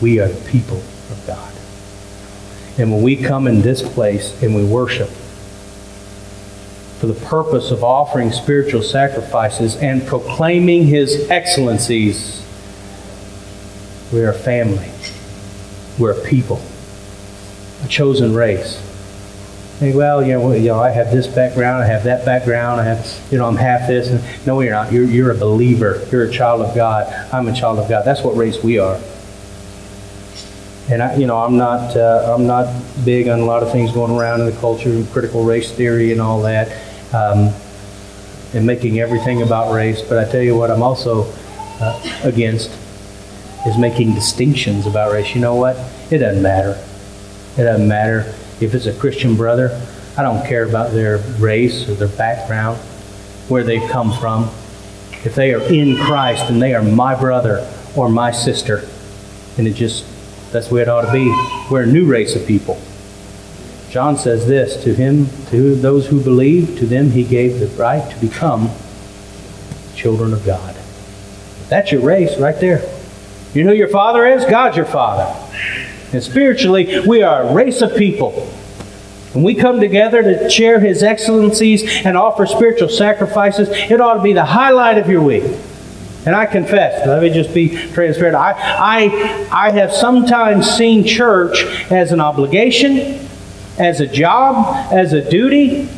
We 0.00 0.20
are 0.20 0.28
the 0.28 0.50
people 0.50 0.76
of 0.76 1.24
God. 1.26 1.52
And 2.78 2.92
when 2.92 3.02
we 3.02 3.16
come 3.16 3.48
in 3.48 3.62
this 3.62 3.82
place 3.82 4.40
and 4.42 4.54
we 4.54 4.64
worship, 4.64 5.07
for 6.98 7.06
the 7.06 7.26
purpose 7.26 7.70
of 7.70 7.84
offering 7.84 8.32
spiritual 8.32 8.82
sacrifices 8.82 9.76
and 9.76 10.04
proclaiming 10.06 10.86
His 10.86 11.30
excellencies. 11.30 12.44
We 14.12 14.20
are 14.24 14.30
a 14.30 14.34
family. 14.34 14.90
We're 15.98 16.20
a 16.20 16.24
people, 16.24 16.60
a 17.84 17.88
chosen 17.88 18.34
race. 18.34 18.84
Think, 19.78 19.94
well, 19.94 20.26
you 20.26 20.32
know, 20.32 20.52
you 20.52 20.68
know, 20.68 20.80
I 20.80 20.90
have 20.90 21.12
this 21.12 21.28
background, 21.28 21.84
I 21.84 21.86
have 21.86 22.02
that 22.02 22.24
background, 22.24 22.80
I 22.80 22.84
have, 22.84 23.06
you 23.30 23.38
know, 23.38 23.46
I'm 23.46 23.54
half 23.54 23.86
this. 23.86 24.08
And, 24.08 24.46
no, 24.46 24.60
you're 24.60 24.72
not. 24.72 24.92
You're, 24.92 25.04
you're 25.04 25.30
a 25.30 25.36
believer. 25.36 26.04
You're 26.10 26.24
a 26.24 26.32
child 26.32 26.62
of 26.62 26.74
God. 26.74 27.06
I'm 27.32 27.46
a 27.46 27.54
child 27.54 27.78
of 27.78 27.88
God. 27.88 28.04
That's 28.04 28.22
what 28.22 28.36
race 28.36 28.60
we 28.60 28.80
are. 28.80 29.00
And 30.90 31.00
I, 31.00 31.16
you 31.16 31.26
know, 31.26 31.38
I'm 31.38 31.56
not, 31.56 31.96
uh, 31.96 32.34
I'm 32.34 32.46
not 32.46 32.74
big 33.04 33.28
on 33.28 33.38
a 33.38 33.44
lot 33.44 33.62
of 33.62 33.70
things 33.70 33.92
going 33.92 34.10
around 34.10 34.40
in 34.40 34.46
the 34.46 34.58
culture, 34.58 34.88
and 34.88 35.08
critical 35.10 35.44
race 35.44 35.70
theory, 35.70 36.10
and 36.10 36.20
all 36.20 36.42
that 36.42 36.87
um, 37.12 37.52
and 38.54 38.66
making 38.66 39.00
everything 39.00 39.42
about 39.42 39.72
race. 39.72 40.02
But 40.02 40.18
I 40.18 40.30
tell 40.30 40.42
you 40.42 40.56
what, 40.56 40.70
I'm 40.70 40.82
also 40.82 41.32
uh, 41.80 42.20
against 42.24 42.70
is 43.66 43.76
making 43.76 44.14
distinctions 44.14 44.86
about 44.86 45.12
race. 45.12 45.34
You 45.34 45.40
know 45.40 45.56
what? 45.56 45.76
It 46.10 46.18
doesn't 46.18 46.42
matter. 46.42 46.82
It 47.56 47.64
doesn't 47.64 47.88
matter 47.88 48.20
if 48.60 48.74
it's 48.74 48.86
a 48.86 48.94
Christian 48.94 49.36
brother. 49.36 49.80
I 50.16 50.22
don't 50.22 50.46
care 50.46 50.64
about 50.64 50.92
their 50.92 51.18
race 51.38 51.88
or 51.88 51.94
their 51.94 52.08
background, 52.08 52.78
where 53.48 53.64
they've 53.64 53.88
come 53.90 54.12
from. 54.12 54.44
If 55.24 55.34
they 55.34 55.52
are 55.54 55.62
in 55.62 55.96
Christ 55.96 56.50
and 56.50 56.62
they 56.62 56.74
are 56.74 56.82
my 56.82 57.18
brother 57.18 57.68
or 57.96 58.08
my 58.08 58.30
sister, 58.30 58.88
and 59.58 59.66
it 59.66 59.74
just, 59.74 60.04
that's 60.52 60.68
the 60.68 60.76
way 60.76 60.82
it 60.82 60.88
ought 60.88 61.02
to 61.02 61.12
be. 61.12 61.28
We're 61.70 61.82
a 61.82 61.86
new 61.86 62.06
race 62.06 62.36
of 62.36 62.46
people. 62.46 62.80
John 63.90 64.18
says 64.18 64.46
this 64.46 64.82
to 64.84 64.94
him, 64.94 65.28
to 65.50 65.74
those 65.74 66.08
who 66.08 66.22
believe, 66.22 66.78
to 66.78 66.86
them 66.86 67.10
he 67.10 67.24
gave 67.24 67.58
the 67.58 67.68
right 67.68 68.08
to 68.10 68.20
become 68.20 68.70
children 69.94 70.34
of 70.34 70.44
God. 70.44 70.76
That's 71.68 71.90
your 71.90 72.02
race 72.02 72.38
right 72.38 72.58
there. 72.60 72.82
You 73.54 73.64
know 73.64 73.70
who 73.70 73.76
your 73.76 73.88
father 73.88 74.26
is? 74.26 74.44
God's 74.44 74.76
your 74.76 74.86
father. 74.86 75.34
And 76.12 76.22
spiritually, 76.22 77.00
we 77.06 77.22
are 77.22 77.44
a 77.44 77.54
race 77.54 77.80
of 77.80 77.96
people. 77.96 78.32
When 79.32 79.42
we 79.42 79.54
come 79.54 79.80
together 79.80 80.22
to 80.22 80.50
share 80.50 80.80
his 80.80 81.02
excellencies 81.02 82.04
and 82.04 82.16
offer 82.16 82.46
spiritual 82.46 82.88
sacrifices, 82.90 83.68
it 83.70 84.00
ought 84.00 84.14
to 84.14 84.22
be 84.22 84.34
the 84.34 84.44
highlight 84.44 84.98
of 84.98 85.08
your 85.08 85.22
week. 85.22 85.44
And 86.26 86.34
I 86.34 86.44
confess, 86.44 87.06
let 87.06 87.22
me 87.22 87.30
just 87.30 87.54
be 87.54 87.70
transparent. 87.92 88.36
I, 88.36 88.52
I, 88.52 89.48
I 89.50 89.70
have 89.70 89.92
sometimes 89.92 90.68
seen 90.70 91.06
church 91.06 91.64
as 91.90 92.12
an 92.12 92.20
obligation 92.20 93.27
as 93.78 94.00
a 94.00 94.06
job, 94.06 94.92
as 94.92 95.12
a 95.12 95.28
duty. 95.28 95.88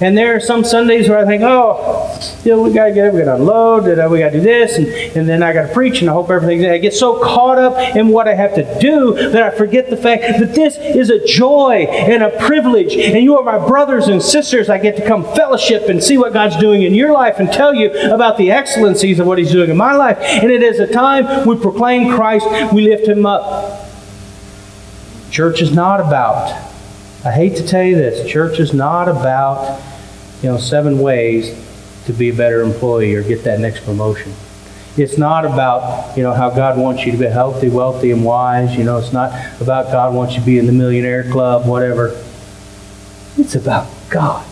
And 0.00 0.18
there 0.18 0.34
are 0.34 0.40
some 0.40 0.64
Sundays 0.64 1.08
where 1.08 1.18
I 1.18 1.24
think, 1.24 1.42
oh, 1.44 2.20
you 2.44 2.50
know, 2.50 2.62
we 2.62 2.72
got 2.74 2.86
to 2.86 2.92
get 2.92 3.06
up, 3.06 3.14
we 3.14 3.20
got 3.20 3.26
to 3.26 3.34
unload, 3.36 3.84
we 3.84 4.18
got 4.18 4.30
to 4.30 4.38
do 4.38 4.40
this, 4.40 4.76
and, 4.76 4.88
and 5.16 5.28
then 5.28 5.40
I 5.40 5.52
got 5.52 5.68
to 5.68 5.72
preach, 5.72 6.00
and 6.00 6.10
I 6.10 6.12
hope 6.12 6.30
everything. 6.30 6.68
I 6.68 6.78
get 6.78 6.94
so 6.94 7.22
caught 7.22 7.58
up 7.58 7.96
in 7.96 8.08
what 8.08 8.26
I 8.26 8.34
have 8.34 8.56
to 8.56 8.78
do 8.80 9.14
that 9.14 9.40
I 9.40 9.56
forget 9.56 9.90
the 9.90 9.96
fact 9.96 10.22
that 10.40 10.52
this 10.52 10.76
is 10.76 11.10
a 11.10 11.24
joy 11.24 11.86
and 11.88 12.24
a 12.24 12.30
privilege, 12.44 12.96
and 12.96 13.22
you 13.22 13.38
are 13.38 13.44
my 13.44 13.64
brothers 13.68 14.08
and 14.08 14.20
sisters. 14.20 14.68
I 14.68 14.78
get 14.78 14.96
to 14.96 15.06
come 15.06 15.22
fellowship 15.36 15.88
and 15.88 16.02
see 16.02 16.18
what 16.18 16.32
God's 16.32 16.56
doing 16.56 16.82
in 16.82 16.92
your 16.92 17.12
life 17.12 17.36
and 17.38 17.52
tell 17.52 17.72
you 17.72 17.92
about 18.12 18.36
the 18.36 18.50
excellencies 18.50 19.20
of 19.20 19.28
what 19.28 19.38
He's 19.38 19.52
doing 19.52 19.70
in 19.70 19.76
my 19.76 19.92
life. 19.92 20.18
And 20.18 20.50
it 20.50 20.62
is 20.62 20.80
a 20.80 20.92
time 20.92 21.46
we 21.46 21.56
proclaim 21.56 22.12
Christ, 22.16 22.46
we 22.74 22.88
lift 22.88 23.06
Him 23.06 23.24
up. 23.24 23.88
Church 25.30 25.62
is 25.62 25.72
not 25.72 26.00
about 26.00 26.73
I 27.24 27.30
hate 27.30 27.56
to 27.56 27.66
tell 27.66 27.82
you 27.82 27.96
this, 27.96 28.30
church 28.30 28.60
is 28.60 28.74
not 28.74 29.08
about, 29.08 29.80
you 30.42 30.50
know, 30.50 30.58
seven 30.58 30.98
ways 30.98 31.58
to 32.04 32.12
be 32.12 32.28
a 32.28 32.34
better 32.34 32.60
employee 32.60 33.14
or 33.14 33.22
get 33.22 33.44
that 33.44 33.60
next 33.60 33.86
promotion. 33.86 34.34
It's 34.98 35.16
not 35.16 35.46
about, 35.46 36.18
you 36.18 36.22
know, 36.22 36.34
how 36.34 36.50
God 36.50 36.78
wants 36.78 37.06
you 37.06 37.12
to 37.12 37.18
be 37.18 37.24
healthy, 37.24 37.70
wealthy, 37.70 38.10
and 38.10 38.22
wise. 38.22 38.76
You 38.76 38.84
know, 38.84 38.98
it's 38.98 39.12
not 39.12 39.32
about 39.58 39.90
God 39.90 40.14
wants 40.14 40.34
you 40.34 40.40
to 40.40 40.46
be 40.46 40.58
in 40.58 40.66
the 40.66 40.72
millionaire 40.72 41.28
club, 41.30 41.66
whatever. 41.66 42.22
It's 43.38 43.54
about 43.54 43.88
God. 44.10 44.46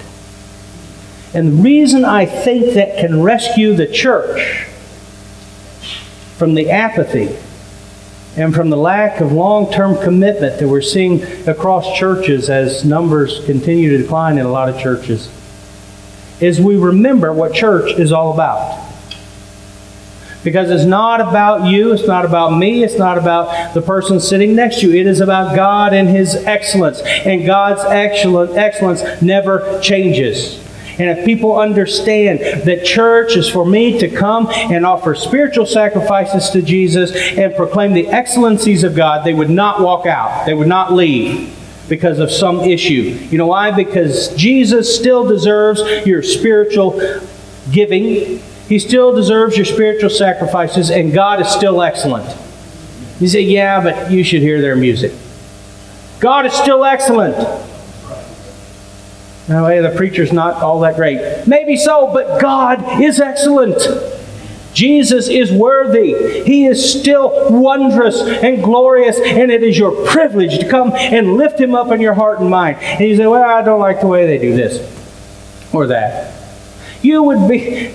And 1.35 1.59
the 1.59 1.63
reason 1.63 2.07
I 2.07 2.25
think 2.25 2.73
that 2.75 2.99
can 2.99 3.23
rescue 3.23 3.75
the 3.75 3.87
church 3.87 4.65
from 6.39 6.55
the 6.55 6.71
apathy 6.71 7.37
and 8.37 8.55
from 8.55 8.71
the 8.71 8.77
lack 8.77 9.21
of 9.21 9.33
long 9.33 9.71
term 9.71 10.03
commitment 10.03 10.59
that 10.59 10.67
we're 10.67 10.81
seeing 10.81 11.23
across 11.47 11.99
churches 11.99 12.49
as 12.49 12.85
numbers 12.85 13.45
continue 13.45 13.91
to 13.91 13.99
decline 13.99 14.39
in 14.39 14.47
a 14.47 14.51
lot 14.51 14.69
of 14.69 14.81
churches 14.81 15.31
is 16.41 16.61
we 16.61 16.77
remember 16.77 17.33
what 17.33 17.55
church 17.55 17.93
is 17.99 18.11
all 18.11 18.33
about. 18.33 18.81
Because 20.43 20.71
it's 20.71 20.85
not 20.85 21.21
about 21.21 21.71
you, 21.71 21.93
it's 21.93 22.07
not 22.07 22.25
about 22.25 22.59
me, 22.59 22.83
it's 22.83 22.99
not 22.99 23.17
about 23.17 23.75
the 23.75 23.83
person 23.83 24.19
sitting 24.19 24.57
next 24.57 24.81
to 24.81 24.89
you. 24.89 25.01
It 25.01 25.07
is 25.07 25.21
about 25.21 25.55
God 25.55 25.95
and 25.95 26.09
His 26.09 26.35
excellence. 26.35 27.01
And 27.01 27.47
God's 27.47 27.83
excellence 27.85 29.23
never 29.23 29.81
changes. 29.81 30.59
And 30.99 31.19
if 31.19 31.25
people 31.25 31.59
understand 31.59 32.41
that 32.67 32.85
church 32.85 33.37
is 33.37 33.49
for 33.49 33.65
me 33.65 33.99
to 33.99 34.09
come 34.09 34.49
and 34.51 34.85
offer 34.85 35.15
spiritual 35.15 35.67
sacrifices 35.67 36.51
to 36.51 36.63
Jesus 36.63 37.13
and 37.15 37.55
proclaim 37.55 37.95
the 37.95 38.09
excellencies 38.09 38.85
of 38.85 38.95
God, 38.95 39.25
they 39.25 39.35
would 39.35 39.51
not 39.51 39.81
walk 39.81 40.07
out. 40.07 40.45
They 40.47 40.55
would 40.55 40.69
not 40.69 40.93
leave 40.93 41.59
because 41.89 42.19
of 42.19 42.31
some 42.31 42.61
issue. 42.61 43.19
You 43.31 43.39
know 43.39 43.47
why? 43.47 43.71
Because 43.71 44.35
Jesus 44.37 44.95
still 44.97 45.27
deserves 45.27 45.81
your 46.07 46.23
spiritual 46.23 47.01
giving. 47.71 48.41
He 48.69 48.79
still 48.79 49.15
deserves 49.15 49.57
your 49.57 49.67
spiritual 49.67 50.11
sacrifices, 50.11 50.91
and 50.91 51.13
God 51.13 51.41
is 51.41 51.49
still 51.49 51.83
excellent. 51.83 52.37
You 53.21 53.29
say, 53.29 53.41
yeah, 53.41 53.83
but 53.83 54.11
you 54.11 54.25
should 54.25 54.43
hear 54.43 54.61
their 54.61 54.77
music. 54.77 55.13
God 56.21 56.47
is 56.47 56.53
still 56.53 56.85
excellent. 56.85 57.37
Hey, 59.53 59.81
the 59.81 59.95
preacher's 59.97 60.33
not 60.33 60.63
all 60.63 60.81
that 60.81 60.97
great. 60.97 61.47
Maybe 61.47 61.77
so, 61.77 62.13
but 62.13 62.41
God 62.41 63.03
is 63.03 63.21
excellent. 63.21 63.79
Jesus 64.73 65.29
is 65.29 65.53
worthy. 65.53 66.45
He 66.45 66.67
is 66.67 66.99
still 66.99 67.51
wondrous 67.51 68.21
and 68.21 68.63
glorious, 68.63 69.19
and 69.19 69.51
it 69.51 69.63
is 69.63 69.79
your 69.79 70.07
privilege 70.07 70.59
to 70.59 70.69
come 70.69 70.93
and 70.95 71.35
lift 71.35 71.61
him 71.61 71.75
up 71.75 71.93
in 71.93 72.01
your 72.01 72.15
heart 72.15 72.41
and 72.41 72.49
mind. 72.49 72.79
And 72.79 73.01
you 73.07 73.17
say, 73.17 73.27
Well, 73.27 73.43
I 73.43 73.63
don't 73.63 73.81
like 73.81 74.01
the 74.01 74.07
way 74.07 74.27
they 74.27 74.39
do 74.39 74.57
this 74.57 74.81
or 75.75 75.89
that. 75.89 76.33
You 77.03 77.23
would 77.23 77.49
be 77.49 77.95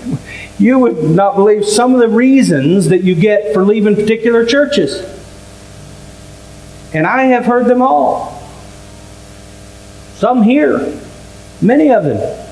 you 0.60 0.80
would 0.80 1.03
not 1.03 1.36
believe 1.36 1.66
some 1.66 1.93
of 1.93 1.99
the 1.99 2.10
reasons 2.10 2.89
that 2.89 3.03
you 3.03 3.16
get 3.16 3.53
for 3.53 3.64
leaving 3.64 3.95
particular 3.95 4.45
churches. 4.45 5.05
And 6.93 7.05
I 7.05 7.26
have 7.26 7.45
heard 7.45 7.68
them 7.68 7.82
all. 7.82 8.34
Some 10.16 10.41
here. 10.43 10.99
Many 11.62 11.91
of 11.91 12.03
them. 12.03 12.45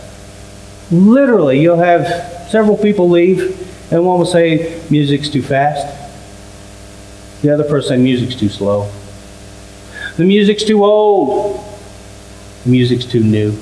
Literally, 0.92 1.62
you'll 1.62 1.78
have 1.78 2.50
several 2.50 2.78
people 2.78 3.10
leave, 3.10 3.62
and 3.92 4.06
one 4.06 4.20
will 4.20 4.26
say, 4.26 4.82
Music's 4.90 5.30
too 5.30 5.42
fast. 5.42 6.04
The 7.42 7.54
other 7.54 7.64
person, 7.64 8.04
Music's 8.04 8.36
too 8.36 8.50
slow. 8.50 8.92
The 10.18 10.24
music's 10.24 10.64
too 10.64 10.84
old. 10.84 11.64
The 12.64 12.70
music's 12.70 13.06
too 13.06 13.22
new. 13.22 13.58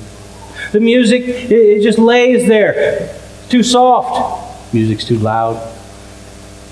The 0.72 0.80
music, 0.80 1.22
it, 1.26 1.82
just 1.82 1.98
lays 1.98 2.46
there. 2.46 3.14
too 3.48 3.62
soft. 3.62 4.72
Music's 4.72 5.04
too 5.04 5.18
loud. 5.18 5.56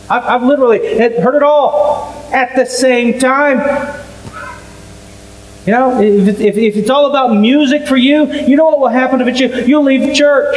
I've, 0.09 0.25
I've 0.25 0.43
literally 0.43 0.79
heard 0.79 1.35
it 1.35 1.43
all 1.43 2.13
at 2.33 2.55
the 2.57 2.65
same 2.65 3.19
time. 3.19 3.59
You 5.67 5.73
know, 5.73 6.01
if, 6.01 6.41
if, 6.41 6.57
if 6.57 6.77
it's 6.77 6.91
all 6.91 7.09
about 7.09 7.35
music 7.35 7.87
for 7.87 7.97
you, 7.97 8.33
you 8.33 8.57
know 8.57 8.65
what 8.65 8.81
will 8.81 8.89
happen 8.89 9.21
if 9.21 9.29
it's 9.29 9.39
you? 9.39 9.65
You'll 9.65 9.85
leave 9.85 10.15
church. 10.15 10.57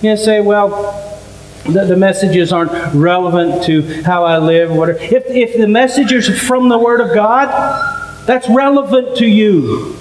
You 0.00 0.16
say, 0.16 0.40
well, 0.40 1.20
the, 1.64 1.84
the 1.84 1.96
messages 1.96 2.52
aren't 2.52 2.72
relevant 2.94 3.64
to 3.64 4.02
how 4.02 4.24
I 4.24 4.38
live 4.38 4.70
or 4.70 4.78
whatever. 4.78 4.98
If, 4.98 5.26
if 5.26 5.58
the 5.58 5.68
message 5.68 6.10
is 6.12 6.26
from 6.40 6.70
the 6.70 6.78
Word 6.78 7.00
of 7.00 7.14
God, 7.14 8.26
that's 8.26 8.48
relevant 8.48 9.18
to 9.18 9.26
you. 9.26 9.96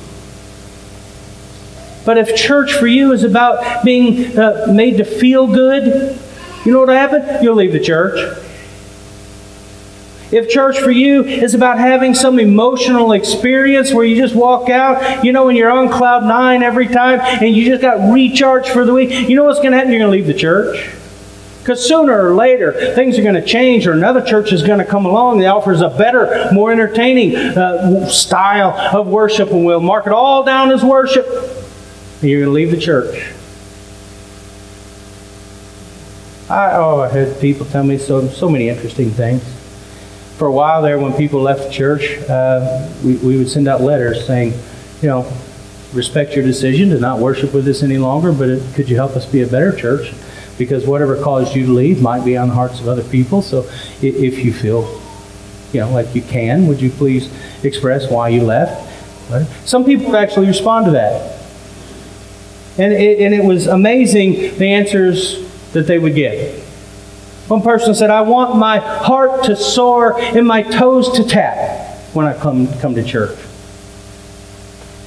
But 2.05 2.17
if 2.17 2.35
church 2.35 2.73
for 2.73 2.87
you 2.87 3.11
is 3.11 3.23
about 3.23 3.83
being 3.83 4.37
uh, 4.37 4.67
made 4.71 4.97
to 4.97 5.03
feel 5.03 5.47
good, 5.47 6.17
you 6.65 6.71
know 6.71 6.79
what 6.79 6.87
will 6.87 6.95
happen? 6.95 7.43
You'll 7.43 7.55
leave 7.55 7.73
the 7.73 7.79
church. 7.79 8.37
If 10.31 10.49
church 10.49 10.79
for 10.79 10.91
you 10.91 11.25
is 11.25 11.53
about 11.53 11.77
having 11.77 12.15
some 12.15 12.39
emotional 12.39 13.11
experience 13.11 13.93
where 13.93 14.05
you 14.05 14.15
just 14.15 14.33
walk 14.33 14.69
out, 14.69 15.25
you 15.25 15.33
know, 15.33 15.49
and 15.49 15.57
you're 15.57 15.69
on 15.69 15.89
cloud 15.89 16.23
nine 16.23 16.63
every 16.63 16.87
time 16.87 17.19
and 17.19 17.53
you 17.53 17.65
just 17.65 17.81
got 17.81 18.13
recharged 18.13 18.69
for 18.69 18.85
the 18.85 18.93
week, 18.93 19.29
you 19.29 19.35
know 19.35 19.43
what's 19.43 19.59
going 19.59 19.71
to 19.71 19.77
happen? 19.77 19.91
You're 19.91 19.99
going 19.99 20.11
to 20.11 20.17
leave 20.17 20.27
the 20.27 20.39
church. 20.39 20.89
Because 21.59 21.85
sooner 21.85 22.27
or 22.27 22.33
later, 22.33 22.71
things 22.95 23.19
are 23.19 23.21
going 23.21 23.35
to 23.35 23.45
change, 23.45 23.85
or 23.85 23.91
another 23.91 24.23
church 24.23 24.51
is 24.51 24.63
going 24.63 24.79
to 24.79 24.85
come 24.85 25.05
along 25.05 25.39
that 25.39 25.47
offers 25.47 25.81
a 25.81 25.89
better, 25.89 26.49
more 26.51 26.71
entertaining 26.71 27.35
uh, 27.35 28.07
style 28.07 28.71
of 28.97 29.05
worship, 29.05 29.51
and 29.51 29.63
we'll 29.63 29.79
mark 29.79 30.07
it 30.07 30.13
all 30.13 30.43
down 30.43 30.71
as 30.71 30.83
worship. 30.83 31.27
And 31.27 32.29
you're 32.31 32.39
going 32.39 32.49
to 32.49 32.53
leave 32.53 32.71
the 32.71 32.77
church. 32.77 33.31
I, 36.49 36.71
oh, 36.77 37.01
I 37.01 37.09
had 37.09 37.39
people 37.39 37.67
tell 37.67 37.83
me 37.83 37.99
so, 37.99 38.27
so 38.29 38.49
many 38.49 38.67
interesting 38.67 39.11
things 39.11 39.60
for 40.41 40.47
a 40.47 40.51
while 40.51 40.81
there, 40.81 40.97
when 40.97 41.13
people 41.13 41.39
left 41.39 41.65
the 41.65 41.69
church, 41.69 42.17
uh, 42.27 42.91
we, 43.05 43.15
we 43.17 43.37
would 43.37 43.47
send 43.47 43.67
out 43.67 43.79
letters 43.79 44.25
saying, 44.25 44.51
you 44.99 45.07
know, 45.07 45.31
respect 45.93 46.33
your 46.33 46.43
decision 46.43 46.89
to 46.89 46.99
not 46.99 47.19
worship 47.19 47.53
with 47.53 47.67
us 47.67 47.83
any 47.83 47.99
longer, 47.99 48.31
but 48.31 48.49
it, 48.49 48.73
could 48.73 48.89
you 48.89 48.95
help 48.95 49.11
us 49.11 49.23
be 49.23 49.43
a 49.43 49.45
better 49.45 49.71
church? 49.71 50.11
Because 50.57 50.83
whatever 50.87 51.21
caused 51.21 51.55
you 51.55 51.67
to 51.67 51.71
leave 51.71 52.01
might 52.01 52.25
be 52.25 52.37
on 52.37 52.47
the 52.47 52.55
hearts 52.55 52.79
of 52.79 52.87
other 52.87 53.03
people. 53.03 53.43
So 53.43 53.59
if, 53.59 54.15
if 54.15 54.43
you 54.43 54.51
feel, 54.51 54.99
you 55.73 55.81
know, 55.81 55.91
like 55.91 56.15
you 56.15 56.23
can, 56.23 56.65
would 56.65 56.81
you 56.81 56.89
please 56.89 57.31
express 57.63 58.09
why 58.09 58.29
you 58.29 58.41
left? 58.41 58.89
Some 59.67 59.85
people 59.85 60.15
actually 60.15 60.47
respond 60.47 60.85
to 60.85 60.91
that. 60.93 61.39
And 62.79 62.91
it, 62.91 63.19
and 63.19 63.31
it 63.31 63.45
was 63.45 63.67
amazing 63.67 64.57
the 64.57 64.73
answers 64.73 65.47
that 65.73 65.85
they 65.85 65.99
would 65.99 66.15
get. 66.15 66.60
One 67.51 67.61
person 67.61 67.93
said, 67.93 68.09
I 68.09 68.21
want 68.21 68.55
my 68.55 68.77
heart 68.79 69.43
to 69.43 69.57
soar 69.57 70.17
and 70.17 70.47
my 70.47 70.61
toes 70.61 71.11
to 71.17 71.25
tap 71.25 71.97
when 72.13 72.25
I 72.25 72.33
come, 72.33 72.65
come 72.79 72.95
to 72.95 73.03
church. 73.03 73.37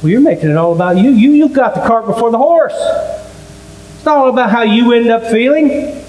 Well, 0.03 0.11
you're 0.11 0.21
making 0.21 0.51
it 0.51 0.57
all 0.59 0.75
about 0.75 0.99
you. 0.99 1.09
You, 1.09 1.31
you 1.31 1.49
got 1.49 1.75
the 1.75 1.81
cart 1.81 2.05
before 2.05 2.31
the 2.31 2.37
horse. 2.37 2.75
It's 2.75 4.05
not 4.05 4.19
all 4.19 4.29
about 4.29 4.51
how 4.51 4.61
you 4.61 4.93
end 4.93 5.09
up 5.09 5.23
feeling. 5.31 6.05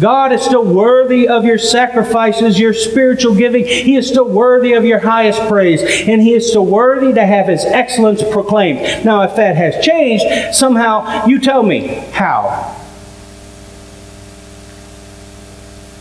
God 0.00 0.32
is 0.32 0.40
still 0.40 0.64
worthy 0.64 1.28
of 1.28 1.44
your 1.44 1.58
sacrifices, 1.58 2.58
your 2.58 2.72
spiritual 2.72 3.34
giving. 3.34 3.66
He 3.66 3.96
is 3.96 4.08
still 4.08 4.26
worthy 4.26 4.72
of 4.72 4.86
your 4.86 5.00
highest 5.00 5.46
praise. 5.48 5.82
And 5.82 6.22
He 6.22 6.32
is 6.32 6.48
still 6.48 6.64
worthy 6.64 7.12
to 7.12 7.26
have 7.26 7.46
His 7.46 7.66
excellence 7.66 8.22
proclaimed. 8.22 9.04
Now, 9.04 9.20
if 9.24 9.36
that 9.36 9.54
has 9.56 9.84
changed, 9.84 10.54
somehow 10.54 11.26
you 11.26 11.38
tell 11.38 11.62
me 11.62 11.88
how. 12.12 12.77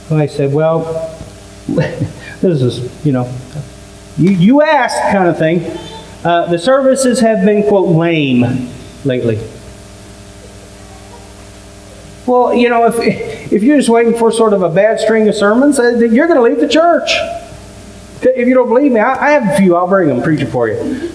I 0.10 0.28
said, 0.28 0.54
well, 0.54 0.84
this 1.68 2.62
is, 2.62 3.06
you 3.06 3.12
know, 3.12 3.32
you, 4.18 4.32
you 4.32 4.62
asked 4.62 5.02
kind 5.12 5.28
of 5.28 5.38
thing. 5.38 5.66
Uh, 6.24 6.46
the 6.48 6.58
services 6.58 7.20
have 7.20 7.46
been, 7.46 7.68
quote, 7.68 7.90
lame 7.90 8.70
lately. 9.04 9.40
Well, 12.26 12.54
you 12.54 12.70
know, 12.70 12.86
if, 12.86 13.52
if 13.52 13.64
you're 13.64 13.78
just 13.78 13.90
waiting 13.90 14.14
for 14.14 14.32
sort 14.32 14.54
of 14.54 14.62
a 14.62 14.70
bad 14.70 15.00
string 15.00 15.28
of 15.28 15.36
sermons, 15.36 15.80
uh, 15.80 15.98
you're 15.98 16.28
going 16.28 16.38
to 16.38 16.44
leave 16.44 16.60
the 16.60 16.68
church. 16.68 17.12
If 18.22 18.48
you 18.48 18.54
don't 18.54 18.68
believe 18.68 18.92
me, 18.92 19.00
I, 19.00 19.28
I 19.28 19.30
have 19.32 19.54
a 19.54 19.58
few. 19.58 19.76
I'll 19.76 19.88
bring 19.88 20.08
them, 20.08 20.22
preach 20.22 20.42
it 20.42 20.48
for 20.48 20.68
you. 20.68 21.12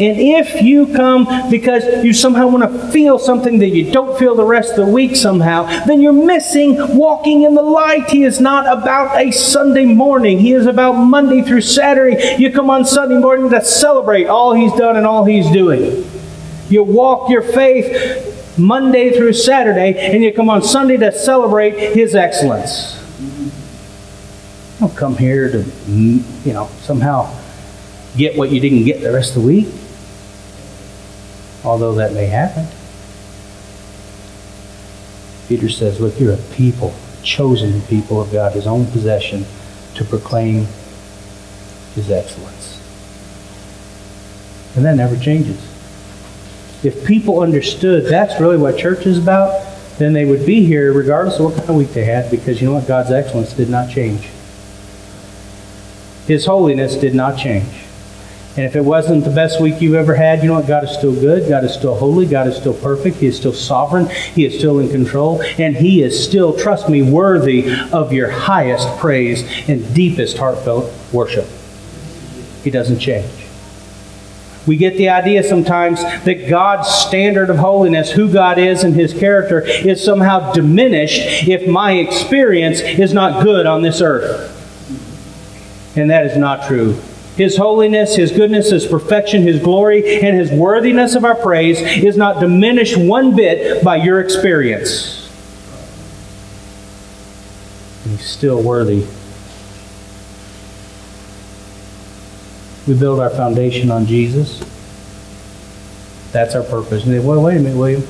And 0.00 0.18
if 0.18 0.62
you 0.62 0.86
come 0.86 1.50
because 1.50 2.02
you 2.02 2.14
somehow 2.14 2.48
want 2.48 2.62
to 2.62 2.90
feel 2.90 3.18
something 3.18 3.58
that 3.58 3.68
you 3.68 3.92
don't 3.92 4.18
feel 4.18 4.34
the 4.34 4.44
rest 4.44 4.70
of 4.70 4.86
the 4.86 4.90
week 4.90 5.14
somehow, 5.14 5.64
then 5.84 6.00
you're 6.00 6.14
missing 6.14 6.96
walking 6.96 7.42
in 7.42 7.54
the 7.54 7.62
light. 7.62 8.08
He 8.08 8.24
is 8.24 8.40
not 8.40 8.66
about 8.66 9.20
a 9.20 9.30
Sunday 9.30 9.84
morning. 9.84 10.38
He 10.38 10.54
is 10.54 10.64
about 10.64 10.92
Monday 10.92 11.42
through 11.42 11.60
Saturday. 11.60 12.36
You 12.38 12.50
come 12.50 12.70
on 12.70 12.86
Sunday 12.86 13.18
morning 13.18 13.50
to 13.50 13.62
celebrate 13.62 14.26
all 14.26 14.54
he's 14.54 14.72
done 14.72 14.96
and 14.96 15.06
all 15.06 15.26
he's 15.26 15.50
doing. 15.50 16.08
You 16.70 16.84
walk 16.84 17.28
your 17.28 17.42
faith 17.42 18.58
Monday 18.58 19.12
through 19.14 19.34
Saturday, 19.34 19.94
and 19.98 20.22
you 20.22 20.32
come 20.32 20.48
on 20.48 20.62
Sunday 20.62 20.96
to 20.96 21.12
celebrate 21.12 21.94
his 21.94 22.14
excellence. 22.14 22.98
Don't 24.80 24.96
come 24.96 25.18
here 25.18 25.50
to, 25.52 25.64
you 25.86 26.52
know, 26.52 26.70
somehow 26.80 27.34
get 28.16 28.36
what 28.38 28.50
you 28.50 28.58
didn't 28.58 28.84
get 28.84 29.02
the 29.02 29.12
rest 29.12 29.36
of 29.36 29.42
the 29.42 29.48
week 29.48 29.68
although 31.64 31.94
that 31.94 32.12
may 32.12 32.26
happen. 32.26 32.66
Peter 35.48 35.68
says, 35.68 36.00
Look, 36.00 36.18
you're 36.18 36.34
a 36.34 36.42
people, 36.54 36.94
chosen 37.22 37.82
people 37.82 38.20
of 38.20 38.32
God, 38.32 38.52
his 38.52 38.66
own 38.66 38.86
possession, 38.86 39.44
to 39.94 40.04
proclaim 40.04 40.66
his 41.94 42.10
excellence. 42.10 42.80
And 44.74 44.84
that 44.84 44.96
never 44.96 45.16
changes. 45.16 45.60
If 46.82 47.04
people 47.06 47.40
understood 47.40 48.06
that's 48.06 48.40
really 48.40 48.56
what 48.56 48.78
church 48.78 49.06
is 49.06 49.18
about, 49.18 49.68
then 49.98 50.12
they 50.12 50.24
would 50.24 50.46
be 50.46 50.64
here 50.64 50.92
regardless 50.92 51.38
of 51.38 51.44
what 51.44 51.56
kind 51.56 51.68
of 51.68 51.76
week 51.76 51.90
they 51.90 52.04
had, 52.04 52.30
because 52.30 52.60
you 52.60 52.68
know 52.68 52.74
what? 52.74 52.88
God's 52.88 53.10
excellence 53.10 53.52
did 53.52 53.68
not 53.68 53.90
change. 53.90 54.28
His 56.26 56.46
holiness 56.46 56.96
did 56.96 57.14
not 57.14 57.36
change. 57.36 57.84
And 58.54 58.66
if 58.66 58.76
it 58.76 58.84
wasn't 58.84 59.24
the 59.24 59.30
best 59.30 59.62
week 59.62 59.80
you've 59.80 59.94
ever 59.94 60.14
had, 60.14 60.42
you 60.42 60.48
know 60.48 60.56
what? 60.56 60.66
God 60.66 60.84
is 60.84 60.90
still 60.90 61.14
good. 61.14 61.48
God 61.48 61.64
is 61.64 61.72
still 61.72 61.94
holy. 61.94 62.26
God 62.26 62.46
is 62.46 62.56
still 62.56 62.74
perfect. 62.74 63.16
He 63.16 63.26
is 63.26 63.34
still 63.34 63.54
sovereign. 63.54 64.08
He 64.08 64.44
is 64.44 64.58
still 64.58 64.78
in 64.78 64.90
control. 64.90 65.40
And 65.58 65.74
He 65.74 66.02
is 66.02 66.22
still, 66.22 66.54
trust 66.54 66.90
me, 66.90 67.00
worthy 67.00 67.74
of 67.92 68.12
your 68.12 68.30
highest 68.30 68.86
praise 68.98 69.42
and 69.70 69.94
deepest 69.94 70.36
heartfelt 70.36 70.92
worship. 71.14 71.46
He 72.62 72.70
doesn't 72.70 72.98
change. 72.98 73.30
We 74.66 74.76
get 74.76 74.98
the 74.98 75.08
idea 75.08 75.42
sometimes 75.42 76.02
that 76.02 76.46
God's 76.48 76.88
standard 76.88 77.48
of 77.48 77.56
holiness, 77.56 78.10
who 78.12 78.30
God 78.30 78.58
is 78.58 78.84
and 78.84 78.94
His 78.94 79.14
character, 79.14 79.62
is 79.62 80.04
somehow 80.04 80.52
diminished 80.52 81.48
if 81.48 81.66
my 81.66 81.92
experience 81.92 82.80
is 82.80 83.14
not 83.14 83.42
good 83.42 83.64
on 83.64 83.80
this 83.80 84.02
earth. 84.02 84.50
And 85.96 86.10
that 86.10 86.26
is 86.26 86.36
not 86.36 86.68
true. 86.68 87.00
His 87.36 87.56
holiness, 87.56 88.16
His 88.16 88.30
goodness, 88.30 88.70
His 88.70 88.86
perfection, 88.86 89.42
His 89.42 89.60
glory, 89.60 90.20
and 90.20 90.36
His 90.36 90.50
worthiness 90.50 91.14
of 91.14 91.24
our 91.24 91.34
praise 91.34 91.80
is 91.80 92.16
not 92.16 92.40
diminished 92.40 92.96
one 92.96 93.34
bit 93.34 93.82
by 93.82 93.96
your 93.96 94.20
experience. 94.20 95.18
He's 98.04 98.26
still 98.26 98.62
worthy. 98.62 99.06
We 102.86 102.98
build 102.98 103.20
our 103.20 103.30
foundation 103.30 103.90
on 103.90 104.06
Jesus. 104.06 104.60
That's 106.32 106.54
our 106.54 106.64
purpose. 106.64 107.04
And 107.04 107.14
they, 107.14 107.20
well, 107.20 107.42
wait 107.42 107.56
a 107.56 107.60
minute, 107.60 107.78
William. 107.78 108.06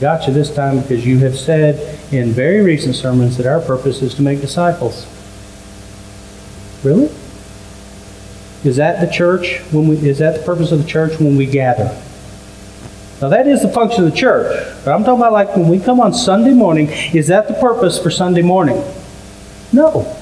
Got 0.00 0.26
you 0.26 0.34
this 0.34 0.54
time 0.54 0.80
because 0.80 1.06
you 1.06 1.18
have 1.20 1.38
said 1.38 1.98
in 2.12 2.32
very 2.32 2.60
recent 2.60 2.96
sermons 2.96 3.38
that 3.38 3.46
our 3.46 3.60
purpose 3.60 4.02
is 4.02 4.14
to 4.16 4.22
make 4.22 4.40
disciples. 4.40 5.06
Really? 6.82 7.10
Is 8.66 8.76
that 8.76 9.00
the 9.00 9.12
church 9.12 9.60
when 9.70 9.86
we 9.86 9.96
is 9.96 10.18
that 10.18 10.38
the 10.38 10.42
purpose 10.42 10.72
of 10.72 10.82
the 10.82 10.88
church 10.88 11.20
when 11.20 11.36
we 11.36 11.46
gather? 11.46 11.84
Now 13.20 13.28
that 13.28 13.46
is 13.46 13.62
the 13.62 13.68
function 13.68 14.04
of 14.04 14.10
the 14.10 14.16
church. 14.16 14.50
But 14.84 14.92
I'm 14.92 15.04
talking 15.04 15.20
about 15.20 15.32
like 15.32 15.56
when 15.56 15.68
we 15.68 15.78
come 15.78 16.00
on 16.00 16.12
Sunday 16.12 16.52
morning, 16.52 16.88
is 17.14 17.28
that 17.28 17.48
the 17.48 17.54
purpose 17.54 18.02
for 18.02 18.10
Sunday 18.10 18.42
morning? 18.42 18.82
No. 19.72 20.16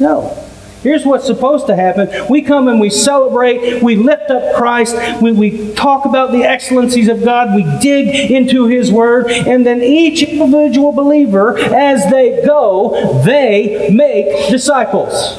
No. 0.00 0.40
Here's 0.82 1.06
what's 1.06 1.24
supposed 1.24 1.66
to 1.68 1.76
happen. 1.76 2.28
We 2.28 2.42
come 2.42 2.68
and 2.68 2.78
we 2.78 2.90
celebrate, 2.90 3.82
we 3.82 3.96
lift 3.96 4.30
up 4.30 4.54
Christ, 4.54 4.94
we, 5.22 5.32
we 5.32 5.72
talk 5.72 6.04
about 6.04 6.30
the 6.30 6.42
excellencies 6.42 7.08
of 7.08 7.24
God, 7.24 7.56
we 7.56 7.62
dig 7.80 8.30
into 8.30 8.66
His 8.66 8.92
Word, 8.92 9.30
and 9.30 9.64
then 9.64 9.80
each 9.80 10.22
individual 10.22 10.92
believer, 10.92 11.56
as 11.56 12.10
they 12.10 12.42
go, 12.44 13.22
they 13.24 13.88
make 13.90 14.50
disciples. 14.50 15.38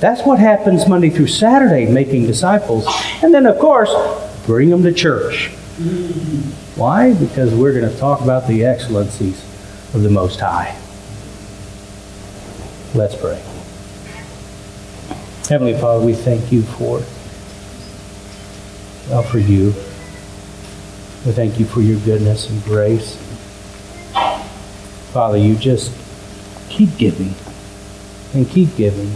That's 0.00 0.22
what 0.26 0.38
happens 0.38 0.88
Monday 0.88 1.10
through 1.10 1.28
Saturday, 1.28 1.90
making 1.90 2.26
disciples. 2.26 2.86
And 3.22 3.32
then, 3.32 3.46
of 3.46 3.58
course, 3.58 3.90
bring 4.46 4.70
them 4.70 4.82
to 4.82 4.92
church. 4.92 5.48
Why? 6.76 7.14
Because 7.14 7.54
we're 7.54 7.72
going 7.72 7.90
to 7.90 7.98
talk 7.98 8.20
about 8.20 8.46
the 8.48 8.64
excellencies 8.64 9.42
of 9.94 10.02
the 10.02 10.10
Most 10.10 10.40
High. 10.40 10.76
Let's 12.94 13.14
pray. 13.14 13.42
Heavenly 15.48 15.78
Father, 15.78 16.04
we 16.04 16.14
thank 16.14 16.50
you 16.50 16.62
for, 16.62 17.02
well, 19.10 19.22
for 19.22 19.38
you. 19.38 19.66
We 21.26 21.32
thank 21.32 21.58
you 21.58 21.66
for 21.66 21.80
your 21.80 21.98
goodness 22.00 22.50
and 22.50 22.62
grace. 22.64 23.16
Father, 25.12 25.38
you 25.38 25.54
just 25.56 25.92
keep 26.68 26.96
giving 26.96 27.34
and 28.34 28.48
keep 28.48 28.74
giving 28.76 29.14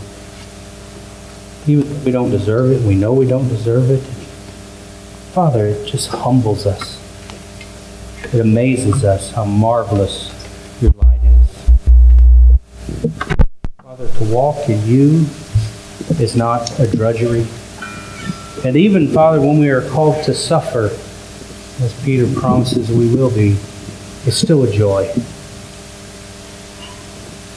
even 1.68 2.04
we 2.04 2.10
don't 2.10 2.30
deserve 2.30 2.70
it, 2.72 2.86
we 2.86 2.94
know 2.94 3.12
we 3.12 3.26
don't 3.26 3.48
deserve 3.48 3.90
it. 3.90 4.00
Father, 5.32 5.66
it 5.66 5.86
just 5.86 6.08
humbles 6.08 6.66
us. 6.66 6.98
It 8.32 8.40
amazes 8.40 9.04
us 9.04 9.30
how 9.32 9.44
marvelous 9.44 10.32
your 10.80 10.90
light 10.92 11.20
is. 11.22 13.10
Father, 13.82 14.08
to 14.08 14.24
walk 14.24 14.68
in 14.68 14.84
you 14.86 15.26
is 16.18 16.34
not 16.36 16.78
a 16.80 16.90
drudgery. 16.90 17.46
And 18.64 18.76
even, 18.76 19.08
Father, 19.08 19.40
when 19.40 19.58
we 19.58 19.70
are 19.70 19.88
called 19.90 20.24
to 20.24 20.34
suffer, 20.34 20.86
as 21.84 21.94
Peter 22.04 22.26
promises 22.40 22.90
we 22.90 23.14
will 23.14 23.30
be, 23.30 23.56
it's 24.26 24.36
still 24.36 24.64
a 24.64 24.72
joy. 24.72 25.08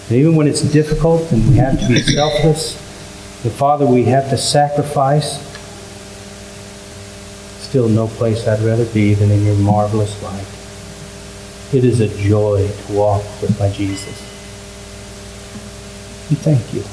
And 0.07 0.19
even 0.19 0.35
when 0.35 0.47
it's 0.47 0.61
difficult 0.61 1.31
and 1.31 1.47
we 1.49 1.55
have 1.55 1.79
to 1.79 1.87
be 1.87 2.01
selfless, 2.01 2.80
and 3.43 3.51
Father, 3.51 3.85
we 3.85 4.03
have 4.05 4.29
to 4.29 4.37
sacrifice. 4.37 5.47
Still, 7.63 7.89
no 7.89 8.07
place 8.07 8.47
I'd 8.47 8.59
rather 8.59 8.85
be 8.85 9.13
than 9.13 9.31
in 9.31 9.43
your 9.45 9.55
marvelous 9.55 10.21
light. 10.21 10.45
It 11.73 11.85
is 11.85 12.01
a 12.01 12.07
joy 12.21 12.67
to 12.67 12.93
walk 12.93 13.23
with 13.41 13.57
my 13.59 13.69
Jesus. 13.71 14.19
And 16.29 16.37
thank 16.37 16.73
you 16.73 16.83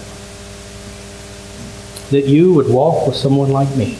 that 2.11 2.26
you 2.26 2.55
would 2.55 2.68
walk 2.68 3.07
with 3.07 3.16
someone 3.16 3.51
like 3.51 3.68
me, 3.76 3.99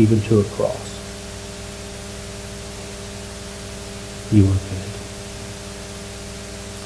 even 0.00 0.20
to 0.22 0.40
a 0.40 0.44
cross. 0.54 0.88
You 4.32 4.44
are 4.44 4.46
good. 4.46 4.88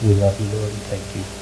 We 0.08 0.14
love 0.20 0.40
you, 0.40 0.58
Lord, 0.58 0.72
and 0.72 0.82
thank 0.82 1.16
you. 1.16 1.41